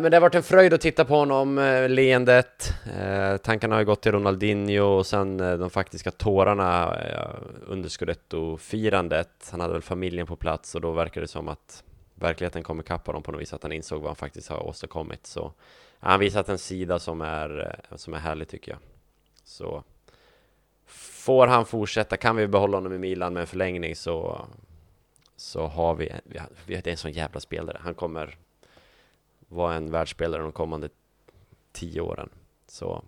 [0.00, 2.74] men det har varit en fröjd att titta på honom, eh, leendet.
[2.98, 7.36] Eh, tankarna har ju gått till Ronaldinho och sen eh, de faktiska tårarna eh,
[7.66, 9.48] under Scudetto-firandet.
[9.50, 11.84] Han hade väl familjen på plats och då verkar det som att
[12.14, 15.26] verkligheten kom ikapp honom på något vis, att han insåg vad han faktiskt har åstadkommit.
[15.26, 15.52] Så
[16.00, 18.80] han har visat en sida som är, eh, som är härlig tycker jag.
[19.44, 19.84] Så
[20.86, 24.46] får han fortsätta, kan vi behålla honom i Milan med en förlängning så,
[25.36, 27.78] så har vi, vi, har, vi har en sån jävla spelare.
[27.80, 28.38] Han kommer
[29.48, 30.88] vara en världsspelare de kommande
[31.72, 32.28] tio åren.
[32.66, 33.04] Så,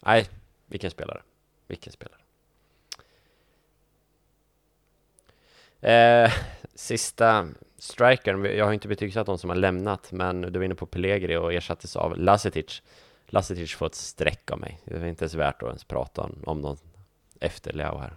[0.00, 0.28] nej,
[0.66, 1.22] vilken spelare.
[1.66, 2.20] Vilken spelare.
[5.80, 6.32] Eh,
[6.74, 7.48] sista
[7.82, 11.36] strikern, jag har inte betygsatt de som har lämnat, men du var inne på Pellegri
[11.36, 12.82] och ersattes av Lasetic.
[13.26, 14.80] Lasetic får ett streck av mig.
[14.84, 16.76] Det är inte ens värt att ens prata om, om någon
[17.40, 18.16] efter Leao här.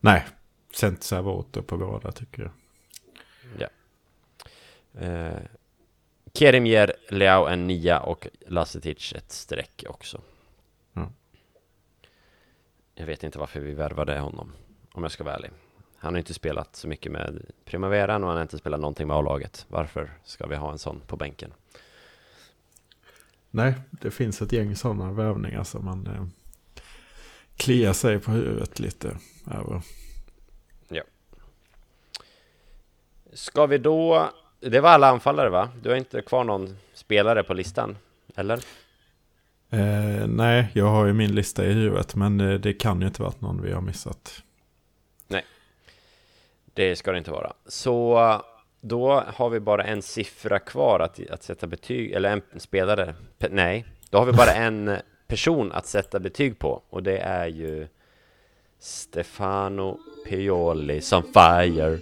[0.00, 0.26] Nej,
[0.74, 2.52] Sentsa var åter på båda tycker jag.
[3.58, 3.68] Ja.
[5.00, 5.38] Eh,
[6.34, 10.20] Kerim ger Leao en nia och Lasetic ett streck också.
[10.96, 11.08] Mm.
[12.94, 14.52] Jag vet inte varför vi värvade honom,
[14.92, 15.50] om jag ska vara ärlig.
[16.06, 19.16] Han har inte spelat så mycket med Primaveran och han har inte spelat någonting med
[19.16, 19.66] A-laget.
[19.68, 21.52] Varför ska vi ha en sån på bänken?
[23.50, 26.26] Nej, det finns ett gäng sådana värvningar som man eh,
[27.56, 29.16] kliar sig på huvudet lite
[29.50, 29.82] över.
[30.88, 31.02] Ja.
[33.32, 34.30] Ska vi då...
[34.60, 35.68] Det var alla anfallare va?
[35.82, 37.96] Du har inte kvar någon spelare på listan?
[38.36, 38.56] Eller?
[39.70, 43.22] Eh, nej, jag har ju min lista i huvudet men eh, det kan ju inte
[43.22, 44.42] varit någon vi har missat.
[46.76, 47.52] Det ska det inte vara.
[47.66, 48.40] Så eh,
[48.80, 53.48] då har vi bara en siffra kvar att, att sätta betyg, eller en spelare, pe,
[53.50, 54.96] nej, då har vi bara en
[55.26, 57.88] person att sätta betyg på och det är ju
[58.78, 61.98] Stefano Pioli som fire.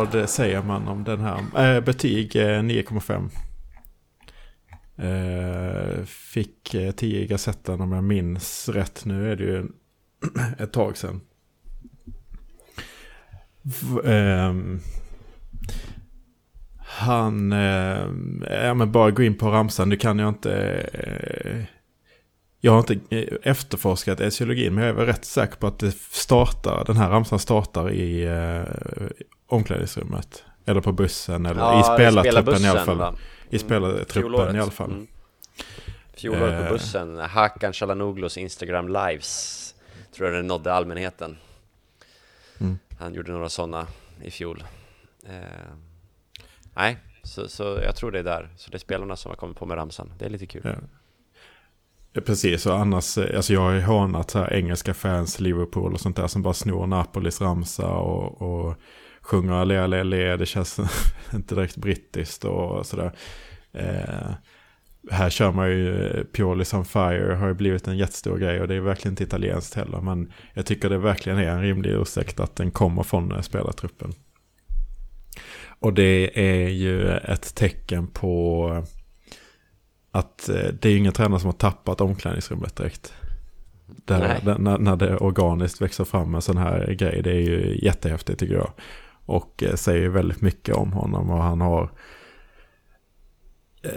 [0.00, 1.76] Vad säger man om den här?
[1.76, 3.30] Äh, betyg eh, 9,5.
[4.96, 9.04] Eh, fick 10 i Gazetten om jag minns rätt.
[9.04, 9.68] Nu är det ju
[10.58, 11.20] ett tag sedan.
[14.04, 14.80] Ehm,
[16.78, 17.50] han,
[18.50, 20.86] ja men bara gå in på ramsan, nu kan jag inte,
[22.60, 25.92] jag har inte eh, efterforskat etiologin men jag är väl rätt säker på att det
[26.10, 28.62] startar, den här ramsan startar i eh,
[29.46, 30.44] omklädningsrummet.
[30.66, 32.96] Eller på bussen eller Ja, i spelartruppen i alla fall.
[32.98, 33.14] va?
[33.50, 34.54] I spelartruppen Fjolåret.
[34.54, 34.90] i alla fall.
[34.90, 35.06] Mm.
[36.14, 36.72] Fjolåret på Eh.
[36.72, 39.74] bussen, Hakan Calhanoglu's Instagram lives
[40.16, 41.36] Tror jag det nådde allmänheten
[42.60, 42.78] Mm.
[42.98, 43.86] Han gjorde några sådana
[44.22, 44.64] i fjol
[45.28, 45.34] eh,
[46.74, 49.56] Nej, så, så jag tror det är där Så det är spelarna som har kommit
[49.56, 50.70] på med ramsan Det är lite kul Ja.
[52.12, 55.94] Ja, Precis, och annars, eh, alltså jag har ju hånat så här engelska fans, Liverpool
[55.94, 58.76] och sånt där som bara snor Napolis ramsa och, och
[59.22, 60.80] sjunger alle, alle, alle, det känns
[61.34, 63.12] inte direkt brittiskt och sådär.
[63.72, 64.30] Eh,
[65.10, 68.60] här kör man ju eh, Piolis Purely on Fire, har ju blivit en jättestor grej
[68.60, 70.00] och det är verkligen inte italienskt heller.
[70.00, 74.12] Men jag tycker det verkligen är en rimlig ursäkt att den kommer från eh, spelartruppen.
[75.80, 78.84] Och det är ju ett tecken på
[80.10, 83.12] att eh, det är ju ingen tränare som har tappat omklädningsrummet direkt.
[84.04, 87.22] där, när, när det organiskt växer fram en sån här grej.
[87.22, 88.72] Det är ju jättehäftigt tycker jag.
[89.26, 91.90] Och eh, säger väldigt mycket om honom och han har
[93.82, 93.90] eh,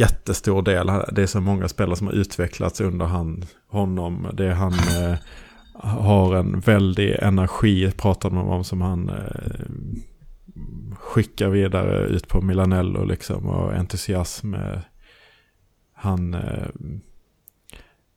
[0.00, 0.86] jättestor del.
[1.12, 4.28] Det är så många spelare som har utvecklats under han, honom.
[4.32, 5.18] Det är han eh,
[5.74, 9.66] har en väldig energi, pratade man om, som han eh,
[10.96, 13.46] skickar vidare ut på Milanello liksom.
[13.46, 14.54] Och entusiasm.
[16.04, 16.68] Han eh,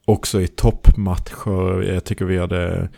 [0.06, 1.82] också i toppmatcher.
[1.82, 2.90] Jag tycker vi hade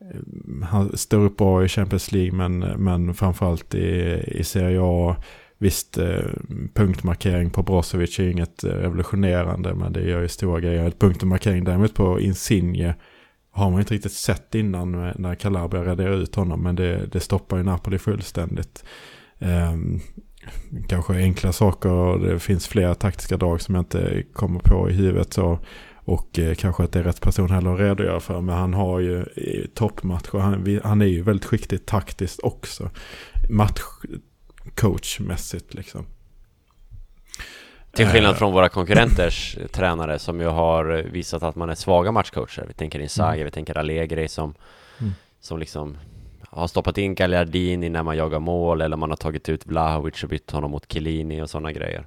[0.00, 5.16] eh, han står upp bra i Champions League men, men framförallt i, i Serie A.
[5.58, 6.24] Visst, eh,
[6.74, 10.90] punktmarkering på Brozovic är inget eh, revolutionerande men det gör ju stora grejer.
[10.90, 12.94] Punktmarkering däremot på Insigne
[13.50, 17.20] har man inte riktigt sett innan eh, när Calabria raderar ut honom men det, det
[17.20, 18.84] stoppar ju Napoli fullständigt.
[19.38, 19.76] Eh,
[20.88, 24.92] kanske enkla saker och det finns flera taktiska drag som jag inte kommer på i
[24.92, 25.32] huvudet.
[25.32, 25.58] Så
[26.06, 28.40] och eh, kanske inte är rätt person heller att redogöra för.
[28.40, 29.24] Men han har ju
[29.74, 30.38] toppmatcher.
[30.38, 32.90] Han, han är ju väldigt skicklig taktiskt också.
[33.50, 36.06] Matchcoachmässigt liksom.
[37.92, 38.38] Till skillnad eh.
[38.38, 42.64] från våra konkurrenters tränare som ju har visat att man är svaga matchcoacher.
[42.68, 43.44] Vi tänker Inzaghi, mm.
[43.44, 44.54] vi tänker Allegri som,
[44.98, 45.12] mm.
[45.40, 45.96] som liksom
[46.60, 50.28] har stoppat in Gagliardini när man jagar mål eller man har tagit ut Vlahovic och
[50.28, 52.06] bytt honom mot Chiellini och sådana grejer.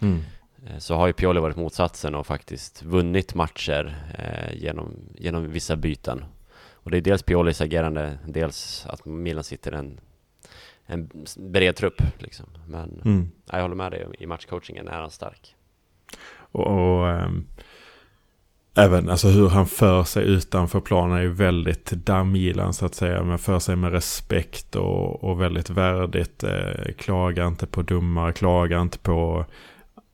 [0.00, 0.22] Mm.
[0.66, 5.76] Eh, så har ju Pioli varit motsatsen och faktiskt vunnit matcher eh, genom, genom vissa
[5.76, 6.24] byten.
[6.72, 10.00] Och det är dels Piolis agerande, dels att Milan sitter en,
[10.86, 12.02] en bred trupp.
[12.18, 12.46] Liksom.
[12.66, 13.30] Men mm.
[13.46, 15.56] jag håller med dig, i matchcoachingen är han stark.
[16.36, 17.46] Och, och ähm,
[18.76, 23.24] även alltså hur han för sig utanför planen är väldigt Damilan så att säga.
[23.24, 26.44] Men för sig med respekt och, och väldigt värdigt.
[26.44, 29.46] Eh, klagar inte på domare, klagar inte på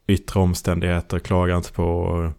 [0.06, 2.32] yttre omständigheter, klagar inte på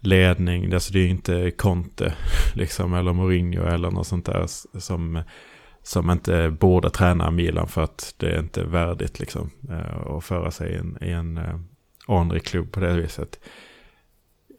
[0.00, 0.72] ledning.
[0.72, 2.14] Alltså det är ju inte Conte
[2.54, 4.46] liksom, eller Mourinho eller något sånt där
[4.80, 5.22] som,
[5.82, 10.50] som inte borde träna Milan för att det är inte värdigt liksom, eh, att föra
[10.50, 11.60] sig i en, i en eh,
[12.06, 13.40] anrik klubb på det viset.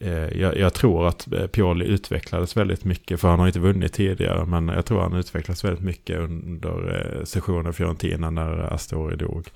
[0.03, 3.93] Eh, jag, jag, tror att eh, Pioli utvecklades väldigt mycket, för han har inte vunnit
[3.93, 9.49] tidigare, men jag tror han utvecklades väldigt mycket under eh, sessionen Fiorentina när Astori dog.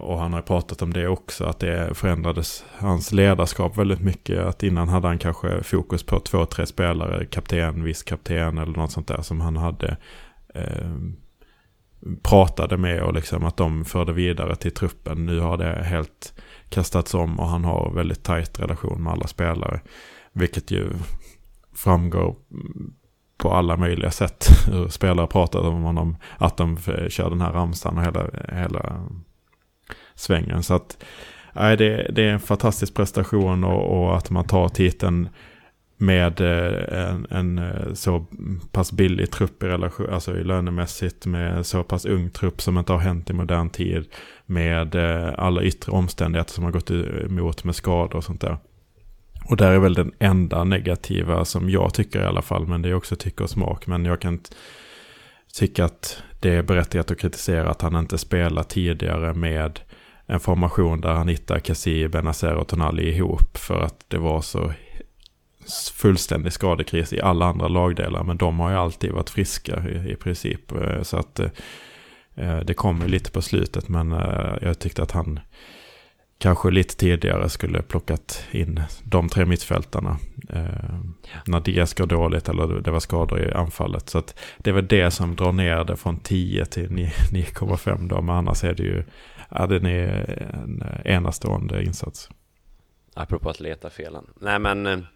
[0.00, 4.38] Och han har pratat om det också, att det förändrades hans ledarskap väldigt mycket.
[4.38, 8.92] Att innan hade han kanske fokus på två, tre spelare, kapten, viss kapten eller något
[8.92, 9.96] sånt där som han hade
[10.54, 10.90] eh,
[12.22, 15.26] pratade med och liksom att de förde vidare till truppen.
[15.26, 16.32] Nu har det helt
[16.68, 19.80] kastats om och han har väldigt tajt relation med alla spelare.
[20.32, 20.88] Vilket ju
[21.74, 22.36] framgår
[23.38, 24.48] på alla möjliga sätt.
[24.66, 26.16] Hur spelare pratade om honom.
[26.38, 29.06] Att de kör den här ramsan och hela, hela
[30.14, 30.62] svängen.
[30.62, 31.04] Så att
[31.52, 35.28] nej, det, det är en fantastisk prestation och, och att man tar titeln
[35.96, 38.26] med eh, en, en, eh, så
[38.72, 42.92] pass billig trupp i relation, alltså i lönemässigt med så pass ung trupp som inte
[42.92, 44.06] har hänt i modern tid.
[44.46, 48.58] Med eh, alla yttre omständigheter som har gått emot med skador och sånt där.
[49.48, 52.88] Och där är väl den enda negativa som jag tycker i alla fall, men det
[52.88, 53.86] är också tycke och smak.
[53.86, 54.40] Men jag kan
[55.54, 59.80] tycka att det är berättigat att kritisera att han inte spelar tidigare med
[60.26, 63.56] en formation där han hittar Kassi, Benazer och Tonali ihop.
[63.56, 64.72] För att det var så
[65.94, 68.24] fullständig skadekris i alla andra lagdelar.
[68.24, 70.72] Men de har ju alltid varit friska i, i princip.
[70.72, 71.40] Eh, så att
[72.34, 73.88] eh, det kommer lite på slutet.
[73.88, 75.40] Men eh, jag tyckte att han
[76.38, 80.18] kanske lite tidigare skulle plockat in de tre mittfältarna.
[80.48, 80.64] Ja.
[81.46, 84.08] När Diaz går dåligt eller det var skador i anfallet.
[84.08, 88.22] Så att det är väl det som drar ner det från 10 till 9,5 då.
[88.22, 89.04] Men annars är det ju
[89.48, 92.30] ja, den är en enastående insats.
[93.14, 94.26] Apropå att leta felen.
[94.40, 95.06] Nej men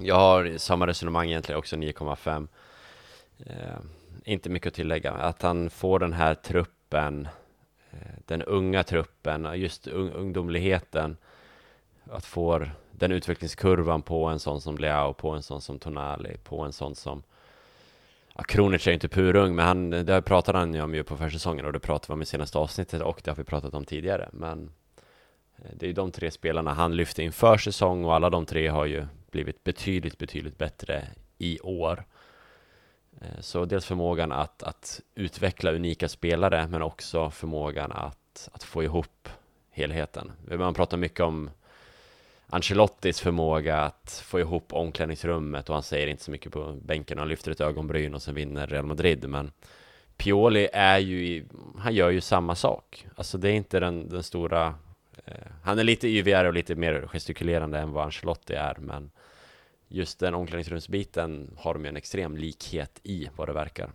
[0.00, 2.48] jag har samma resonemang egentligen också 9,5.
[3.46, 3.54] Eh,
[4.24, 5.12] inte mycket att tillägga.
[5.12, 7.28] Att han får den här truppen
[8.00, 11.16] Eh, den unga truppen, just ungdomligheten,
[12.10, 16.60] att få den utvecklingskurvan på en sån som Leao, på en sån som Tonali, på
[16.60, 17.22] en sån som
[18.38, 21.64] Ja, Kronic är inte purung, men han, det pratade han ju om ju på försäsongen
[21.64, 24.28] och det pratade vi om i senaste avsnittet och det har vi pratat om tidigare.
[24.32, 24.70] Men
[25.56, 28.68] eh, det är ju de tre spelarna han lyfte inför säsong och alla de tre
[28.68, 29.06] har ju
[29.36, 31.08] blivit betydligt, betydligt bättre
[31.38, 32.04] i år.
[33.20, 38.82] Eh, så dels förmågan att, att utveckla unika spelare men också förmågan att, att få
[38.82, 39.28] ihop
[39.70, 40.32] helheten.
[40.48, 41.50] Man pratar mycket om
[42.46, 47.28] Ancelottis förmåga att få ihop omklädningsrummet och han säger inte så mycket på bänken, han
[47.28, 49.52] lyfter ett ögonbryn och sen vinner Real Madrid men
[50.16, 51.44] Pioli är ju,
[51.78, 53.06] han gör ju samma sak.
[53.16, 54.74] Alltså det är inte den, den stora,
[55.24, 59.10] eh, han är lite yvigare och lite mer gestikulerande än vad Ancelotti är men
[59.88, 63.90] just den omklädningsrumsbiten har de ju en extrem likhet i vad det verkar.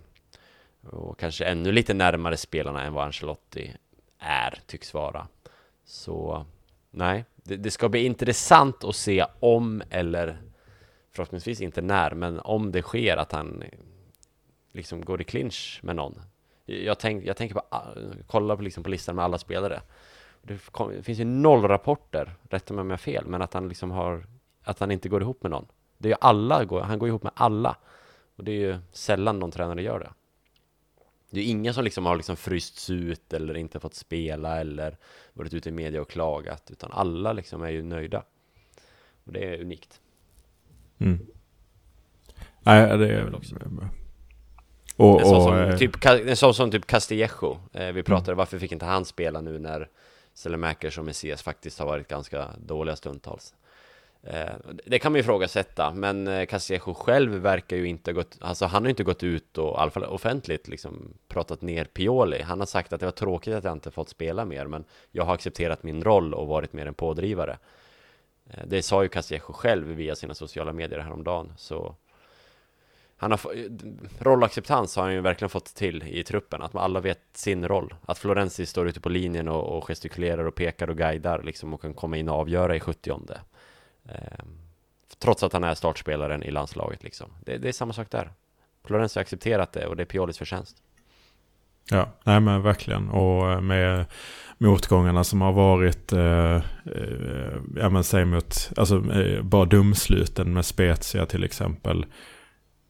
[0.81, 3.75] Och kanske ännu lite närmare spelarna än vad Ancelotti
[4.19, 5.27] är, tycks vara.
[5.85, 6.45] Så
[6.91, 10.37] nej, det, det ska bli intressant att se om eller
[11.11, 13.63] förhoppningsvis inte när, men om det sker att han
[14.71, 16.21] liksom går i clinch med någon.
[16.65, 19.81] Jag, tänk, jag tänker på, eh, kolla på, liksom på listan med alla spelare.
[20.41, 23.53] Det, kom, det finns ju noll rapporter, rätta mig om jag har fel, men att
[23.53, 24.25] han liksom har,
[24.63, 25.65] att han inte går ihop med någon.
[26.01, 27.75] Det är ju alla, han går ihop med alla.
[28.35, 30.11] Och det är ju sällan någon tränare gör det.
[31.29, 34.97] Det är ingen som liksom har liksom frysts ut eller inte fått spela eller
[35.33, 38.23] varit ute i media och klagat, utan alla liksom är ju nöjda.
[39.23, 40.01] Och det är unikt.
[40.97, 41.19] Mm.
[42.59, 43.55] Nej, det är väl också.
[44.95, 47.57] Och, en, sån som, eh, typ, en sån som typ Castillejo.
[47.73, 48.37] Eh, vi pratade, mm.
[48.37, 49.89] varför fick inte han spela nu när
[50.33, 53.53] Selemakers och Messias faktiskt har varit ganska dåliga stundtals?
[54.23, 54.53] Eh,
[54.85, 58.65] det kan man ju ifrågasätta, men eh, Casiejo själv verkar ju inte ha gått, alltså
[58.65, 62.41] han har inte gått ut och i alla fall offentligt liksom pratat ner Pioli.
[62.41, 65.23] Han har sagt att det var tråkigt att jag inte fått spela mer, men jag
[65.23, 67.57] har accepterat min roll och varit mer en pådrivare.
[68.49, 71.95] Eh, det sa ju Casiejo själv via sina sociala medier häromdagen, så
[73.17, 73.39] han har
[74.23, 77.93] rollacceptans har han ju verkligen fått till i truppen, att alla vet sin roll.
[78.05, 81.81] Att Florenzi står ute på linjen och, och gestikulerar och pekar och guidar liksom och
[81.81, 83.11] kan komma in och avgöra i 70
[84.09, 84.57] Ehm,
[85.19, 87.31] trots att han är startspelaren i landslaget liksom.
[87.45, 88.31] Det, det är samma sak där.
[88.85, 90.77] Florenzi har accepterat det och det är Piolis förtjänst.
[91.89, 93.09] Ja, nej men verkligen.
[93.09, 94.05] Och eh, med
[94.57, 96.55] motgångarna som har varit, eh,
[96.95, 102.05] eh, ja men säg mot, alltså eh, bara dumsluten med Spezia till exempel.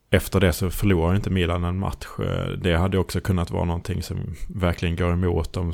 [0.09, 2.07] Efter det så förlorar inte Milan en match.
[2.20, 5.74] Eh, det hade också kunnat vara någonting som verkligen går emot om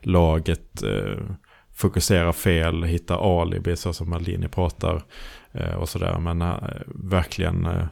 [0.00, 1.18] laget eh,
[1.74, 5.02] fokuserar fel, hittar alibi så som Maldini pratar
[5.52, 6.18] eh, och sådär.
[6.18, 7.86] Men eh, verkligen, eh,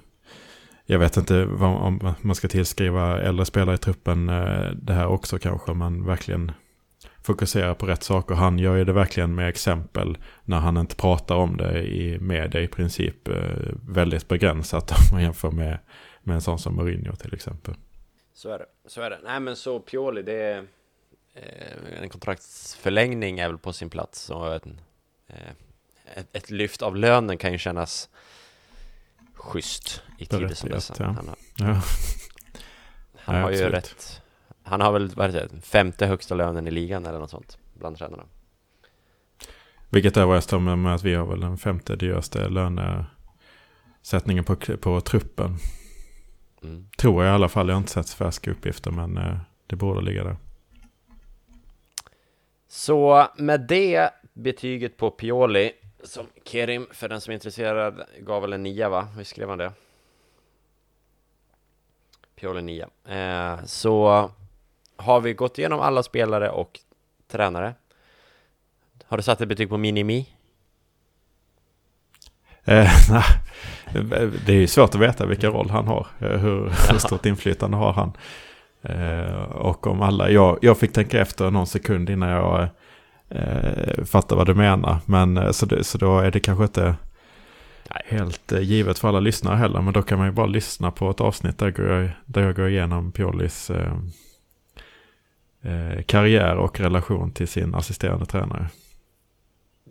[0.87, 4.27] jag vet inte vad, om man ska tillskriva äldre spelare i truppen
[4.75, 6.53] det här också kanske, men verkligen
[7.23, 8.35] fokusera på rätt saker.
[8.35, 12.61] Han gör ju det verkligen med exempel när han inte pratar om det i media
[12.61, 13.29] i princip
[13.89, 15.79] väldigt begränsat om man jämför med,
[16.23, 17.75] med en sån som Mourinho till exempel.
[18.35, 19.19] Så är det, så är det.
[19.25, 20.65] Nej men så Pioli, det är
[22.01, 24.81] en kontraktsförlängning är väl på sin plats och en,
[25.27, 25.51] eh,
[26.15, 28.09] ett, ett, lyft av lönen kan ju kännas
[29.35, 30.95] schysst i tider som dessa.
[30.99, 31.05] Ja.
[31.05, 31.83] Han har, ja.
[33.15, 34.23] han ja, har ju rätt
[34.71, 38.23] han har väl, vad det, femte högsta lönen i ligan eller något sånt bland tränarna.
[39.89, 45.57] Vilket med, med att vi har väl den femte dyraste lönesättningen på, på truppen.
[46.63, 46.87] Mm.
[46.99, 47.69] Tror jag i alla fall.
[47.69, 50.37] Jag har inte sett färska uppgifter men eh, det borde ligga där.
[52.73, 58.53] Så med det betyget på Pioli som Kerim, för den som är intresserad, gav väl
[58.53, 59.09] en nia va?
[59.17, 59.73] Hur skrev han det?
[62.37, 62.87] Pioli 9.
[63.09, 64.31] Eh, så
[64.97, 66.81] har vi gått igenom alla spelare och
[67.29, 67.75] tränare?
[69.05, 70.29] Har du satt ett betyg på Minimi?
[72.65, 72.91] Eh,
[74.47, 76.07] det är ju svårt att veta vilken roll han har.
[76.19, 78.13] Eh, hur, hur stort inflytande har han?
[78.83, 82.69] Eh, och om alla, jag, jag fick tänka efter någon sekund innan jag
[83.29, 84.99] eh, fattade vad du menar.
[85.07, 86.95] Men eh, så, det, så då är det kanske inte
[88.05, 89.81] helt eh, givet för alla lyssnare heller.
[89.81, 92.69] Men då kan man ju bara lyssna på ett avsnitt där jag, där jag går
[92.69, 93.93] igenom Pjollis eh,
[95.63, 98.69] eh, karriär och relation till sin assisterande tränare.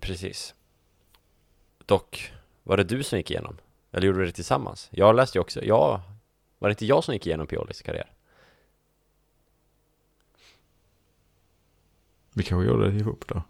[0.00, 0.54] Precis.
[1.86, 2.32] Dock,
[2.62, 3.56] var det du som gick igenom?
[3.92, 4.88] Eller gjorde du det tillsammans?
[4.92, 6.02] Jag läste ju också, ja,
[6.58, 8.10] var det inte jag som gick igenom Piolis karriär?
[12.34, 13.42] Vi kanske gjorde det ihop då?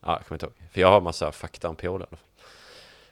[0.00, 0.54] Ja, jag kommer inte ihåg.
[0.72, 2.06] För jag har massa fakta om fall.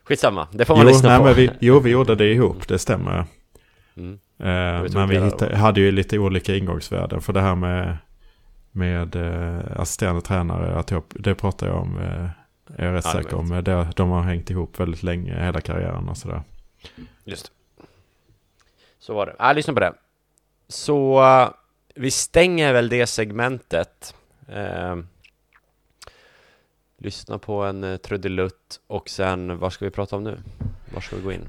[0.05, 1.25] Skitsamma, det får man jo, lyssna nej, på.
[1.25, 3.25] Men vi, jo, vi gjorde det ihop, det stämmer.
[3.97, 4.19] Mm.
[4.39, 7.97] Eh, men vi hittade, hade ju lite olika ingångsvärden för det här med
[8.77, 10.79] med eh, assisterande tränare.
[10.79, 12.29] Att jag, det pratar jag om, eh,
[12.81, 13.49] är jag rätt ja, säker om.
[13.65, 16.43] Det, de har hängt ihop väldigt länge, hela karriären och sådär.
[17.25, 17.53] Just
[18.99, 19.37] Så var det.
[19.39, 19.95] Ja, lyssna på det.
[20.69, 21.51] Så uh,
[21.95, 24.15] vi stänger väl det segmentet.
[24.49, 25.05] Uh,
[26.99, 30.39] lyssna på en uh, trudelutt och sen, vad ska vi prata om nu?
[30.95, 31.49] Var ska vi gå in?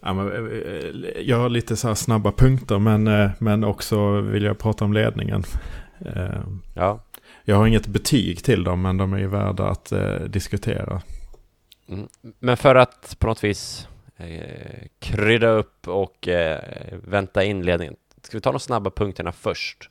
[0.00, 4.84] Ja, men, eh, jag har lite så snabba punkter men, men också vill jag prata
[4.84, 5.44] om ledningen.
[5.98, 6.40] Eh,
[6.74, 7.00] ja.
[7.44, 11.02] Jag har inget betyg till dem, men de är ju värda att eh, diskutera.
[11.88, 12.08] Mm.
[12.38, 16.60] Men för att på något vis eh, krydda upp och eh,
[17.02, 17.96] vänta in ledningen.
[18.22, 19.90] Ska vi ta de snabba punkterna först?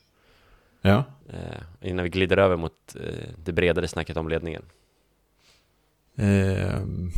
[0.86, 1.03] Ja.
[1.29, 4.63] Eh, innan vi glider över mot eh, det bredare snacket om ledningen.
[6.17, 7.11] Ehm.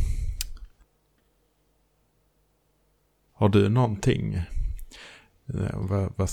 [3.32, 4.34] har du någonting?
[4.34, 4.44] Eh,
[5.72, 6.28] vad, vad,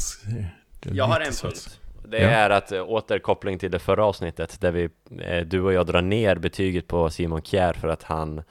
[0.81, 1.79] jag har en punkt.
[2.07, 2.29] Det ja.
[2.29, 6.01] är att eh, återkoppling till det förra avsnittet där vi, eh, du och jag drar
[6.01, 8.43] ner betyget på Simon Kjär för att han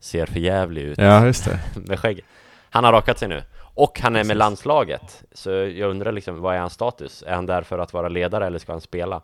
[0.00, 2.24] ser för jävlig ut Ja, just det Med skägg
[2.70, 3.42] Han har rakat sig nu
[3.76, 7.24] Och han är med landslaget Så jag undrar liksom, vad är hans status?
[7.26, 9.22] Är han där för att vara ledare eller ska han spela?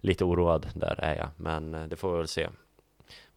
[0.00, 2.48] Lite oroad där är jag, men det får vi väl se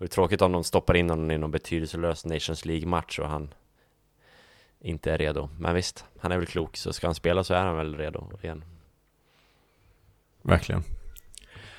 [0.02, 3.54] det är tråkigt om de stoppar in honom i någon betydelselös Nations League-match och han
[4.80, 5.50] inte är redo.
[5.60, 8.30] Men visst, han är väl klok, så ska han spela så är han väl redo
[8.42, 8.64] igen.
[10.42, 10.84] Verkligen.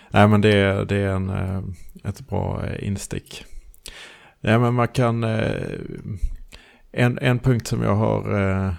[0.09, 1.63] Nej men det, är, det är en, eh,
[2.05, 3.45] ett bra eh, instick.
[4.41, 5.25] Nej men man kan...
[6.93, 8.75] En, en punkt som jag har eh,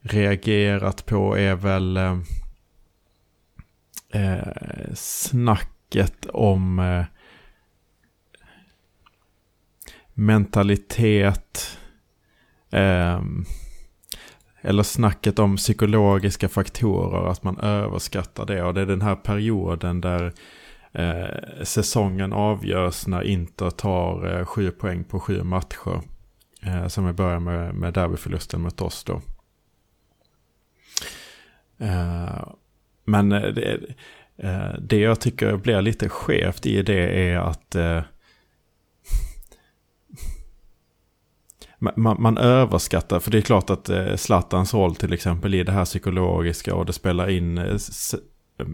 [0.00, 2.18] reagerat på är väl eh,
[4.12, 7.04] eh, snacket om
[10.14, 11.78] mentalitet.
[12.70, 13.20] Eh,
[14.60, 18.62] eller snacket om psykologiska faktorer, att man överskattar det.
[18.62, 20.32] Och det är den här perioden där
[20.92, 26.00] eh, säsongen avgörs när Inter tar eh, sju poäng på sju matcher.
[26.66, 29.22] Eh, som vi börjar med, med derbyförlusten mot oss då.
[31.78, 32.48] Eh,
[33.04, 33.80] men eh, det,
[34.36, 38.02] eh, det jag tycker blir lite skevt i det är att eh,
[41.78, 45.72] man, man, överskattar, för det är klart att eh, Zlatans roll till exempel i det
[45.72, 47.76] här psykologiska och det spelar in eh,
[48.58, 48.66] Eh,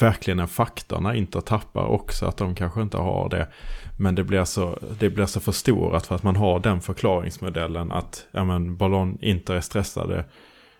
[0.00, 3.48] verkligen en faktor när Inter tappar också att de kanske inte har det.
[3.98, 7.92] Men det blir så, det blir alltså så förstorat för att man har den förklaringsmodellen
[7.92, 10.24] att ja, men, Ballon, Inter är stressade.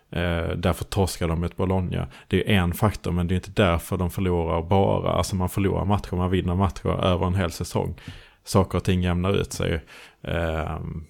[0.09, 2.07] Eh, därför torskar de ett Bologna.
[2.27, 5.11] Det är en faktor men det är inte därför de förlorar bara.
[5.11, 7.95] Alltså man förlorar matcher, man vinner matcher över en hel säsong.
[8.43, 9.83] Saker och ting jämnar ut sig.
[10.21, 11.05] Ehm,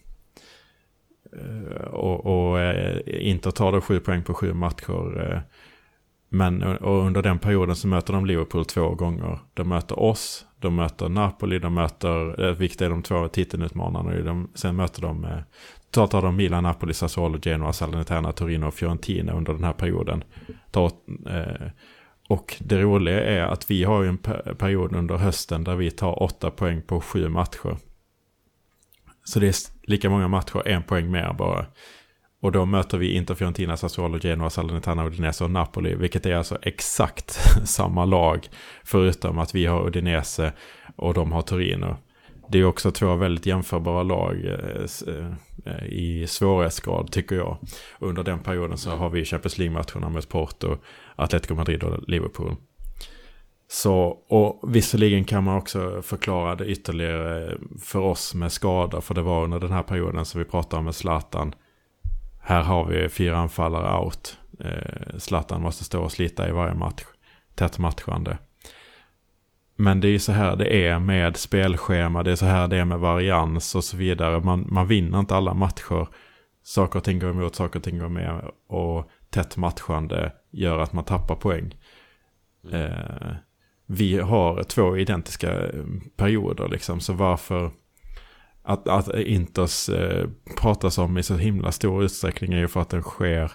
[1.33, 5.31] eh, och, och eh, Inter tar då sju poäng på sju matcher.
[5.31, 5.39] Eh,
[6.29, 9.39] men och under den perioden så möter de Liverpool två gånger.
[9.53, 14.11] De möter oss, de möter Napoli, de möter, eh, vilket är de två titelutmanarna.
[14.11, 15.39] De, sen möter de, eh,
[15.91, 20.23] totalt har de Milan, Napoli, Sassuolo, Genoa, Salernitana, Torino och Fiorentina under den här perioden.
[21.29, 21.67] Eh,
[22.29, 24.17] och det roliga är att vi har ju en
[24.57, 27.77] period under hösten där vi tar åtta poäng på sju matcher.
[29.23, 29.55] Så det är
[29.89, 31.65] lika många matcher, en poäng mer bara.
[32.41, 35.95] Och då möter vi Inter, Fiorentina, Sassuolo, Genoa, Salernitana, Udinese och Napoli.
[35.95, 37.31] Vilket är alltså exakt
[37.65, 38.49] samma lag.
[38.83, 40.53] Förutom att vi har Udinese
[40.95, 41.97] och de har Torino.
[42.49, 44.85] Det är också två väldigt jämförbara lag eh,
[45.65, 47.57] eh, i svårighetsgrad tycker jag.
[47.99, 50.77] Under den perioden så har vi Champions League-matcherna mot Porto,
[51.15, 52.55] Atletico Madrid och Liverpool.
[53.69, 59.21] Så, och visserligen kan man också förklara det ytterligare för oss med skada, För det
[59.21, 61.55] var under den här perioden som vi pratade om med Zlatan.
[62.47, 64.37] Här har vi fyra anfallare out.
[64.59, 67.03] Eh, Zlatan måste stå och slita i varje match.
[67.55, 68.37] Tätt matchande.
[69.75, 72.23] Men det är ju så här det är med spelschema.
[72.23, 74.39] Det är så här det är med varians och så vidare.
[74.39, 76.07] Man, man vinner inte alla matcher.
[76.63, 78.51] Saker och ting går emot, saker och ting går med.
[78.67, 81.75] Och tätt matchande gör att man tappar poäng.
[82.63, 82.81] Mm.
[82.81, 83.35] Eh,
[83.85, 85.61] vi har två identiska
[86.15, 86.99] perioder liksom.
[86.99, 87.71] Så varför
[88.67, 92.89] att, att Inters eh, pratas om i så himla stor utsträckning är ju för att
[92.89, 93.51] den sker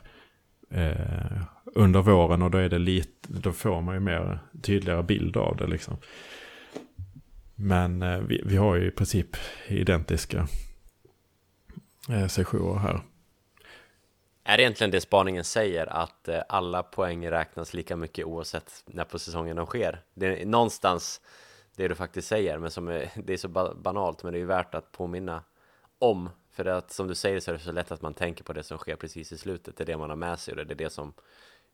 [0.71, 5.37] eh, under våren och då är det lite, då får man ju mer tydligare bild
[5.37, 5.97] av det liksom.
[7.55, 9.37] Men eh, vi, vi har ju i princip
[9.69, 10.49] identiska
[12.09, 13.01] eh, sessioner här.
[14.45, 19.05] Är det egentligen det spaningen säger, att eh, alla poäng räknas lika mycket oavsett när
[19.05, 20.01] på säsongen de sker?
[20.15, 21.21] Det är någonstans
[21.77, 24.47] det du faktiskt säger, men som är, det är så banalt, men det är ju
[24.47, 25.43] värt att påminna
[25.99, 26.31] om.
[26.51, 28.63] För att som du säger så är det så lätt att man tänker på det
[28.63, 30.77] som sker precis i slutet, det är det man har med sig och det är
[30.77, 31.13] det som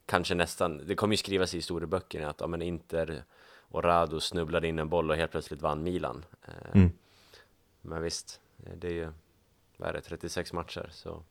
[0.07, 3.23] kanske nästan, det kommer ju skrivas i historieböckerna att ja, men Inter
[3.71, 6.25] och Rado snubblade in en boll och helt plötsligt vann Milan.
[6.43, 6.91] Eh, mm.
[7.81, 9.13] Men visst, det är ju,
[9.77, 11.23] vad är det, 36 matcher, så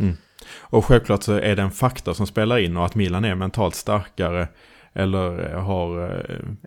[0.00, 0.16] Mm.
[0.60, 3.74] Och självklart så är det en faktor som spelar in och att Milan är mentalt
[3.74, 4.48] starkare
[4.92, 6.02] eller eh, har,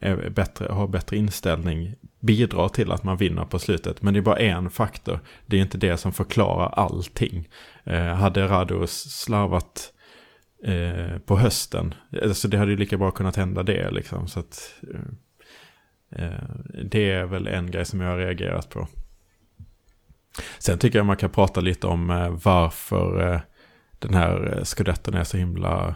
[0.02, 4.02] eh, är bättre, har bättre inställning bidrar till att man vinner på slutet.
[4.02, 5.20] Men det är bara en faktor.
[5.46, 7.50] Det är inte det som förklarar allting.
[7.84, 9.94] Eh, hade Rados slarvat
[10.64, 11.94] eh, på hösten,
[12.24, 14.28] alltså det hade ju lika bra kunnat hända det liksom.
[14.28, 14.74] Så att,
[16.12, 16.28] eh,
[16.84, 18.88] det är väl en grej som jag har reagerat på.
[20.60, 23.42] Sen tycker jag man kan prata lite om eh, varför eh,
[24.00, 25.96] den här skudetten är så himla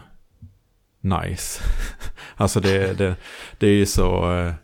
[1.08, 1.62] nice.
[2.36, 3.16] alltså det, det,
[3.58, 4.54] det är ju så eh,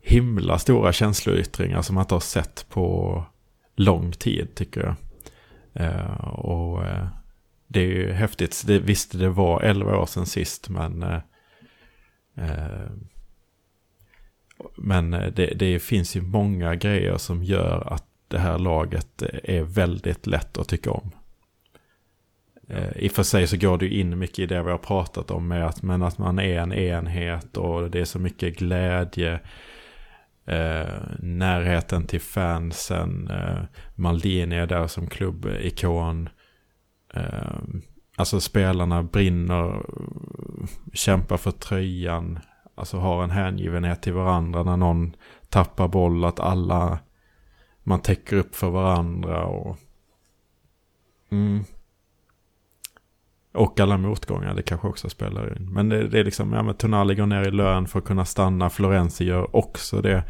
[0.00, 3.24] himla stora känsloyttringar som man inte har sett på
[3.76, 4.94] lång tid tycker jag.
[5.84, 7.06] Eh, och eh,
[7.66, 8.62] det är ju häftigt.
[8.66, 11.02] Det, visst, det var 11 år sedan sist, men...
[11.02, 11.18] Eh,
[14.76, 20.26] men det, det finns ju många grejer som gör att det här laget är väldigt
[20.26, 21.10] lätt att tycka om.
[22.68, 24.78] Eh, I och för sig så går det ju in mycket i det vi har
[24.78, 28.58] pratat om med att, men att man är en enhet och det är så mycket
[28.58, 29.40] glädje.
[30.46, 30.86] Eh,
[31.18, 33.30] närheten till fansen.
[33.30, 33.62] Eh,
[33.94, 36.28] Maldini är där som klubbikon.
[37.14, 37.58] Eh,
[38.16, 39.82] alltså spelarna brinner,
[40.92, 42.38] kämpar för tröjan.
[42.74, 45.16] Alltså har en hängivenhet till varandra när någon
[45.48, 46.24] tappar boll.
[46.24, 46.98] Att alla,
[47.82, 49.44] man täcker upp för varandra.
[49.44, 49.78] och...
[51.30, 51.64] Mm,
[53.56, 55.72] och alla motgångar, det kanske också spelar in.
[55.72, 58.24] Men det, det är liksom, ja men Tonali går ner i lön för att kunna
[58.24, 58.70] stanna.
[58.70, 60.22] Florenzi gör också det.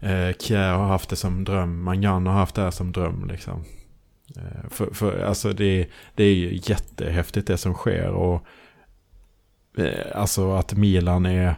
[0.00, 1.82] Eh, Kjär har haft det som dröm.
[1.82, 3.64] Mangan har haft det här som dröm liksom.
[4.36, 8.08] Eh, för, för alltså det, det är ju jättehäftigt det som sker.
[8.08, 8.46] Och
[9.78, 11.54] eh, alltså att Milan är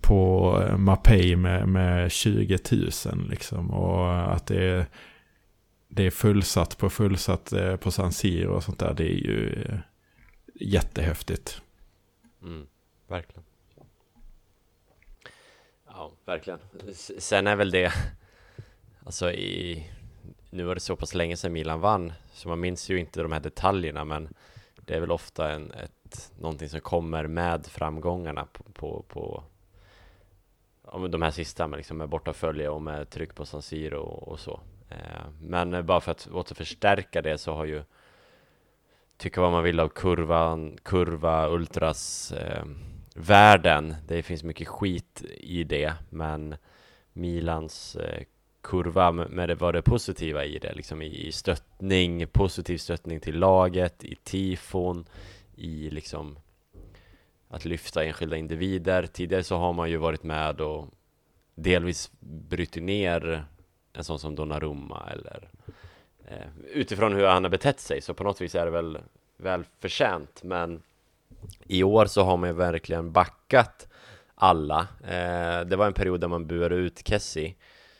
[0.00, 2.90] på eh, Mapei med, med 20 000
[3.30, 3.70] liksom.
[3.70, 4.86] Och att det är,
[5.88, 8.94] det är fullsatt på fullsatt eh, på San Siro och sånt där.
[8.94, 9.78] Det är ju eh,
[10.62, 11.62] jättehäftigt.
[12.42, 12.66] Mm,
[13.06, 13.44] verkligen.
[15.86, 16.58] Ja, verkligen.
[17.18, 17.92] Sen är väl det,
[19.04, 19.86] alltså i,
[20.50, 23.32] nu var det så pass länge sedan Milan vann, så man minns ju inte de
[23.32, 24.34] här detaljerna, men
[24.76, 29.44] det är väl ofta en, ett, någonting som kommer med framgångarna på, på, på
[30.84, 34.28] ja, de här sista med, liksom med bortafölje och med tryck på San Siro och,
[34.28, 34.60] och så.
[34.88, 37.82] Eh, men bara för att åter förstärka det så har ju
[39.22, 42.64] tycka vad man vill av kurvan, kurva, ultras eh,
[43.14, 43.94] världen.
[44.08, 46.54] Det finns mycket skit i det, men
[47.12, 48.22] Milans eh,
[48.60, 53.38] kurva med det var det positiva i det, liksom i, i stöttning, positiv stöttning till
[53.38, 55.04] laget, i tifon,
[55.56, 56.38] i liksom
[57.48, 59.06] att lyfta enskilda individer.
[59.06, 60.88] Tidigare så har man ju varit med och
[61.54, 63.44] delvis brutit ner
[63.92, 65.81] en sån som Donnarumma eller Eh,
[66.28, 68.98] Eh, utifrån hur han har betett sig så på något vis är det väl
[69.36, 70.82] väl förtjänt men
[71.66, 73.88] i år så har man ju verkligen backat
[74.34, 74.80] alla.
[75.04, 77.54] Eh, det var en period där man buade ut Kessie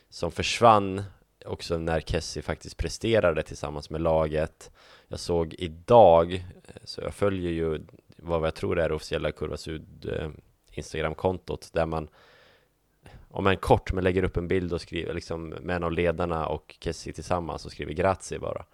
[0.09, 1.03] som försvann
[1.45, 4.71] också när Kessie faktiskt presterade tillsammans med laget.
[5.09, 7.81] Jag såg idag eh, så jag följer ju
[8.17, 10.31] vad jag tror är det officiella Kurva Sud eh,
[10.71, 12.09] Instagramkontot där man
[13.33, 16.47] om en kort men lägger upp en bild och skriver liksom med en av ledarna
[16.47, 18.65] och Kessie tillsammans och skriver grazie bara.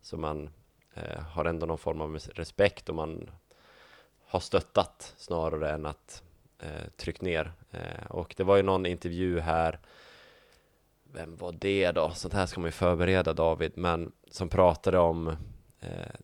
[0.00, 0.50] Så man
[0.94, 3.30] eh, har ändå någon form av respekt och man
[4.26, 6.22] har stöttat snarare än att
[6.58, 7.52] eh, tryckt ner.
[7.70, 9.78] Eh, och det var ju någon intervju här
[11.12, 12.10] vem var det då?
[12.14, 15.28] Sånt här ska man ju förbereda David, men som pratade om
[15.80, 16.14] eh,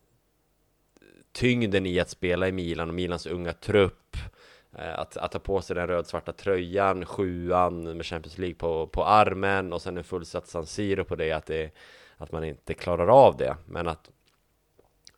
[1.32, 4.35] tyngden i att spela i Milan och Milans unga trupp Eh,
[4.78, 9.72] att, att ta på sig den rödsvarta tröjan, sjuan med Champions League på, på armen
[9.72, 11.70] och sen en fullsatt San Siro på det att, det,
[12.16, 13.56] att man inte klarar av det.
[13.66, 14.10] Men att,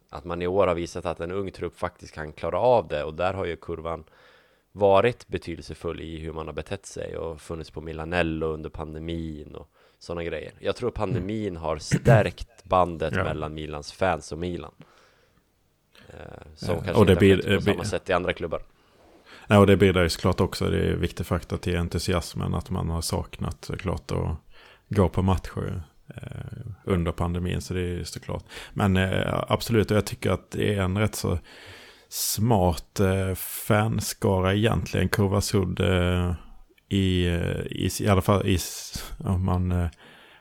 [0.09, 3.05] att man i år har visat att en ung trupp faktiskt kan klara av det
[3.05, 4.05] och där har ju kurvan
[4.73, 9.71] varit betydelsefull i hur man har betett sig och funnits på Milanello under pandemin och
[9.99, 10.53] sådana grejer.
[10.59, 13.25] Jag tror pandemin har stärkt bandet ja.
[13.25, 14.75] mellan Milans fans och Milan.
[16.09, 16.17] Eh,
[16.55, 16.81] som ja.
[16.81, 18.63] kanske och det inte blir, på samma sätt i andra klubbar.
[19.51, 20.70] Nej, och det bidrar ju såklart också.
[20.70, 24.36] Det är en viktig faktor till entusiasmen att man har saknat såklart att
[24.88, 25.82] gå på matcher
[26.14, 27.61] eh, under pandemin.
[27.61, 28.44] Så det är såklart.
[28.72, 31.38] Men eh, absolut, och jag tycker att det är en rätt så
[32.09, 35.09] smart eh, fanskara egentligen.
[35.09, 36.34] Kurvasud eh,
[36.88, 38.59] i, eh, i, i alla fall i,
[39.18, 39.88] om man eh,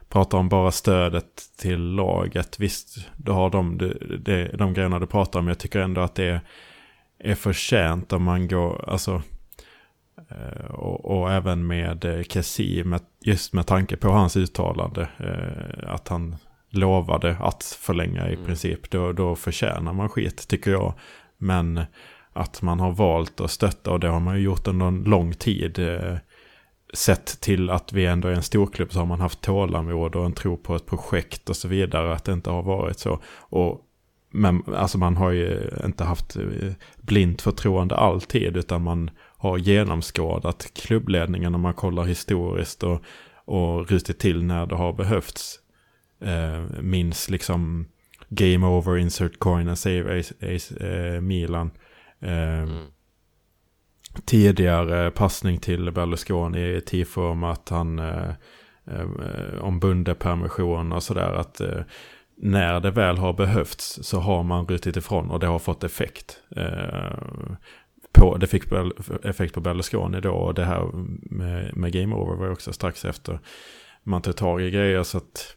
[0.09, 2.59] pratar om bara stödet till laget.
[2.59, 5.47] Visst, du har de, de, de, de grejerna du pratar om.
[5.47, 6.41] Jag tycker ändå att det är
[7.19, 9.21] är förtjänt om man går, alltså,
[10.29, 15.93] eh, och, och även med eh, Kessie, med, just med tanke på hans uttalande, eh,
[15.93, 16.35] att han
[16.69, 18.45] lovade att förlänga i mm.
[18.45, 20.93] princip, då, då förtjänar man skit tycker jag.
[21.37, 21.81] Men
[22.33, 25.33] att man har valt att stötta, och det har man ju gjort under en lång
[25.33, 25.79] tid,
[26.93, 30.33] sett till att vi ändå är en storklubb så har man haft tålamod och en
[30.33, 33.19] tro på ett projekt och så vidare, att det inte har varit så.
[33.37, 33.81] Och
[34.37, 40.71] men alltså man har ju inte haft eh, blint förtroende alltid utan man har genomskådat
[40.73, 43.01] klubbledningen om man kollar historiskt och,
[43.45, 45.59] och rutit till när det har behövts.
[46.21, 47.87] Eh, minns liksom
[48.29, 51.71] Game Over, Insert Coin and Save Ace, Ace, eh, Milan.
[52.19, 52.85] Eh, mm.
[54.25, 58.29] Tidigare passning till Berlusconi i tifo om att han eh,
[58.87, 59.07] eh
[59.61, 61.33] om bundepermission och sådär.
[61.33, 61.61] Att
[62.37, 66.41] när det väl har behövts så har man rutit ifrån och det har fått effekt.
[66.55, 67.17] Eh,
[68.11, 68.63] på, det fick
[69.23, 70.89] effekt på Berlusconi då och det här
[71.31, 73.39] med, med Game Over var också strax efter
[74.07, 75.55] man tog tag i grejer så att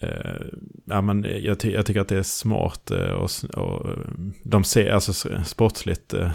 [0.00, 0.46] eh,
[0.84, 3.98] ja, men jag, ty jag, tycker att det är smart eh, och, och eh,
[4.42, 5.12] de ser alltså
[5.44, 6.32] sportsligt eh,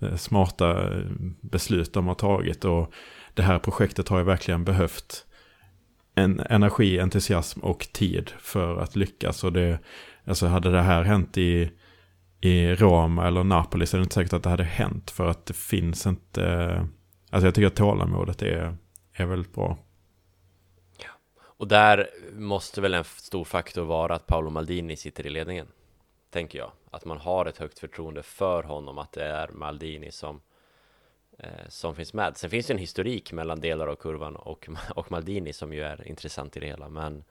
[0.00, 0.90] eh, smarta
[1.40, 2.92] beslut de har tagit och
[3.34, 5.26] det här projektet har ju verkligen behövt
[6.14, 9.78] en energi, entusiasm och tid för att lyckas och det
[10.24, 11.70] alltså hade det här hänt i
[12.44, 15.10] i Roma eller Napoli så är det inte säkert att det hade hänt.
[15.10, 16.44] För att det finns inte...
[16.44, 16.84] Eh,
[17.30, 18.76] alltså jag tycker att tålamodet är,
[19.12, 19.78] är väldigt bra.
[20.98, 21.10] Ja.
[21.40, 25.66] Och där måste väl en stor faktor vara att Paolo Maldini sitter i ledningen.
[26.30, 26.70] Tänker jag.
[26.90, 28.98] Att man har ett högt förtroende för honom.
[28.98, 30.40] Att det är Maldini som, eh,
[31.38, 32.36] Eh, som finns med.
[32.36, 36.08] Sen finns det en historik mellan delar av kurvan och, och Maldini som ju är
[36.08, 36.88] intressant i det hela.
[36.88, 37.24] Men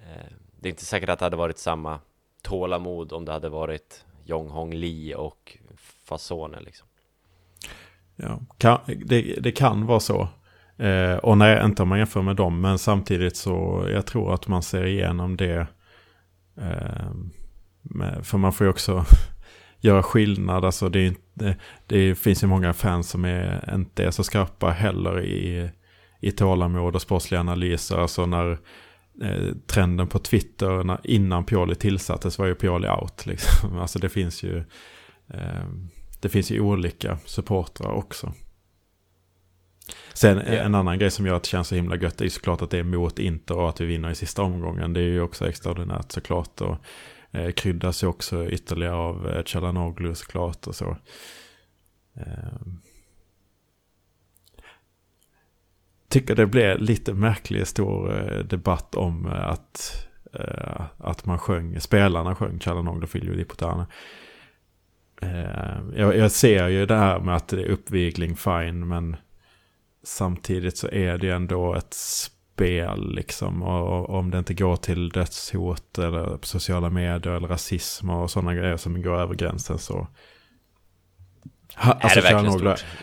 [0.00, 2.00] eh, det är inte säkert att det hade varit samma
[2.42, 5.58] tålamod om det hade varit Jong Hong Lee och
[6.04, 6.86] fasoner liksom.
[8.16, 10.28] Ja, kan, det, det kan vara så.
[10.76, 14.48] Eh, och nej, inte om man jämför med dem, men samtidigt så jag tror att
[14.48, 15.66] man ser igenom det.
[16.56, 17.10] Eh,
[17.82, 19.04] med, för man får ju också
[19.84, 20.64] göra skillnad.
[20.64, 21.56] Alltså det, det,
[21.86, 25.70] det, finns ju många fans som är, inte är så skarpa heller i,
[26.20, 27.96] i tålamod och sportsliga analyser.
[27.96, 28.58] Alltså när
[29.22, 33.26] Eh, trenden på Twitter när, innan Pioli tillsattes var ju Pioli out.
[33.26, 33.78] Liksom.
[33.78, 34.58] Alltså det finns ju,
[35.28, 35.64] eh,
[36.20, 38.32] det finns ju olika supportrar också.
[40.14, 40.66] Sen yeah.
[40.66, 42.70] en annan grej som gör att det känns så himla gött är ju såklart att
[42.70, 44.92] det är mot Inter och att vi vinner i sista omgången.
[44.92, 46.60] Det är ju också extraordinärt såklart.
[46.60, 46.76] Och
[47.34, 50.96] eh, kryddas ju också ytterligare av eh, Chalanoglu såklart och så.
[52.16, 52.60] Eh,
[56.08, 61.80] tycker det blev lite märklig stor eh, debatt om eh, att, eh, att man sjöng,
[61.80, 63.86] spelarna sjöng Chalanoglu Filio di Putana.
[65.22, 69.16] Ehm, jag, jag, ser ju det här med att det är uppvigling, fine, men
[70.02, 71.94] samtidigt så är det ju ändå ett
[72.54, 73.62] spel liksom.
[73.62, 78.54] Och, och om det inte går till dödshot eller sociala medier eller rasism och sådana
[78.54, 80.06] grejer som går över gränsen så
[81.76, 82.20] ha, alltså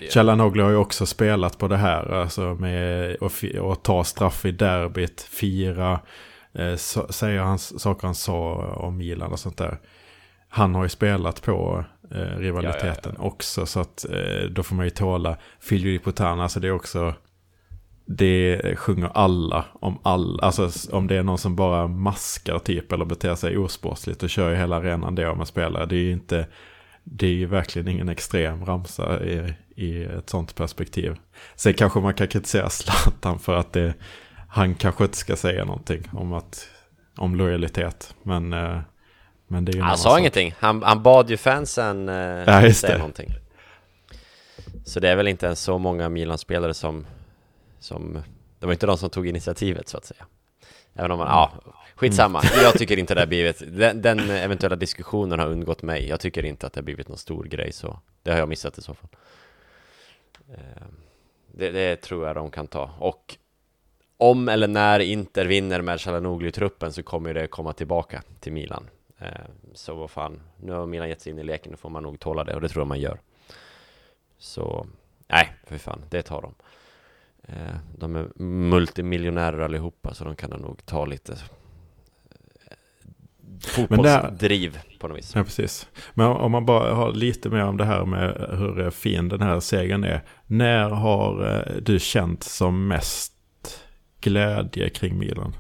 [0.10, 2.14] Chalanoglu har ju också spelat på det här.
[2.14, 3.18] Alltså med
[3.72, 6.00] att ta straff i derbyt, fira,
[6.54, 6.76] eh,
[7.10, 9.80] säga hans, saker han sa om Milan och sånt där.
[10.50, 13.66] Han har ju spelat på eh, rivaliteten ja, ja, också.
[13.66, 15.38] Så att eh, då får man ju tåla.
[15.60, 17.14] Filio di Putana, alltså det är också...
[18.06, 20.44] Det sjunger alla om alla.
[20.44, 24.50] Alltså om det är någon som bara maskar typ eller beter sig osportsligt och kör
[24.50, 25.86] ju hela arenan det om man spelar.
[25.86, 26.48] Det är ju inte
[27.04, 31.16] det är ju verkligen ingen extrem ramsa i, i ett sånt perspektiv.
[31.56, 33.94] Sen kanske man kan kritisera Zlatan för att det,
[34.50, 36.68] han kanske inte ska säga någonting om, att,
[37.18, 38.16] om lojalitet.
[38.24, 38.80] Men, eh,
[39.48, 40.20] men det är ju Han sa sak.
[40.20, 42.98] ingenting, han, han bad ju fansen eh, ja, säga det.
[42.98, 43.30] någonting.
[44.86, 47.06] Så det är väl inte ens så många Milan-spelare som,
[47.82, 48.24] som,
[48.60, 50.26] det var inte de som tog initiativet så att säga.
[50.94, 51.52] Även om man, ja,
[51.96, 52.64] Skitsamma, mm.
[52.64, 56.08] jag tycker inte det har blivit, den, den, eventuella diskussionen har undgått mig.
[56.08, 58.78] Jag tycker inte att det har blivit någon stor grej så, det har jag missat
[58.78, 59.10] i så fall.
[60.54, 60.84] Eh,
[61.52, 62.90] det, det tror jag de kan ta.
[63.00, 63.38] Och
[64.18, 68.54] om eller när Inter vinner med Chalanoglu i truppen så kommer det komma tillbaka till
[68.54, 68.90] Milan.
[69.20, 69.28] Eh,
[69.74, 72.20] så vad fan, nu har Milan gett sig in i leken, då får man nog
[72.20, 73.20] tåla det och det tror jag man gör.
[74.38, 74.88] Så,
[75.28, 76.54] nej, för fan, det tar de.
[77.48, 81.38] Eh, de är multimiljonärer allihopa så de kan nog ta lite
[83.64, 85.36] fotbollsdriv på något vis.
[85.36, 85.88] Ja, precis.
[86.14, 89.60] Men om man bara har lite mer om det här med hur fin den här
[89.60, 90.22] segern är.
[90.48, 93.34] När har eh, du känt som mest
[94.22, 95.56] glädje kring Milan?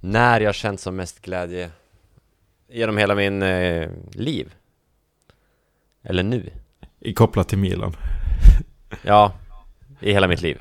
[0.00, 1.70] När jag känt som mest glädje?
[2.68, 4.54] Genom hela min eh, liv?
[6.02, 6.50] Eller nu?
[7.00, 7.96] I kopplat till Milan?
[9.02, 9.32] ja,
[10.00, 10.58] i hela mitt liv.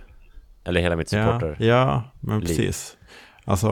[0.63, 1.55] Eller hela mitt supporter.
[1.59, 2.97] Ja, ja men precis.
[3.45, 3.69] Alltså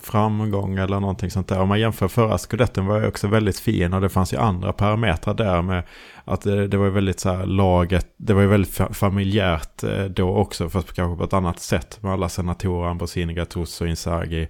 [0.00, 1.60] framgång eller någonting sånt där.
[1.60, 4.72] Om man jämför förra skudetten var ju också väldigt fin och det fanns ju andra
[4.72, 5.82] parametrar där med
[6.24, 10.36] att det, det var väldigt så här laget, det var ju väldigt familjärt eh, då
[10.36, 14.48] också fast kanske på ett annat sätt med alla senatorer, Ambrosini, Gattuso, Inzaghi,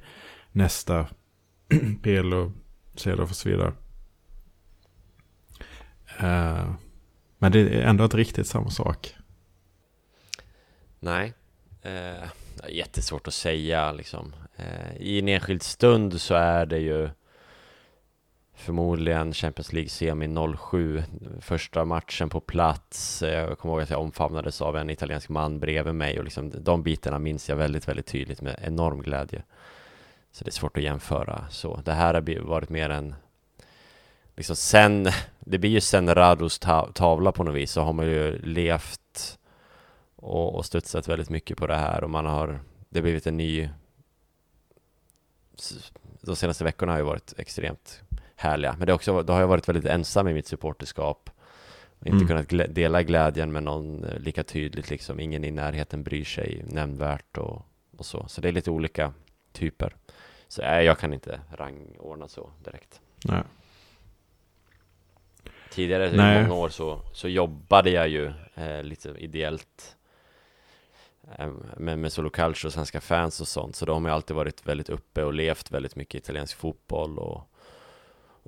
[0.52, 1.06] Nesta,
[2.02, 2.52] Pirlo,
[2.96, 3.72] Cedorf och så vidare.
[6.18, 6.70] Eh,
[7.38, 9.14] men det är ändå inte riktigt samma sak.
[11.00, 11.34] Nej.
[11.86, 12.28] Uh
[12.68, 14.34] jättesvårt att säga liksom.
[14.56, 17.08] Eh, I en enskild stund så är det ju
[18.54, 21.02] förmodligen Champions League semi 07
[21.40, 25.94] Första matchen på plats Jag kommer ihåg att jag omfamnades av en italiensk man bredvid
[25.94, 29.42] mig och liksom de bitarna minns jag väldigt, väldigt tydligt med enorm glädje
[30.32, 33.14] Så det är svårt att jämföra så Det här har varit mer en
[34.38, 35.08] Liksom sen
[35.40, 36.58] Det blir ju sen Rados
[36.94, 39.38] tavla på något vis så har man ju levt
[40.16, 43.36] och, och studsat väldigt mycket på det här och man har Det har blivit en
[43.36, 43.68] ny
[46.20, 48.02] de senaste veckorna har ju varit extremt
[48.36, 48.76] härliga.
[48.78, 51.30] Men det, också, då har jag varit väldigt ensam i mitt supporterskap.
[52.04, 52.28] Inte mm.
[52.28, 55.20] kunnat glä dela glädjen med någon eh, lika tydligt liksom.
[55.20, 57.66] Ingen i närheten bryr sig nämnvärt och,
[57.96, 58.28] och så.
[58.28, 59.12] Så det är lite olika
[59.52, 59.96] typer.
[60.48, 63.00] Så äh, jag kan inte rangordna så direkt.
[63.24, 63.42] Nej.
[65.78, 69.96] Tidigare, i många år, så, så jobbade jag ju eh, lite ideellt
[71.38, 73.76] eh, med, med Solo Culture och svenska fans och sånt.
[73.76, 77.48] Så de har alltid varit väldigt uppe och levt väldigt mycket italiensk fotboll och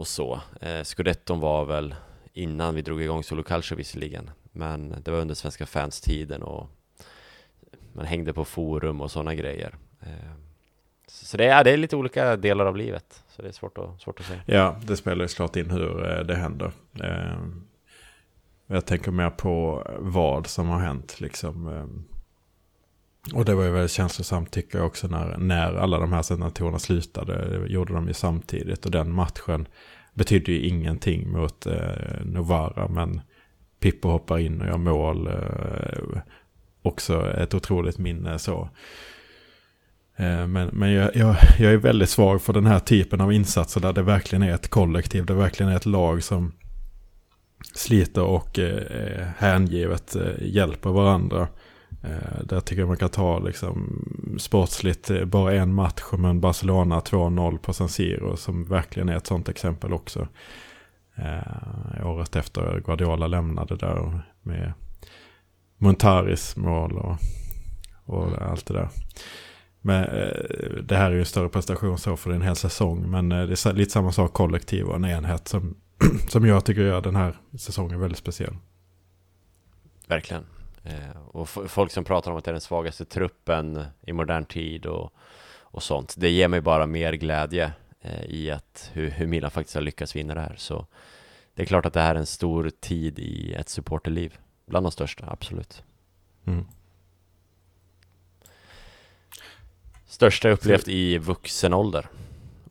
[0.01, 0.41] och så.
[0.61, 1.95] Eh, Scudetton var väl
[2.33, 6.67] innan vi drog igång Solo Culture visserligen, men det var under svenska fans-tiden och
[7.93, 9.75] man hängde på forum och sådana grejer.
[10.01, 10.50] Eh,
[11.11, 14.01] så det är, det är lite olika delar av livet, så det är svårt att,
[14.01, 14.41] svårt att säga.
[14.47, 16.73] Ja, det spelar ju såklart in hur eh, det händer.
[17.03, 17.65] Ehm,
[18.67, 21.69] jag tänker mer på vad som har hänt liksom.
[21.69, 22.05] Ehm.
[23.35, 26.79] Och det var ju väldigt känslosamt tycker jag också när, när alla de här senatorerna
[26.79, 27.59] slutade.
[27.59, 29.69] Det gjorde de ju samtidigt och den matchen
[30.15, 32.89] betydde ju ingenting mot eh, Novara.
[32.89, 33.21] Men
[33.81, 35.27] Pippo hoppar in och gör mål.
[35.27, 36.21] Eh,
[36.83, 38.69] också ett otroligt minne så.
[40.21, 43.81] Eh, men, men jag, jag, jag, är väldigt svag för den här typen av insatser
[43.81, 45.27] där det verkligen är ett kollektiv.
[45.27, 46.53] Det verkligen är ett lag som
[47.75, 51.49] sliter och eh, hängivet eh, hjälper varandra.
[52.03, 54.05] Eh, där tycker jag man kan ta liksom
[54.39, 59.27] sportsligt eh, bara en match men Barcelona 2-0 på San Siro som verkligen är ett
[59.27, 60.29] sånt exempel också.
[61.15, 64.73] Eh, året efter Guardiola lämnade där med
[65.79, 67.17] Montaris mål och,
[68.05, 68.89] och allt det där.
[69.81, 73.11] Men eh, det här är ju en större prestation så för en hel säsong.
[73.11, 75.77] Men eh, det är lite samma sak kollektiv och en enhet som,
[76.29, 78.57] som jag tycker gör den här säsongen väldigt speciell.
[80.07, 80.47] Verkligen.
[80.85, 84.87] Eh, och folk som pratar om att det är den svagaste truppen i modern tid
[84.87, 85.13] och,
[85.61, 86.15] och sånt.
[86.19, 87.73] Det ger mig bara mer glädje
[88.27, 90.55] i att hur, hur Milan faktiskt har lyckats vinna det här.
[90.57, 90.87] Så
[91.55, 94.39] det är klart att det här är en stor tid i ett supporterliv.
[94.67, 95.83] Bland de största, absolut.
[96.47, 96.65] Mm.
[100.11, 102.09] Största jag upplevt i vuxen ålder.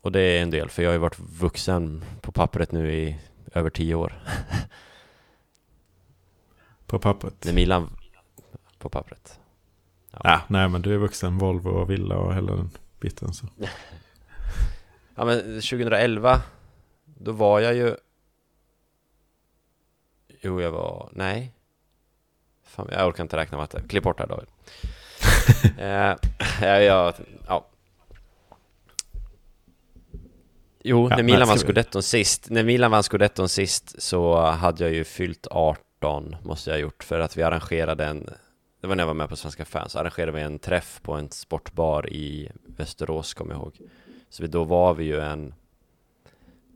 [0.00, 3.18] Och det är en del, för jag har ju varit vuxen på pappret nu i
[3.52, 4.14] över tio år.
[6.86, 7.44] på pappret?
[7.44, 7.96] När Milan,
[8.78, 9.40] på pappret.
[10.10, 10.20] Ja.
[10.24, 13.46] ja, nej men du är vuxen, Volvo och villa och hela den biten så.
[15.14, 16.42] ja men 2011,
[17.04, 17.96] då var jag ju...
[20.40, 21.10] Jo, jag var...
[21.12, 21.52] Nej.
[22.64, 23.82] Fan, jag orkar inte räkna matte.
[23.88, 24.48] Klipp bort det här David.
[25.78, 26.16] eh,
[26.82, 27.14] jag,
[27.46, 27.66] ja.
[30.82, 34.92] Jo, ja, när Milan vann scudetton sist, när Milan vann scudetton sist så hade jag
[34.92, 38.30] ju fyllt 18, måste jag ha gjort, för att vi arrangerade en
[38.80, 41.30] det var när jag var med på Svenska fans, arrangerade vi en träff på en
[41.30, 43.78] sportbar i Västerås, kommer jag ihåg.
[44.28, 45.54] Så då var vi ju en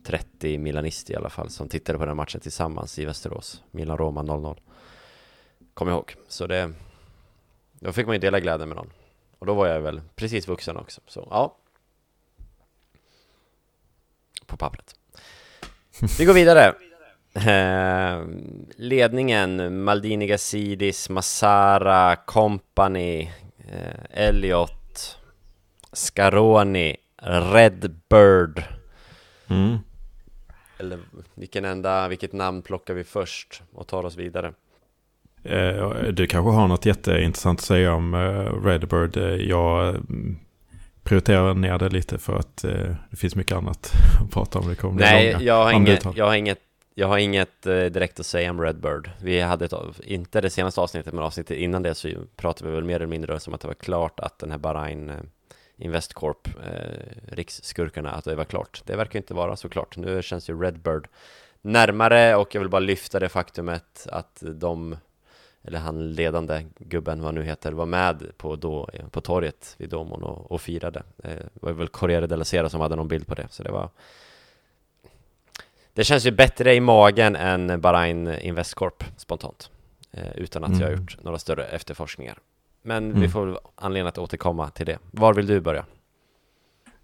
[0.06, 3.62] 30 milanister i alla fall som tittade på den matchen tillsammans i Västerås.
[3.70, 4.58] Milan-Roma 0-0.
[5.74, 6.14] Kommer jag ihåg.
[6.28, 6.72] Så det...
[7.80, 8.90] Då fick man ju dela glädjen med någon.
[9.38, 11.00] Och då var jag väl precis vuxen också.
[11.06, 11.56] Så ja.
[14.46, 14.94] På pappret.
[16.18, 16.74] Vi går vidare.
[17.34, 18.24] Eh,
[18.76, 23.30] ledningen, Maldini, Gazidis, Massara, Company,
[23.68, 25.18] eh, Elliot,
[25.92, 28.64] Scaroni, Redbird.
[29.46, 29.78] Mm.
[30.78, 30.98] Eller
[31.34, 34.52] vilken enda, vilket namn plockar vi först och tar oss vidare?
[35.44, 39.16] Eh, du kanske har något jätteintressant att säga om eh, Redbird.
[39.16, 40.38] Eh, jag mm,
[41.02, 42.56] prioriterar ner det lite för att
[43.10, 43.92] det finns mycket annat
[44.24, 44.68] att prata om.
[44.68, 46.58] Det kommer Nej, jag har, inget, jag har inget
[46.96, 49.10] jag har inget direkt att säga om Redbird.
[49.22, 49.72] Vi hade ett,
[50.04, 53.40] inte det senaste avsnittet, men avsnittet innan det så pratade vi väl mer eller mindre
[53.40, 55.12] som att det var klart att den här Bahrain
[55.76, 58.82] Investcorp, eh, riksskurkarna, att det var klart.
[58.86, 59.96] Det verkar inte vara så klart.
[59.96, 61.08] Nu känns ju Redbird
[61.62, 64.96] närmare och jag vill bara lyfta det faktumet att de,
[65.64, 70.22] eller han ledande gubben, vad nu heter, var med på, då, på torget vid Domon
[70.22, 71.02] och, och firade.
[71.18, 73.70] Eh, det var väl Corriere della Sera som hade någon bild på det, så det
[73.70, 73.90] var
[75.94, 79.70] det känns ju bättre i magen än Bahrain Investcorp spontant.
[80.12, 80.80] Eh, utan att mm.
[80.80, 81.02] jag har mm.
[81.02, 82.38] gjort några större efterforskningar.
[82.82, 83.20] Men mm.
[83.20, 84.98] vi får anledning att återkomma till det.
[85.10, 85.84] Var vill du börja?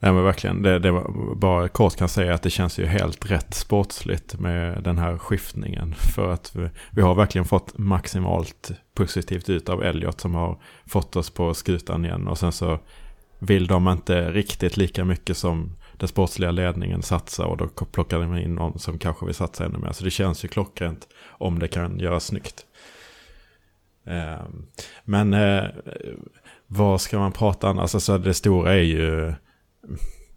[0.02, 3.30] Nej men verkligen, det, det var bara kort kan säga att det känns ju helt
[3.30, 5.94] rätt sportsligt med den här skiftningen.
[5.94, 11.16] För att vi, vi har verkligen fått maximalt positivt ut av Elliot som har fått
[11.16, 12.28] oss på skutan igen.
[12.28, 12.78] Och sen så
[13.38, 18.36] vill de inte riktigt lika mycket som den sportsliga ledningen satsa och då plockar de
[18.36, 19.92] in någon som kanske vill satsa ännu mer.
[19.92, 22.66] Så det känns ju klockrent om det kan göras snyggt.
[24.06, 24.66] Ehm,
[25.04, 25.64] men eh,
[26.66, 27.94] vad ska man prata annars?
[27.94, 29.34] Alltså det stora är ju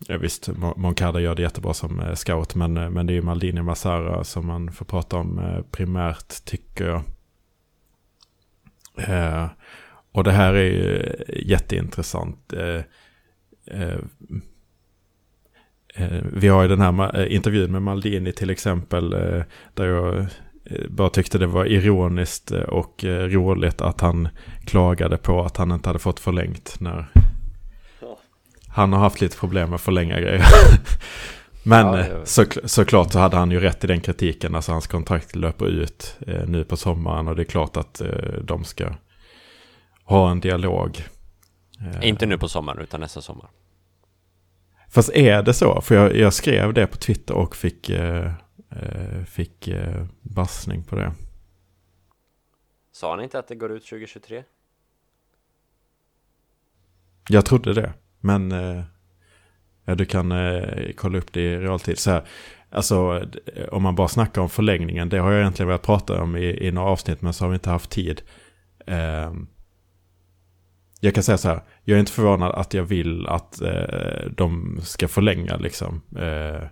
[0.07, 2.55] Ja, visst, Moncada gör det jättebra som eh, scout.
[2.55, 5.61] Men, eh, men det är ju Maldini och Massara som man får prata om eh,
[5.71, 7.03] primärt tycker jag.
[8.97, 9.47] Eh,
[10.11, 11.15] och det här är ju
[11.45, 12.53] jätteintressant.
[12.53, 12.81] Eh,
[13.65, 13.99] eh,
[16.33, 19.09] vi har ju den här intervjun med Maldini till exempel.
[19.73, 20.27] där jag
[20.89, 24.29] bara tyckte det var ironiskt och roligt att han
[24.65, 27.11] klagade på att han inte hade fått förlängt när
[28.73, 30.45] han har haft lite problem med att förlänga grejer.
[31.65, 34.55] Men ja, så, såklart så hade han ju rätt i den kritiken.
[34.55, 38.07] Alltså hans kontrakt löper ut eh, nu på sommaren och det är klart att eh,
[38.43, 38.93] de ska
[40.03, 41.03] ha en dialog.
[41.79, 42.07] Eh.
[42.07, 43.49] Inte nu på sommaren utan nästa sommar.
[44.89, 45.81] Fast är det så?
[45.81, 48.31] För jag, jag skrev det på Twitter och fick, eh,
[48.69, 51.13] eh fick eh, bassning på det.
[52.91, 54.43] Sa han inte att det går ut 2023?
[57.29, 57.93] Jag trodde det.
[58.23, 61.97] Men eh, du kan eh, kolla upp det i realtid.
[61.97, 62.23] Så här,
[62.69, 63.25] alltså,
[63.71, 66.71] om man bara snackar om förlängningen, det har jag egentligen velat prata om i, i
[66.71, 68.21] några avsnitt, men så har vi inte haft tid.
[68.87, 69.33] Eh,
[70.99, 74.79] jag kan säga så här, jag är inte förvånad att jag vill att eh, de
[74.81, 76.01] ska förlänga liksom.
[76.17, 76.67] Eh,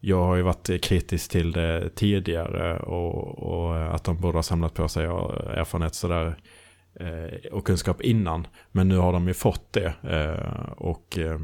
[0.00, 4.74] jag har ju varit kritisk till det tidigare och, och, att de borde ha samlat
[4.74, 6.32] på sig erfarenhet sådär eh,
[7.00, 8.46] Eh, och kunskap innan.
[8.72, 9.94] Men nu har de ju fått det.
[10.02, 11.40] Eh, och, eh,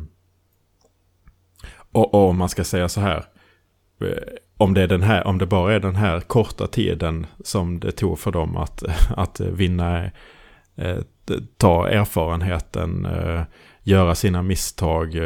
[1.93, 3.25] och, och om man ska säga så här.
[4.57, 7.93] Om det, är den här, om det bara är den här korta tiden som det
[7.93, 8.83] tog för dem att,
[9.17, 10.11] att vinna,
[11.57, 13.09] ta erfarenheten,
[13.83, 15.17] göra sina misstag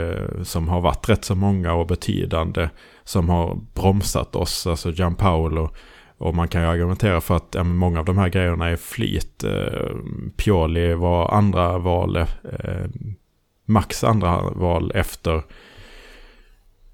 [0.43, 2.69] som har varit rätt så många och betydande,
[3.05, 5.71] som har bromsat oss, alltså Gianpaolo
[6.19, 9.45] och man kan ju argumentera för att ja, många av de här grejerna är flyt.
[9.45, 9.97] Eh,
[10.37, 12.27] Pioli var andra val, eh,
[13.65, 15.43] Max andra val efter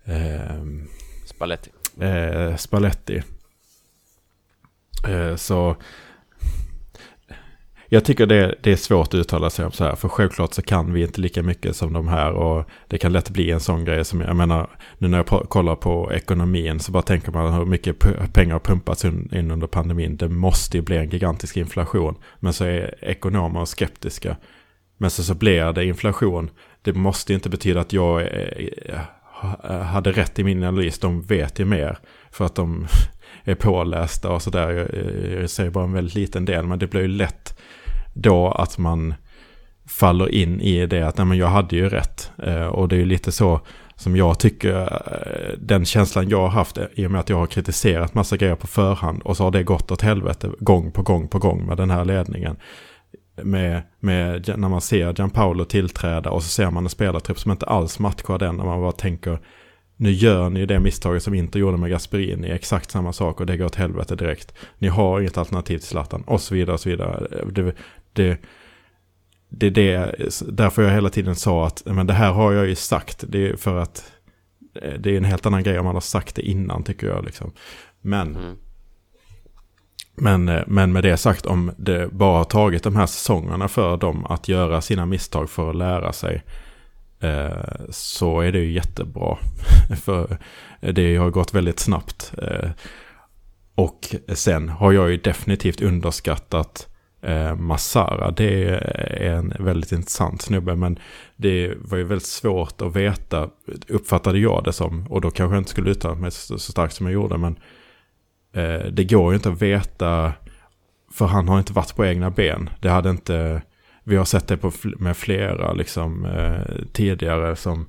[0.04, 0.64] eh,
[1.24, 1.70] Spalletti.
[2.00, 3.22] Eh, Spalletti.
[5.08, 5.76] Eh, så
[7.92, 9.94] jag tycker det, det, är svårt att uttala sig om så här.
[9.94, 12.32] För självklart så kan vi inte lika mycket som de här.
[12.32, 15.76] Och det kan lätt bli en sån grej som, jag menar, nu när jag kollar
[15.76, 17.98] på ekonomin så bara tänker man hur mycket
[18.32, 20.16] pengar har pumpats in under pandemin.
[20.16, 22.14] Det måste ju bli en gigantisk inflation.
[22.40, 24.36] Men så är ekonomer skeptiska.
[24.98, 26.50] Men så, så blir det inflation.
[26.82, 29.00] Det måste inte betyda att jag eh,
[29.64, 30.98] eh, hade rätt i min analys.
[30.98, 31.98] De vet ju mer.
[32.30, 32.86] För att de
[33.44, 34.70] är pålästa och sådär.
[34.70, 36.66] Jag, jag säger bara en väldigt liten del.
[36.66, 37.51] Men det blir ju lätt
[38.12, 39.14] då att man
[39.88, 42.32] faller in i det att nej, men jag hade ju rätt.
[42.38, 43.60] Eh, och det är ju lite så
[43.96, 47.36] som jag tycker, eh, den känslan jag har haft eh, i och med att jag
[47.36, 51.02] har kritiserat massa grejer på förhand och så har det gått åt helvete gång på
[51.02, 52.56] gång på gång med den här ledningen.
[53.42, 57.66] Med, med när man ser Gianpaolo tillträda och så ser man en spelartrupp som inte
[57.66, 59.38] alls matchar den när man bara tänker
[59.96, 63.56] nu gör ni det misstaget som inte gjorde med Gasperini, exakt samma sak och det
[63.56, 64.54] går åt helvete direkt.
[64.78, 67.26] Ni har inget alternativ till Zlatan och så vidare och så vidare.
[67.50, 67.74] Det,
[68.12, 68.38] det,
[69.54, 70.14] det är det,
[70.48, 73.24] därför jag hela tiden sa att men det här har jag ju sagt.
[73.28, 74.12] Det är för att
[74.82, 77.24] eh, det är en helt annan grej om man har sagt det innan tycker jag.
[77.24, 77.52] Liksom.
[78.00, 78.56] Men, mm.
[80.14, 83.96] men, eh, men med det sagt, om det bara har tagit de här säsongerna för
[83.96, 86.42] dem att göra sina misstag för att lära sig.
[87.20, 89.38] Eh, så är det ju jättebra.
[90.04, 90.38] för
[90.80, 92.32] det har gått väldigt snabbt.
[93.74, 96.88] Och sen har jag ju definitivt underskattat
[97.22, 98.30] eh, Massara.
[98.30, 100.76] Det är en väldigt intressant snubbe.
[100.76, 100.98] Men
[101.36, 103.50] det var ju väldigt svårt att veta,
[103.88, 105.06] uppfattade jag det som.
[105.06, 107.38] Och då kanske jag inte skulle uttala mig så, så starkt som jag gjorde.
[107.38, 107.58] Men
[108.52, 110.32] eh, det går ju inte att veta,
[111.12, 112.70] för han har inte varit på egna ben.
[112.80, 113.62] Det hade inte,
[114.04, 117.88] vi har sett det på, med flera liksom, eh, tidigare som,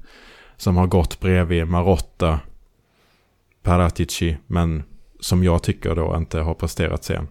[0.58, 2.40] som har gått bredvid Marotta,
[3.64, 4.84] Paratici, men
[5.20, 7.28] som jag tycker då inte har presterat sen.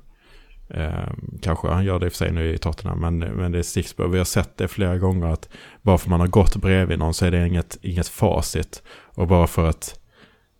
[0.74, 1.08] Eh,
[1.42, 3.62] kanske han gör det i och för sig nu i Tottenham, men, men det är
[3.62, 4.08] stickspår.
[4.08, 5.48] Vi har sett det flera gånger att
[5.82, 8.82] bara för att man har gått bredvid någon så är det inget, inget facit.
[9.14, 10.00] Och bara för att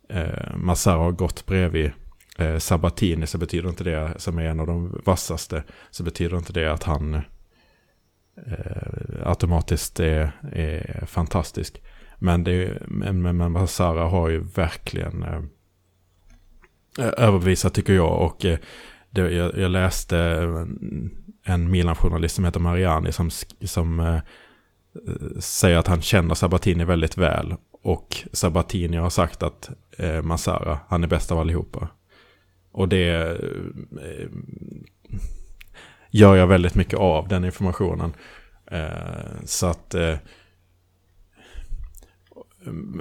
[0.09, 1.91] eh, Massar har gått bredvid
[2.37, 6.53] eh, Sabatini så betyder inte det, som är en av de vassaste, så betyder inte
[6.53, 7.21] det att han eh,
[9.25, 11.81] automatiskt är, är fantastisk.
[12.19, 15.41] Men, det, men, men Massara har ju verkligen eh,
[17.17, 18.21] överbevisat tycker jag.
[18.21, 18.59] Och eh,
[19.13, 23.29] det, jag, jag, läste eh, en Milan-journalist som heter Mariani som,
[23.61, 27.55] som eh, eh, säger att han känner Sabatini väldigt väl.
[27.83, 31.87] Och Sabatini har sagt att eh, Massara, han är bäst av allihopa.
[32.71, 33.09] Och det
[34.01, 34.29] eh,
[36.09, 38.13] gör jag väldigt mycket av, den informationen.
[38.71, 39.93] Eh, så att...
[39.93, 40.15] Eh,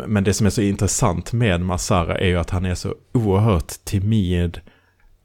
[0.07, 3.85] men det som är så intressant med Massara är ju att han är så oerhört
[3.85, 4.61] timid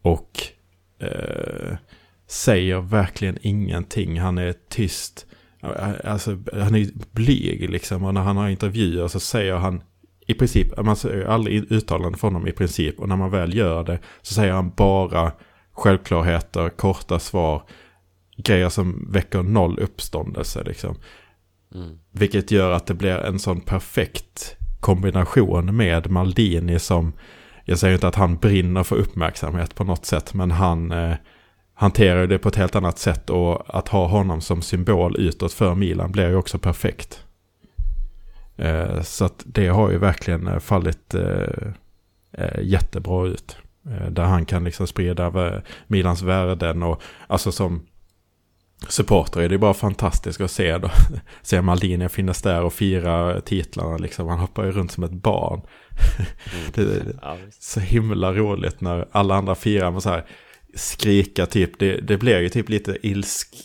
[0.02, 0.42] och
[0.98, 1.76] eh,
[2.26, 4.20] säger verkligen ingenting.
[4.20, 5.26] Han är tyst.
[6.04, 8.04] Alltså, han är blyg liksom.
[8.04, 9.82] Och när han har intervjuer så säger han
[10.26, 13.00] i princip, man säger aldrig uttalande från honom i princip.
[13.00, 15.32] Och när man väl gör det så säger han bara
[15.72, 17.62] självklarheter, korta svar.
[18.36, 20.96] Grejer som väcker noll uppståndelse liksom.
[21.74, 21.98] Mm.
[22.12, 27.12] Vilket gör att det blir en sån perfekt kombination med Maldini som,
[27.68, 31.14] jag säger inte att han brinner för uppmärksamhet på något sätt, men han eh,
[31.74, 35.74] hanterar det på ett helt annat sätt och att ha honom som symbol utåt för
[35.74, 37.24] Milan blir ju också perfekt.
[38.56, 41.72] Eh, så att det har ju verkligen eh, fallit eh,
[42.32, 43.56] eh, jättebra ut.
[43.90, 47.86] Eh, där han kan liksom sprida eh, Milans värden och alltså som
[48.88, 50.90] supporter är det bara fantastiskt att se då.
[51.42, 54.28] Se Maldini finnas där och fira titlarna liksom.
[54.28, 55.60] Han hoppar ju runt som ett barn.
[56.54, 56.70] Mm.
[56.74, 60.24] det är så himla roligt när alla andra firar med så här
[60.74, 61.78] skrika typ.
[61.78, 63.56] Det, det blir ju typ lite ilsk,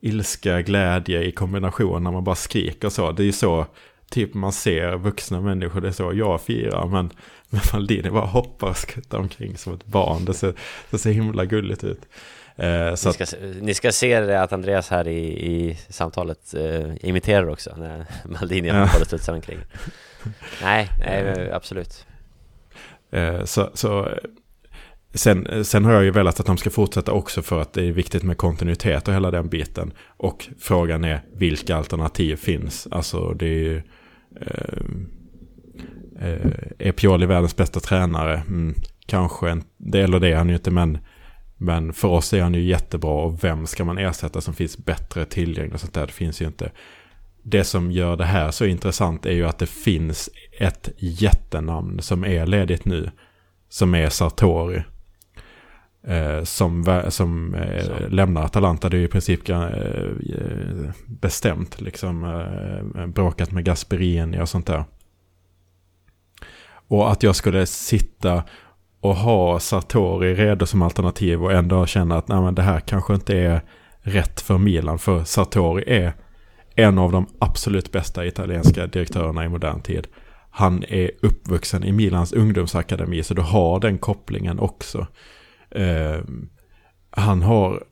[0.00, 3.12] ilska, glädje i kombination när man bara skriker så.
[3.12, 3.66] Det är ju så
[4.10, 6.86] typ man ser vuxna människor, det är så jag firar.
[6.86, 7.10] Men,
[7.50, 10.24] men Maldini bara hoppar och skuttar omkring som ett barn.
[10.24, 10.54] Det ser,
[10.90, 12.00] det ser himla gulligt ut.
[12.56, 16.54] Eh, så ni, ska, att, ni ska se det att Andreas här i, i samtalet
[16.54, 19.58] eh, imiterar också när Maldini hoppar och studsar omkring.
[20.62, 22.06] nej, nej, absolut.
[23.10, 24.08] Eh, så, så
[25.14, 27.92] Sen, sen har jag ju velat att de ska fortsätta också för att det är
[27.92, 29.92] viktigt med kontinuitet och hela den biten.
[30.16, 32.88] Och frågan är vilka alternativ finns.
[32.90, 33.82] Alltså det är ju...
[34.40, 34.84] Eh,
[36.20, 38.42] eh, är Pioli världens bästa tränare?
[38.48, 38.74] Mm,
[39.06, 40.98] kanske en, det eller det han ju inte men,
[41.64, 45.24] men för oss är han ju jättebra och vem ska man ersätta som finns bättre
[45.24, 46.06] tillgängligt och sånt där?
[46.06, 46.70] Det finns ju inte.
[47.42, 52.24] Det som gör det här så intressant är ju att det finns ett jättenamn som
[52.24, 53.10] är ledigt nu.
[53.68, 54.82] Som är Sartori.
[56.06, 58.88] Eh, som som eh, lämnar Atalanta.
[58.88, 59.70] Det är ju i princip eh,
[61.06, 61.80] bestämt.
[61.80, 64.84] Liksom, eh, bråkat med Gasperini och sånt där.
[66.88, 68.42] Och att jag skulle sitta
[69.04, 73.14] och ha Sartori redo som alternativ och ändå känna att nej, men det här kanske
[73.14, 73.60] inte är
[74.00, 74.98] rätt för Milan.
[74.98, 76.12] För Sartori är
[76.74, 80.06] en av de absolut bästa italienska direktörerna i modern tid.
[80.50, 85.06] Han är uppvuxen i Milans ungdomsakademi så du har den kopplingen också.
[85.70, 86.18] Eh,
[87.10, 87.84] han har,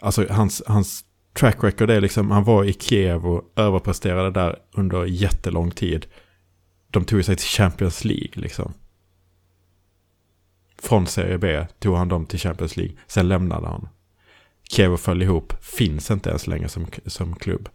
[0.00, 1.04] alltså hans, hans
[1.38, 6.06] track record är liksom, han var i Kiev och överpresterade där under jättelång tid.
[6.90, 8.74] De tog sig till Champions League liksom.
[10.82, 12.96] Från Serie B tog han dem till Champions League.
[13.06, 13.88] Sen lämnade han.
[14.70, 15.52] Kiev föll ihop.
[15.60, 17.68] Finns inte ens längre som, som klubb.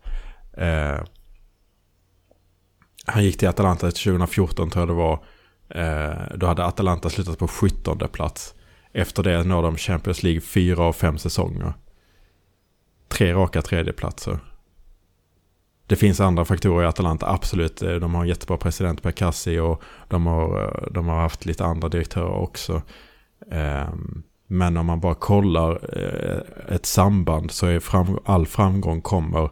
[0.58, 1.04] Eh,
[3.06, 5.24] han gick till Atalanta 2014 tror jag det var.
[5.70, 8.56] Eh, då hade Atalanta slutat på 17 plats.
[8.92, 11.74] Efter det når de Champions League fyra av fem säsonger.
[13.08, 14.40] Tre raka tredjeplatser.
[15.88, 17.82] Det finns andra faktorer i Atalanta, absolut.
[17.82, 21.66] Eh, de har en jättebra president Percassi och de har, eh, de har haft lite
[21.66, 22.82] andra direktörer också.
[23.52, 29.50] Ehm, men om man bara kollar eh, ett samband så är fram, all framgång kommer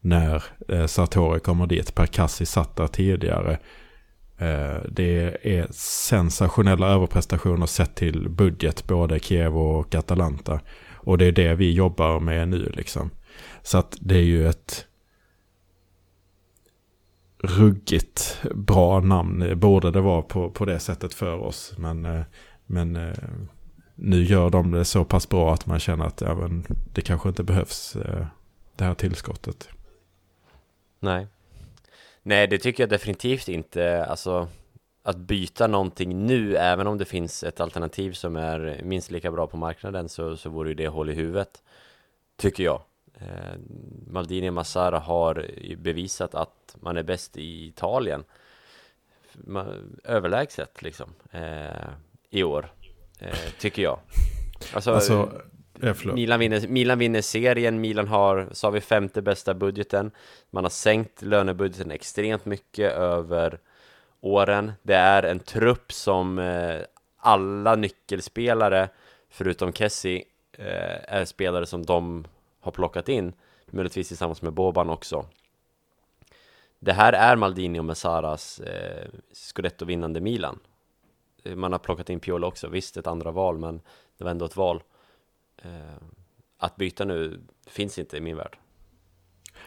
[0.00, 0.44] när
[0.86, 1.94] Sartori kommer dit.
[1.94, 3.58] Percassi satt där tidigare.
[4.88, 10.60] Det är sensationella överprestationer sett till budget, både Kiev och Atalanta.
[10.94, 13.10] Och det är det vi jobbar med nu liksom.
[13.62, 14.86] Så att det är ju ett
[17.46, 19.60] ruggigt bra namn.
[19.60, 21.74] Borde det vara på, på det sättet för oss.
[21.78, 22.22] Men, eh,
[22.66, 23.14] men eh,
[23.94, 26.48] nu gör de det så pass bra att man känner att ja,
[26.92, 28.26] det kanske inte behövs eh,
[28.76, 29.68] det här tillskottet.
[31.00, 31.26] Nej.
[32.22, 34.04] Nej, det tycker jag definitivt inte.
[34.04, 34.48] Alltså,
[35.02, 39.46] att byta någonting nu, även om det finns ett alternativ som är minst lika bra
[39.46, 41.62] på marknaden, så, så vore det hål i huvudet,
[42.36, 42.82] tycker jag.
[43.20, 43.54] Eh,
[44.06, 48.24] Maldini och Massara har bevisat att man är bäst i Italien,
[49.32, 51.88] man, överlägset liksom, eh,
[52.30, 52.72] i år,
[53.18, 53.98] eh, tycker jag.
[54.72, 55.30] Alltså, alltså
[56.14, 60.10] Milan, vinner, Milan vinner serien, Milan har, sa vi, femte bästa budgeten.
[60.50, 63.58] Man har sänkt lönebudgeten extremt mycket över
[64.20, 64.72] åren.
[64.82, 66.80] Det är en trupp som eh,
[67.16, 68.88] alla nyckelspelare,
[69.30, 70.24] förutom Kessie,
[71.08, 72.24] är spelare som de
[72.64, 73.32] har plockat in,
[73.66, 75.26] möjligtvis tillsammans med Boban också.
[76.80, 80.58] Det här är Maldini och Messaras eh, scudetto-vinnande Milan.
[81.44, 83.80] Eh, man har plockat in Piola också, visst ett andra val, men
[84.18, 84.82] det var ändå ett val.
[85.62, 86.02] Eh,
[86.58, 88.56] att byta nu finns inte i min värld.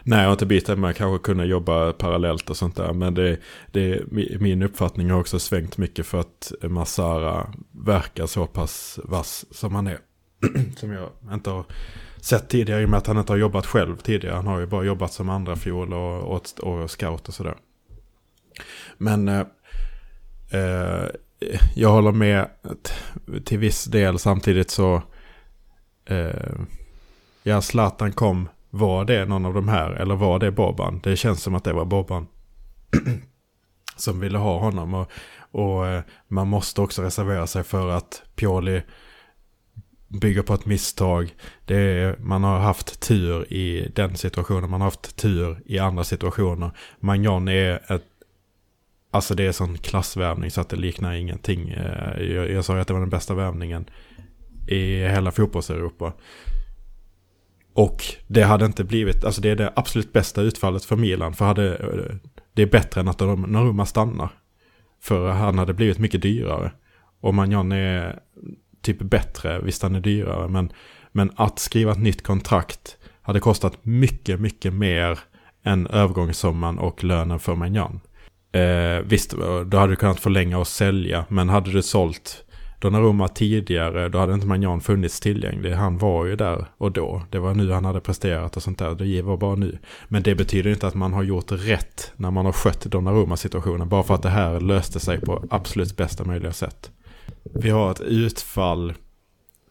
[0.04, 2.94] Nej, jag har inte bytt man kanske kunde jobba parallellt och sånt där.
[2.94, 3.40] Men det,
[3.72, 4.12] det,
[4.42, 9.88] min uppfattning har också svängt mycket för att Masara verkar så pass vass som han
[9.88, 10.00] är.
[10.78, 11.66] som jag inte har
[12.28, 14.36] sett tidigare i och med att han inte har jobbat själv tidigare.
[14.36, 17.56] Han har ju bara jobbat som andra fjol och, och, och scout och sådär.
[18.98, 19.46] Men eh,
[20.52, 21.08] eh,
[21.76, 22.50] jag håller med
[23.46, 25.02] till viss del samtidigt så
[26.06, 26.52] eh,
[27.44, 31.00] ja, Zlatan kom, var det någon av de här eller var det Boban?
[31.04, 32.28] Det känns som att det var Boban
[33.96, 35.12] som ville ha honom och,
[35.52, 38.82] och eh, man måste också reservera sig för att Pioli
[40.08, 41.36] bygger på ett misstag.
[41.66, 46.04] Det är, man har haft tur i den situationen, man har haft tur i andra
[46.04, 46.72] situationer.
[47.00, 48.04] Magnon är ett
[49.12, 51.70] Alltså det är sån klassvärvning så att det liknar ingenting.
[51.70, 53.90] Eh, jag, jag sa att det var den bästa värvningen
[54.68, 56.14] i hela fotbollseuropa.
[57.74, 61.34] Och det hade inte blivit, alltså det är det absolut bästa utfallet för Milan.
[61.34, 62.16] För hade, eh,
[62.54, 64.30] det är bättre än att Naruma stannar.
[65.02, 66.72] För han hade blivit mycket dyrare.
[67.20, 68.20] Och Magnon är
[68.94, 70.48] typ bättre, visst han är dyrare.
[70.48, 70.72] Men,
[71.12, 75.20] men att skriva ett nytt kontrakt hade kostat mycket, mycket mer
[75.64, 78.00] än övergångssumman och lönen för Magnan.
[78.52, 79.36] Eh, visst,
[79.66, 81.26] då hade du kunnat förlänga och sälja.
[81.30, 82.44] Men hade du sålt
[82.80, 85.72] Donnarumma tidigare, då hade inte Magnan funnits tillgänglig.
[85.72, 87.24] Han var ju där och då.
[87.30, 88.96] Det var nu han hade presterat och sånt där.
[88.96, 89.78] Det var bara nu.
[90.08, 93.90] Men det betyder inte att man har gjort rätt när man har skött Donnarumma-situationen.
[93.90, 96.92] Bara för att det här löste sig på absolut bästa möjliga sätt.
[97.44, 98.94] Vi har ett utfall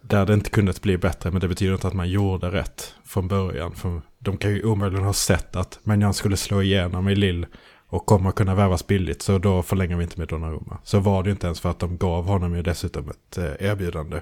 [0.00, 1.30] där det inte kunde bli bättre.
[1.30, 3.74] Men det betyder inte att man gjorde rätt från början.
[3.74, 7.46] För de kan ju omöjligen ha sett att Magnan skulle slå igenom i Lill
[7.88, 10.78] och kommer kunna värvas billigt så då förlänger vi inte med Donnarumma.
[10.84, 14.20] Så var det inte ens för att de gav honom ju dessutom ett eh, erbjudande.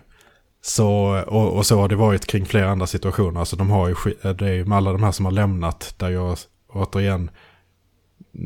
[0.63, 0.89] Så,
[1.27, 3.41] och, och, så har det varit kring flera andra situationer.
[3.41, 5.95] Alltså de har ju, eh, det är ju med alla de här som har lämnat
[5.99, 6.37] där jag
[6.69, 7.31] återigen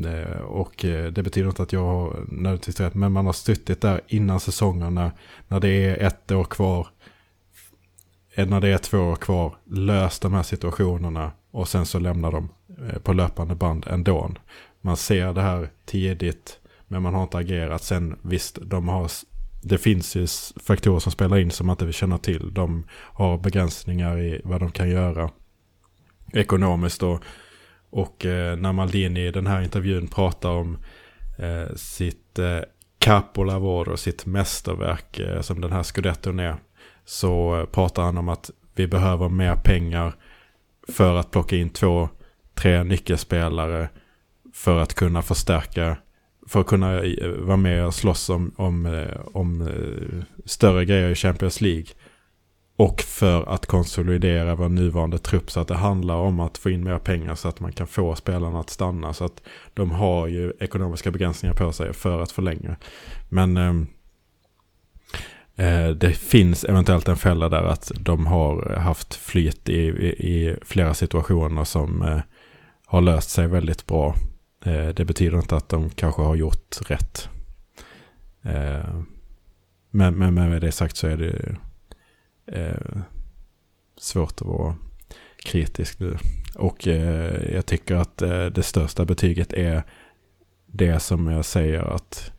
[0.05, 2.95] Eh, och eh, det betyder inte att jag har nödvändigtvis rätt.
[2.95, 5.11] Men man har suttit där innan säsongerna.
[5.47, 6.87] När det är ett år kvar.
[8.35, 9.55] Eh, när det är två år kvar.
[9.65, 11.31] Löst de här situationerna.
[11.51, 12.49] Och sen så lämnar de
[13.03, 14.31] på löpande band ändå
[14.81, 17.83] man ser det här tidigt men man har inte agerat.
[17.83, 19.11] Sen visst, de har,
[19.61, 20.27] det finns ju
[20.63, 22.53] faktorer som spelar in som man inte vill känna till.
[22.53, 25.29] De har begränsningar i vad de kan göra
[26.33, 27.03] ekonomiskt.
[27.03, 27.23] Och,
[27.89, 30.77] och eh, när Maldini i den här intervjun pratar om
[31.37, 32.59] eh, sitt eh,
[32.99, 36.55] capolavoro, sitt mästerverk eh, som den här scudetton är.
[37.05, 40.13] Så pratar han om att vi behöver mer pengar
[40.87, 42.09] för att plocka in två,
[42.53, 43.89] tre nyckelspelare
[44.53, 45.97] för att kunna förstärka,
[46.47, 51.09] för att kunna eh, vara med och slåss om, om, eh, om eh, större grejer
[51.09, 51.85] i Champions League.
[52.79, 56.83] Och för att konsolidera vår nuvarande trupp så att det handlar om att få in
[56.83, 59.13] mer pengar så att man kan få spelarna att stanna.
[59.13, 59.41] Så att
[59.73, 62.75] de har ju ekonomiska begränsningar på sig för att förlänga.
[63.29, 63.87] Men ehm,
[65.55, 70.57] eh, det finns eventuellt en fälla där att de har haft flyt i, i, i
[70.61, 72.19] flera situationer som eh,
[72.85, 74.15] har löst sig väldigt bra.
[74.65, 77.29] Eh, det betyder inte att de kanske har gjort rätt.
[78.43, 78.99] Eh,
[79.91, 81.55] men, men med det sagt så är det
[82.51, 83.01] eh,
[83.97, 84.75] svårt att vara
[85.45, 86.17] kritisk nu.
[86.55, 89.83] Och eh, jag tycker att eh, det största betyget är
[90.65, 92.31] det som jag säger att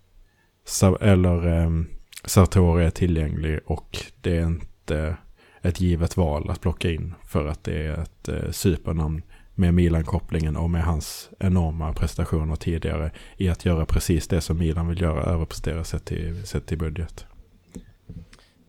[1.01, 1.87] eller ehm,
[2.25, 5.17] Sartori är tillgänglig och det är inte
[5.63, 9.23] ett givet val att plocka in för att det är ett eh, supernamn
[9.55, 14.89] med Milan-kopplingen och med hans enorma prestationer tidigare i att göra precis det som Milan
[14.89, 17.27] vill göra, överprestera sett till, sett till budget.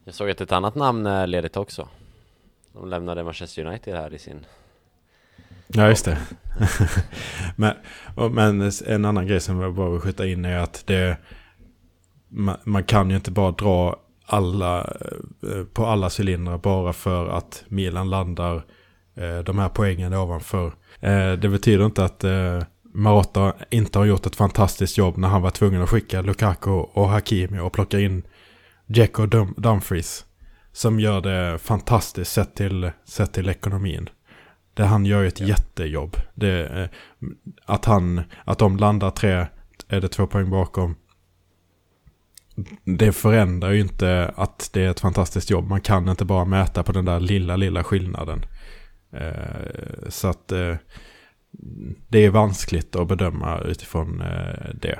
[0.03, 1.87] Jag såg att ett annat namn är ledigt också.
[2.73, 4.45] De lämnade Manchester United här i sin...
[5.67, 6.17] Ja, just det.
[7.55, 7.73] men,
[8.31, 11.17] men en annan grej som jag bara vill skjuta in är att det...
[12.27, 14.79] Man, man kan ju inte bara dra alla
[15.43, 18.55] eh, på alla cylindrar bara för att Milan landar
[19.15, 20.71] eh, de här poängen ovanför
[21.01, 22.63] Eh, det betyder inte att eh,
[22.93, 27.09] Marotta inte har gjort ett fantastiskt jobb när han var tvungen att skicka Lukaku och
[27.09, 28.23] Hakimi och plocka in
[28.93, 30.25] Jack och Dum Dumfries.
[30.71, 34.09] som gör det fantastiskt sett till, sett till ekonomin.
[34.73, 35.47] Det han gör ett ja.
[35.47, 36.17] jättejobb.
[36.33, 36.89] Det,
[37.65, 39.47] att, han, att de landar tre,
[39.87, 40.95] är det två poäng bakom.
[42.83, 45.67] Det förändrar ju inte att det är ett fantastiskt jobb.
[45.67, 48.45] Man kan inte bara mäta på den där lilla, lilla skillnaden.
[49.11, 50.75] Eh, så att eh,
[52.07, 54.99] det är vanskligt att bedöma utifrån eh, det.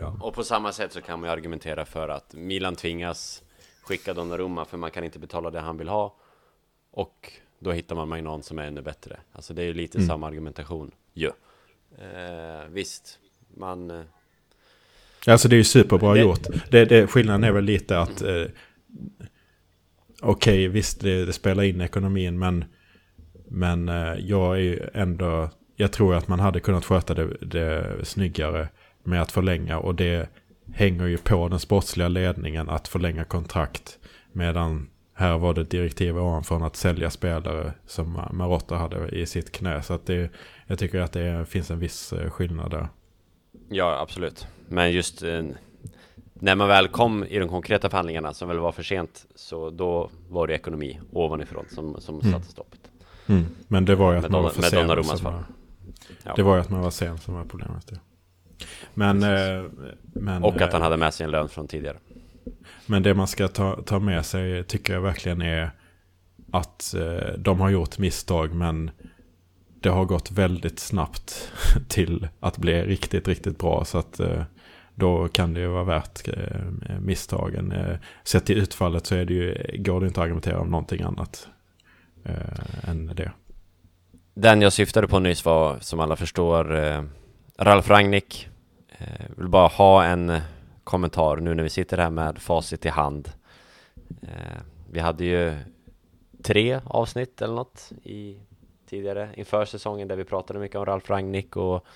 [0.00, 0.16] Ja.
[0.20, 3.42] Och på samma sätt så kan man ju argumentera för att Milan tvingas
[3.82, 6.14] skicka Donnarumma för man kan inte betala det han vill ha.
[6.90, 9.20] Och då hittar man någon som är ännu bättre.
[9.32, 10.08] Alltså det är ju lite mm.
[10.08, 11.26] samma argumentation ju.
[11.26, 11.32] Ja.
[12.04, 13.18] Eh, visst,
[13.56, 13.90] man...
[13.90, 14.00] Eh,
[15.26, 16.20] alltså det är ju superbra det...
[16.20, 16.46] gjort.
[16.70, 18.22] Det, det, skillnaden är väl lite att...
[18.22, 18.44] Eh,
[20.22, 22.64] Okej, okay, visst det, det, spelar in ekonomin men...
[23.52, 25.50] Men eh, jag är ju ändå...
[25.76, 28.68] Jag tror att man hade kunnat sköta det, det snyggare
[29.02, 29.78] med att förlänga.
[29.78, 30.28] Och det
[30.72, 33.98] hänger ju på den sportsliga ledningen att förlänga kontrakt.
[34.32, 39.82] Medan här var det direktiv ovanför att sälja spelare som Marotta hade i sitt knä.
[39.82, 40.30] Så att det,
[40.66, 42.88] jag tycker att det finns en viss eh, skillnad där.
[43.68, 44.46] Ja, absolut.
[44.68, 45.42] Men just eh,
[46.34, 50.10] när man väl kom i de konkreta förhandlingarna som väl var för sent så då
[50.28, 52.32] var det ekonomi ovanifrån som, som mm.
[52.32, 52.80] satte stoppet.
[53.26, 53.46] Mm.
[53.68, 55.04] Men det var ju att med man var för sen.
[55.04, 55.44] Som var,
[56.22, 56.32] ja.
[56.36, 57.88] Det var ju att man var sen som var problemet.
[57.90, 57.96] Ja.
[58.94, 59.64] Men, eh,
[60.02, 61.96] men, och att han hade med sig en lön från tidigare.
[62.86, 65.70] Men det man ska ta, ta med sig tycker jag verkligen är
[66.52, 68.90] att eh, de har gjort misstag men
[69.80, 71.52] det har gått väldigt snabbt
[71.88, 73.84] till att bli riktigt, riktigt bra.
[73.84, 74.42] Så att eh,
[74.94, 77.72] då kan det ju vara värt eh, misstagen.
[77.72, 81.02] Eh, sett till utfallet så är det ju, går det inte att argumentera om någonting
[81.02, 81.48] annat
[82.24, 83.32] eh, än det.
[84.34, 87.02] Den jag syftade på nyss var, som alla förstår, eh,
[87.58, 88.49] Ralf Rangnick.
[89.00, 90.40] Eh, vill bara ha en
[90.84, 93.32] kommentar nu när vi sitter här med facit i hand.
[94.22, 94.60] Eh,
[94.90, 95.56] vi hade ju
[96.42, 98.40] tre avsnitt eller något i
[98.88, 101.86] tidigare inför säsongen där vi pratade mycket om Ralf Rangnick och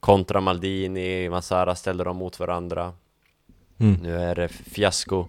[0.00, 2.92] kontra Maldini, Massara ställde dem mot varandra.
[3.78, 3.94] Mm.
[4.02, 5.26] Nu är det fiasko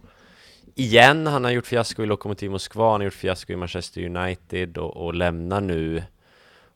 [0.75, 1.27] igen.
[1.27, 5.05] Han har gjort fiasko i Lokomotiv Moskva, han har gjort fiasko i Manchester United och,
[5.05, 6.03] och lämnar nu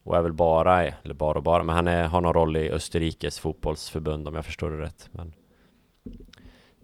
[0.08, 2.70] och är väl bara, eller bara och bara, men han är, har någon roll i
[2.72, 5.10] Österrikes fotbollsförbund om jag förstår det rätt.
[5.12, 5.34] Men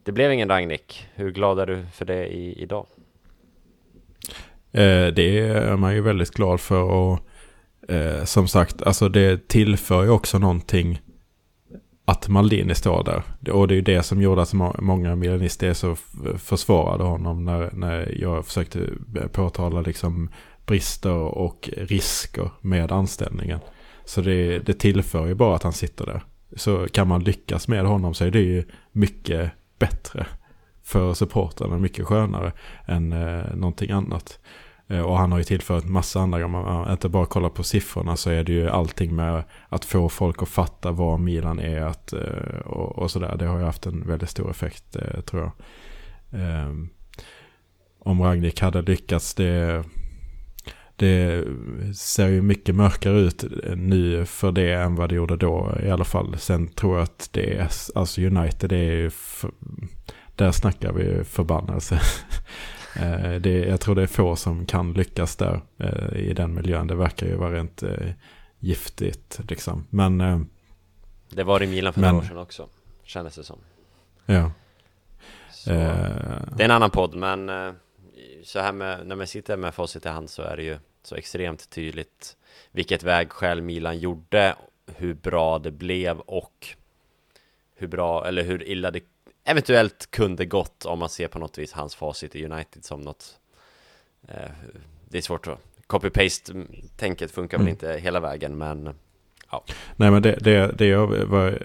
[0.04, 1.08] det blev ingen Ragnik.
[1.16, 2.86] Hur glad är du för det i, idag?
[4.72, 7.20] Eh, det är man ju väldigt glad för och
[7.90, 11.02] eh, som sagt, alltså det tillför ju också någonting
[12.06, 13.52] att Maldini står där.
[13.54, 15.96] Och det är ju det som gjorde att många milanister så
[16.38, 18.80] försvarade honom när, när jag försökte
[19.32, 20.30] påtala liksom
[20.66, 23.60] brister och risker med anställningen.
[24.06, 26.24] Så det, det tillför ju bara att han sitter där.
[26.56, 30.26] Så kan man lyckas med honom så är det ju mycket bättre
[30.84, 32.52] för supportrarna, mycket skönare
[32.86, 34.40] än eh, någonting annat.
[34.88, 38.16] Eh, och han har ju tillfört massa andra, om man inte bara kollar på siffrorna
[38.16, 42.14] så är det ju allting med att få folk att fatta vad Milan är att,
[42.14, 43.36] eh, och, och sådär.
[43.40, 45.52] Det har ju haft en väldigt stor effekt eh, tror jag.
[46.42, 46.72] Eh,
[48.00, 49.84] om Ragnik hade lyckats, det
[50.96, 51.46] det
[51.96, 53.44] ser ju mycket mörkare ut
[53.76, 56.38] nu för det än vad det gjorde då i alla fall.
[56.38, 59.52] Sen tror jag att det är, alltså United det är ju, för,
[60.36, 62.00] där snackar vi förbannelse.
[62.96, 66.88] Eh, det, jag tror det är få som kan lyckas där eh, i den miljön.
[66.88, 68.10] Det verkar ju vara rent eh,
[68.60, 69.88] giftigt liksom.
[69.90, 70.48] Men...
[71.30, 72.68] Det var i Milan för några år sedan också,
[73.04, 73.60] kändes det som.
[74.26, 74.52] Ja.
[75.52, 75.76] Så, det
[76.60, 77.50] är en annan podd, men
[78.44, 81.16] så här med, när man sitter med facit i hand så är det ju så
[81.16, 82.38] extremt tydligt
[82.72, 84.56] vilket vägskäl Milan gjorde,
[84.86, 86.68] hur bra det blev och
[87.76, 89.04] hur bra, eller hur illa det
[89.44, 93.40] eventuellt kunde gått om man ser på något vis hans facit i United som något
[94.28, 94.52] eh,
[95.10, 97.66] Det är svårt att Copy-paste-tänket funkar mm.
[97.66, 98.90] väl inte hela vägen men
[99.52, 99.64] ja.
[99.96, 100.96] Nej men det, det, det
[101.26, 101.60] var,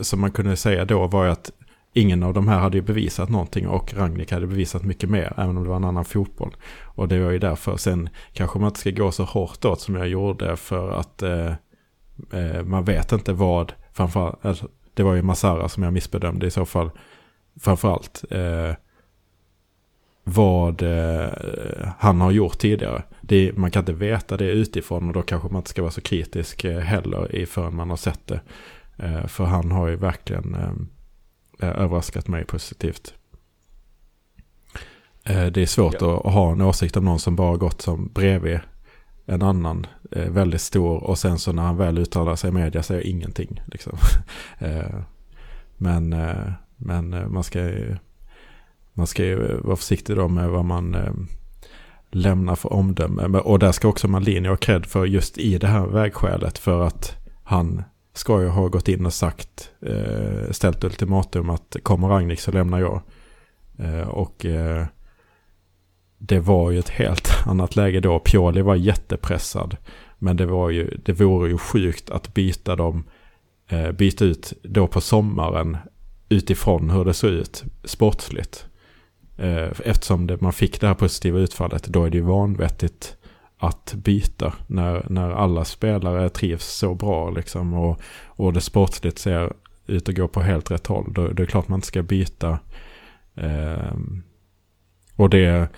[0.00, 1.52] som man kunde säga då var att
[1.92, 5.56] ingen av de här hade ju bevisat någonting och Ragnik hade bevisat mycket mer, även
[5.56, 6.56] om det var en annan fotboll.
[6.82, 9.94] Och det var ju därför, sen kanske man inte ska gå så hårt åt som
[9.94, 11.52] jag gjorde för att eh,
[12.32, 16.50] eh, man vet inte vad, framförallt, alltså, det var ju Masara som jag missbedömde i
[16.50, 16.90] så fall,
[17.60, 18.24] framförallt.
[18.30, 18.74] Eh,
[20.24, 21.28] vad eh,
[21.98, 23.02] han har gjort tidigare.
[23.20, 26.00] Det, man kan inte veta det utifrån och då kanske man inte ska vara så
[26.00, 28.40] kritisk eh, heller i förrän man har sett det.
[28.96, 30.72] Eh, för han har ju verkligen eh,
[31.66, 33.14] överraskat mig positivt.
[35.24, 36.22] Eh, det är svårt ja.
[36.24, 38.60] att ha en åsikt om någon som bara gått som bredvid
[39.26, 42.82] en annan eh, väldigt stor och sen så när han väl uttalar sig i media
[42.82, 43.62] säger ingenting.
[43.66, 43.98] Liksom.
[44.58, 45.00] Eh,
[45.76, 46.16] men,
[46.76, 47.96] men man ska ju
[48.92, 50.96] man ska ju vara försiktig då med vad man
[52.10, 53.38] lämna för omdöme.
[53.38, 56.58] Och där ska också Maldini ha cred för just i det här vägskälet.
[56.58, 57.82] För att han
[58.20, 62.80] ska ju ha gått in och sagt, eh, ställt ultimatum att kommer Ragnik så lämnar
[62.80, 63.02] jag.
[63.78, 64.86] Eh, och eh,
[66.18, 68.18] det var ju ett helt annat läge då.
[68.18, 69.76] Pioli var jättepressad.
[70.18, 73.04] Men det, var ju, det vore ju sjukt att byta dem,
[73.68, 75.76] eh, byta ut då på sommaren
[76.28, 78.66] utifrån hur det såg ut sportsligt.
[79.38, 83.16] Eh, eftersom det, man fick det här positiva utfallet, då är det ju vanvettigt
[83.62, 89.52] att byta när, när alla spelare trivs så bra liksom och, och det sportsligt ser
[89.86, 91.12] ut att gå på helt rätt håll.
[91.12, 92.58] Då, då är det klart man inte ska byta.
[93.34, 93.94] Eh,
[95.16, 95.68] och det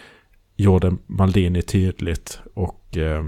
[0.57, 3.25] gjorde Maldini tydligt och eh,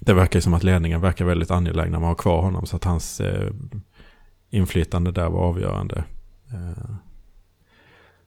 [0.00, 2.84] det verkar som att ledningen verkar väldigt angelägna om att ha kvar honom så att
[2.84, 3.52] hans eh,
[4.50, 6.04] inflytande där var avgörande.
[6.52, 6.94] Eh,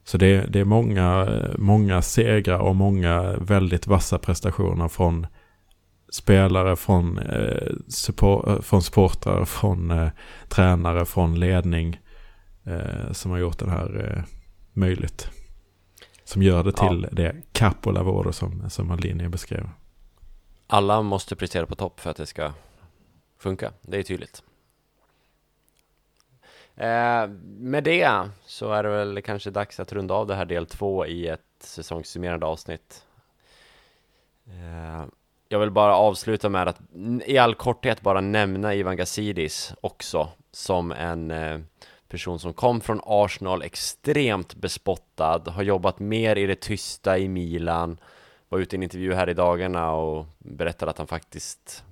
[0.08, 1.28] så det, det är många,
[1.58, 5.28] många segrar och många väldigt vassa prestationer från
[6.12, 10.10] spelare, från, eh, support, från supportrar, från eh,
[10.50, 12.00] tränare, från ledning
[12.64, 14.24] eh, som har gjort det här eh,
[14.74, 15.30] möjligt.
[16.24, 17.16] Som gör det till ja.
[17.16, 19.70] det capo lavoro som, som Alini beskrev.
[20.68, 22.54] Alla måste prestera på topp för att det ska
[23.40, 24.44] funka, det är tydligt.
[26.76, 27.28] Eh,
[27.58, 31.06] med det så är det väl kanske dags att runda av det här del två
[31.06, 33.06] i ett säsongssummerande avsnitt.
[34.48, 35.06] Eh,
[35.50, 36.80] jag vill bara avsluta med att
[37.26, 41.60] i all korthet bara nämna Ivan Gazidis också som en eh,
[42.08, 47.98] person som kom från Arsenal, extremt bespottad, har jobbat mer i det tysta i Milan,
[48.50, 51.84] var ute i en intervju här i dagarna och berättade att han faktiskt,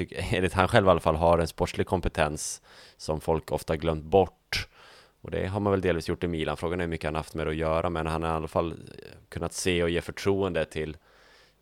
[0.10, 2.62] enligt han själv i alla fall, har en sportslig kompetens
[2.96, 4.68] som folk ofta glömt bort.
[5.20, 6.56] Och det har man väl delvis gjort i Milan.
[6.56, 8.48] Frågan är hur mycket han haft med det att göra, men han har i alla
[8.48, 8.76] fall eh,
[9.28, 10.96] kunnat se och ge förtroende till,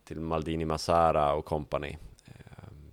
[0.05, 1.99] till Maldini Massara och kompani.
[2.25, 2.33] Eh,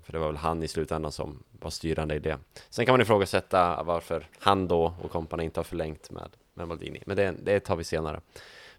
[0.03, 2.37] för det var väl han i slutändan som var styrande i det.
[2.69, 7.03] Sen kan man ifrågasätta varför han då och kompani inte har förlängt med, med Maldini,
[7.05, 8.21] men det, det tar vi senare.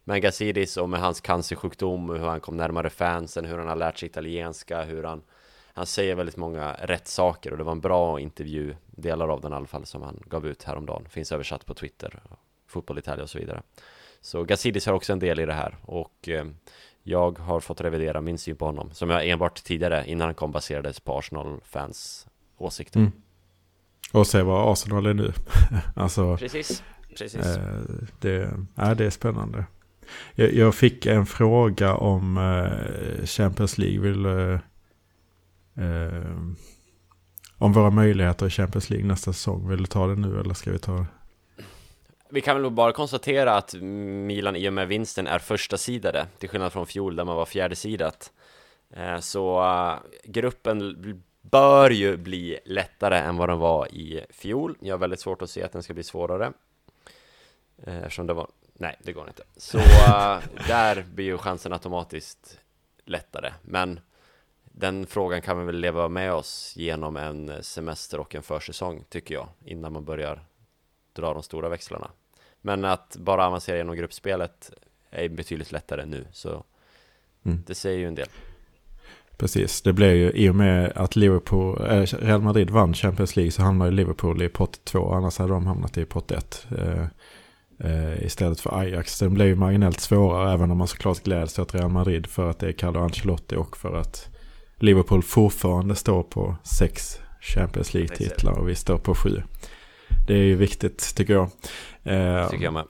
[0.04, 3.98] Men Gazidis och med hans cancersjukdom, hur han kom närmare fansen, hur han har lärt
[3.98, 5.22] sig italienska, hur han
[5.78, 9.52] han säger väldigt många rätt saker och det var en bra intervju, delar av den
[9.52, 11.06] i alla fall, som han gav ut häromdagen.
[11.10, 12.22] Finns översatt på Twitter,
[12.66, 13.62] Fotboll Italia och så vidare.
[14.20, 16.44] Så Gazidis har också en del i det här och eh,
[17.02, 20.52] jag har fått revidera min syn på honom, som jag enbart tidigare, innan han kom,
[20.52, 22.26] baserades på Arsenal-fans
[22.56, 23.00] åsikter.
[23.00, 23.12] Mm.
[24.12, 25.32] Och se vad Arsenal är nu.
[25.96, 26.82] alltså, precis,
[27.18, 27.46] precis.
[27.46, 27.82] Eh,
[28.20, 28.42] det,
[28.78, 29.64] äh, det är spännande.
[30.34, 34.00] Jag, jag, fick en fråga om eh, Champions League.
[34.00, 34.58] Vill, eh,
[35.78, 36.38] eh,
[37.58, 39.68] om våra möjligheter i Champions League nästa säsong.
[39.68, 41.06] Vill du ta det nu eller ska vi ta det?
[42.30, 46.48] Vi kan väl bara konstatera att Milan i och med vinsten är första sidade till
[46.48, 48.32] skillnad från fjol där man var fjärde sidat.
[48.90, 50.96] Eh, så uh, gruppen
[51.40, 54.76] bör ju bli lättare än vad den var i fjol.
[54.80, 56.52] Jag har väldigt svårt att se att den ska bli svårare.
[57.82, 58.48] Eh, eftersom det var...
[58.72, 59.42] Nej, det går inte.
[59.56, 60.38] Så uh,
[60.68, 62.58] där blir ju chansen automatiskt
[63.04, 63.52] lättare.
[63.62, 64.00] Men
[64.78, 69.34] den frågan kan vi väl leva med oss genom en semester och en försäsong, tycker
[69.34, 70.40] jag, innan man börjar
[71.12, 72.10] dra de stora växlarna.
[72.60, 74.70] Men att bara avancera genom gruppspelet
[75.10, 76.64] är betydligt lättare nu, så
[77.44, 77.62] mm.
[77.66, 78.28] det säger ju en del.
[79.36, 83.52] Precis, det blev ju i och med att Liverpool, äh, Real Madrid vann Champions League
[83.52, 86.66] så hamnade Liverpool i pott 2, annars hade de hamnat i pott 1.
[86.78, 87.06] Eh,
[87.90, 89.18] eh, istället för Ajax.
[89.18, 92.58] Den blev ju marginellt svårare även om man såklart gläds åt Real Madrid för att
[92.58, 94.37] det är Carlo Ancelotti och för att
[94.78, 99.42] Liverpool fortfarande står på sex Champions League-titlar och vi står på sju.
[100.26, 101.50] Det är ju viktigt tycker jag.
[102.02, 102.84] Eh, tycker jag med.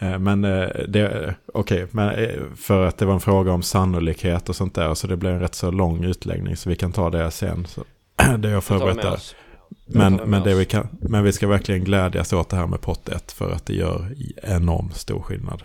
[0.00, 4.56] Eh, men eh, det, okej, okay, för att det var en fråga om sannolikhet och
[4.56, 4.94] sånt där.
[4.94, 7.66] Så det blev en rätt så lång utläggning så vi kan ta det sen.
[7.66, 7.84] Så,
[8.38, 9.20] det jag förberett där.
[9.86, 13.08] Men, men, det vi kan, men vi ska verkligen glädjas åt det här med pott
[13.08, 15.62] 1 för att det gör enormt stor skillnad.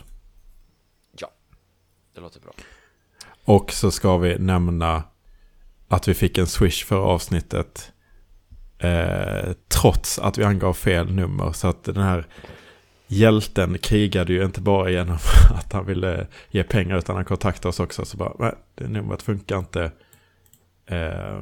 [1.19, 1.27] Ja,
[2.15, 2.51] det låter bra.
[3.49, 5.03] Och så ska vi nämna
[5.87, 7.91] att vi fick en swish för avsnittet.
[8.77, 11.51] Eh, trots att vi angav fel nummer.
[11.51, 12.27] Så att den här
[13.07, 15.17] hjälten krigade ju inte bara genom
[15.49, 18.05] att han ville ge pengar utan han kontaktade oss också.
[18.05, 19.91] Så bara, nej, det numret funkar inte.
[20.85, 21.39] Eh,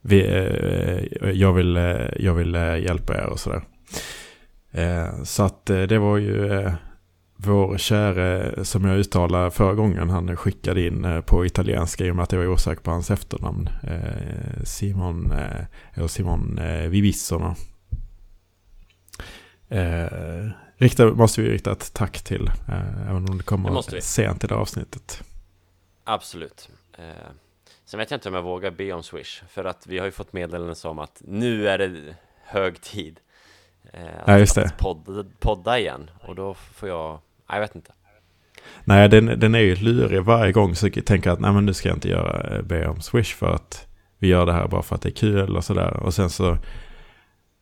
[0.00, 3.62] vi, eh, jag vill, eh, jag vill eh, hjälpa er och sådär.
[4.70, 6.72] Eh, så att eh, det var ju eh,
[7.40, 12.16] vår käre, som jag uttalade förra gången, han skickade in eh, på italienska i och
[12.16, 13.68] med att jag var osäker på hans efternamn.
[13.82, 17.54] Eh, Simon, eh, eller Simon Vivissono.
[20.76, 22.50] rikta, måste vi rikta ett tack till.
[23.08, 25.22] Även om det kommer det sent i det avsnittet.
[26.04, 26.70] Absolut.
[27.84, 29.42] Sen vet jag inte om jag vågar be om Swish.
[29.48, 33.20] För att vi har ju fått meddelanden som att nu är det hög tid.
[33.92, 34.64] Eh, att, ja, just det.
[34.64, 36.10] Att podda, podda igen.
[36.20, 37.20] Och då får jag,
[37.56, 37.92] jag vet inte.
[38.84, 40.74] Nej, den, den är ju lurig varje gång.
[40.74, 43.34] Så jag tänker att nej, men nu ska jag inte göra, eh, be om Swish
[43.34, 43.86] för att
[44.18, 45.96] vi gör det här bara för att det är kul och sådär.
[45.96, 46.58] Och sen så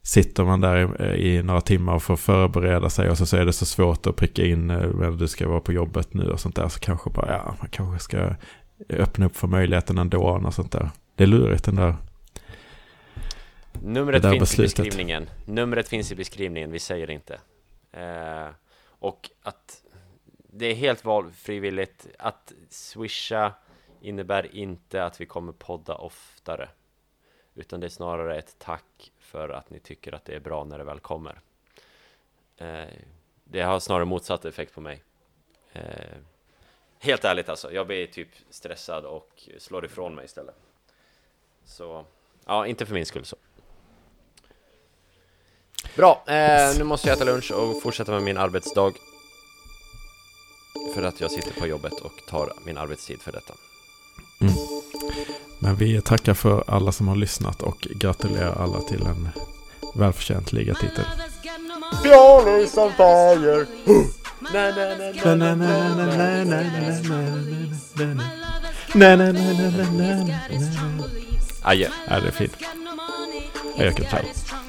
[0.02, 3.44] sitter man där i, i, några timmar och får förbereda sig och så, så är
[3.44, 6.40] det så svårt att pricka in när eh, du ska vara på jobbet nu och
[6.40, 6.68] sånt där.
[6.68, 8.34] Så kanske bara, ja, man kanske ska
[8.88, 10.90] öppna upp för möjligheten ändå och sånt där.
[11.14, 11.94] Det är lurigt den där
[13.82, 14.78] Numret finns beslutet.
[14.78, 15.26] i beskrivningen.
[15.44, 17.34] Numret finns i beskrivningen, vi säger inte.
[17.92, 18.48] Eh,
[18.98, 19.75] och att
[20.56, 22.06] det är helt valfrivilligt.
[22.18, 23.52] Att swisha
[24.00, 26.68] innebär inte att vi kommer podda oftare.
[27.54, 30.78] Utan det är snarare ett tack för att ni tycker att det är bra när
[30.78, 31.40] det väl kommer.
[32.56, 32.84] Eh,
[33.44, 35.02] det har snarare motsatt effekt på mig.
[35.72, 36.16] Eh,
[36.98, 40.56] helt ärligt alltså, jag blir typ stressad och slår ifrån mig istället.
[41.64, 42.04] Så,
[42.46, 43.36] ja, inte för min skull så.
[45.96, 48.92] Bra, eh, nu måste jag äta lunch och fortsätta med min arbetsdag.
[50.94, 53.54] För att jag sitter på jobbet och tar min arbetstid för detta.
[54.40, 54.54] Mm.
[55.58, 59.28] Men vi tackar för alla som har lyssnat och gratulerar alla till en
[59.94, 61.04] välförtjänt ligatitel.
[62.02, 63.66] Björnis on fire!
[71.62, 71.88] Adjö.
[72.08, 72.56] Ja, det är fint.
[73.76, 74.66] Ciao.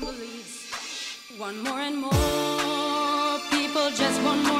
[1.39, 4.56] One more and more people just want and more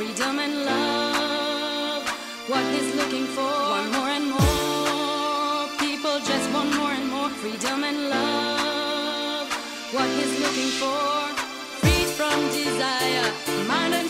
[0.00, 2.08] freedom and love.
[2.48, 3.52] What he's looking for.
[3.78, 9.46] One more and more people just want more and more freedom and love.
[9.92, 11.04] What he's looking for.
[11.80, 13.28] Freed from desire,
[13.68, 14.08] mind and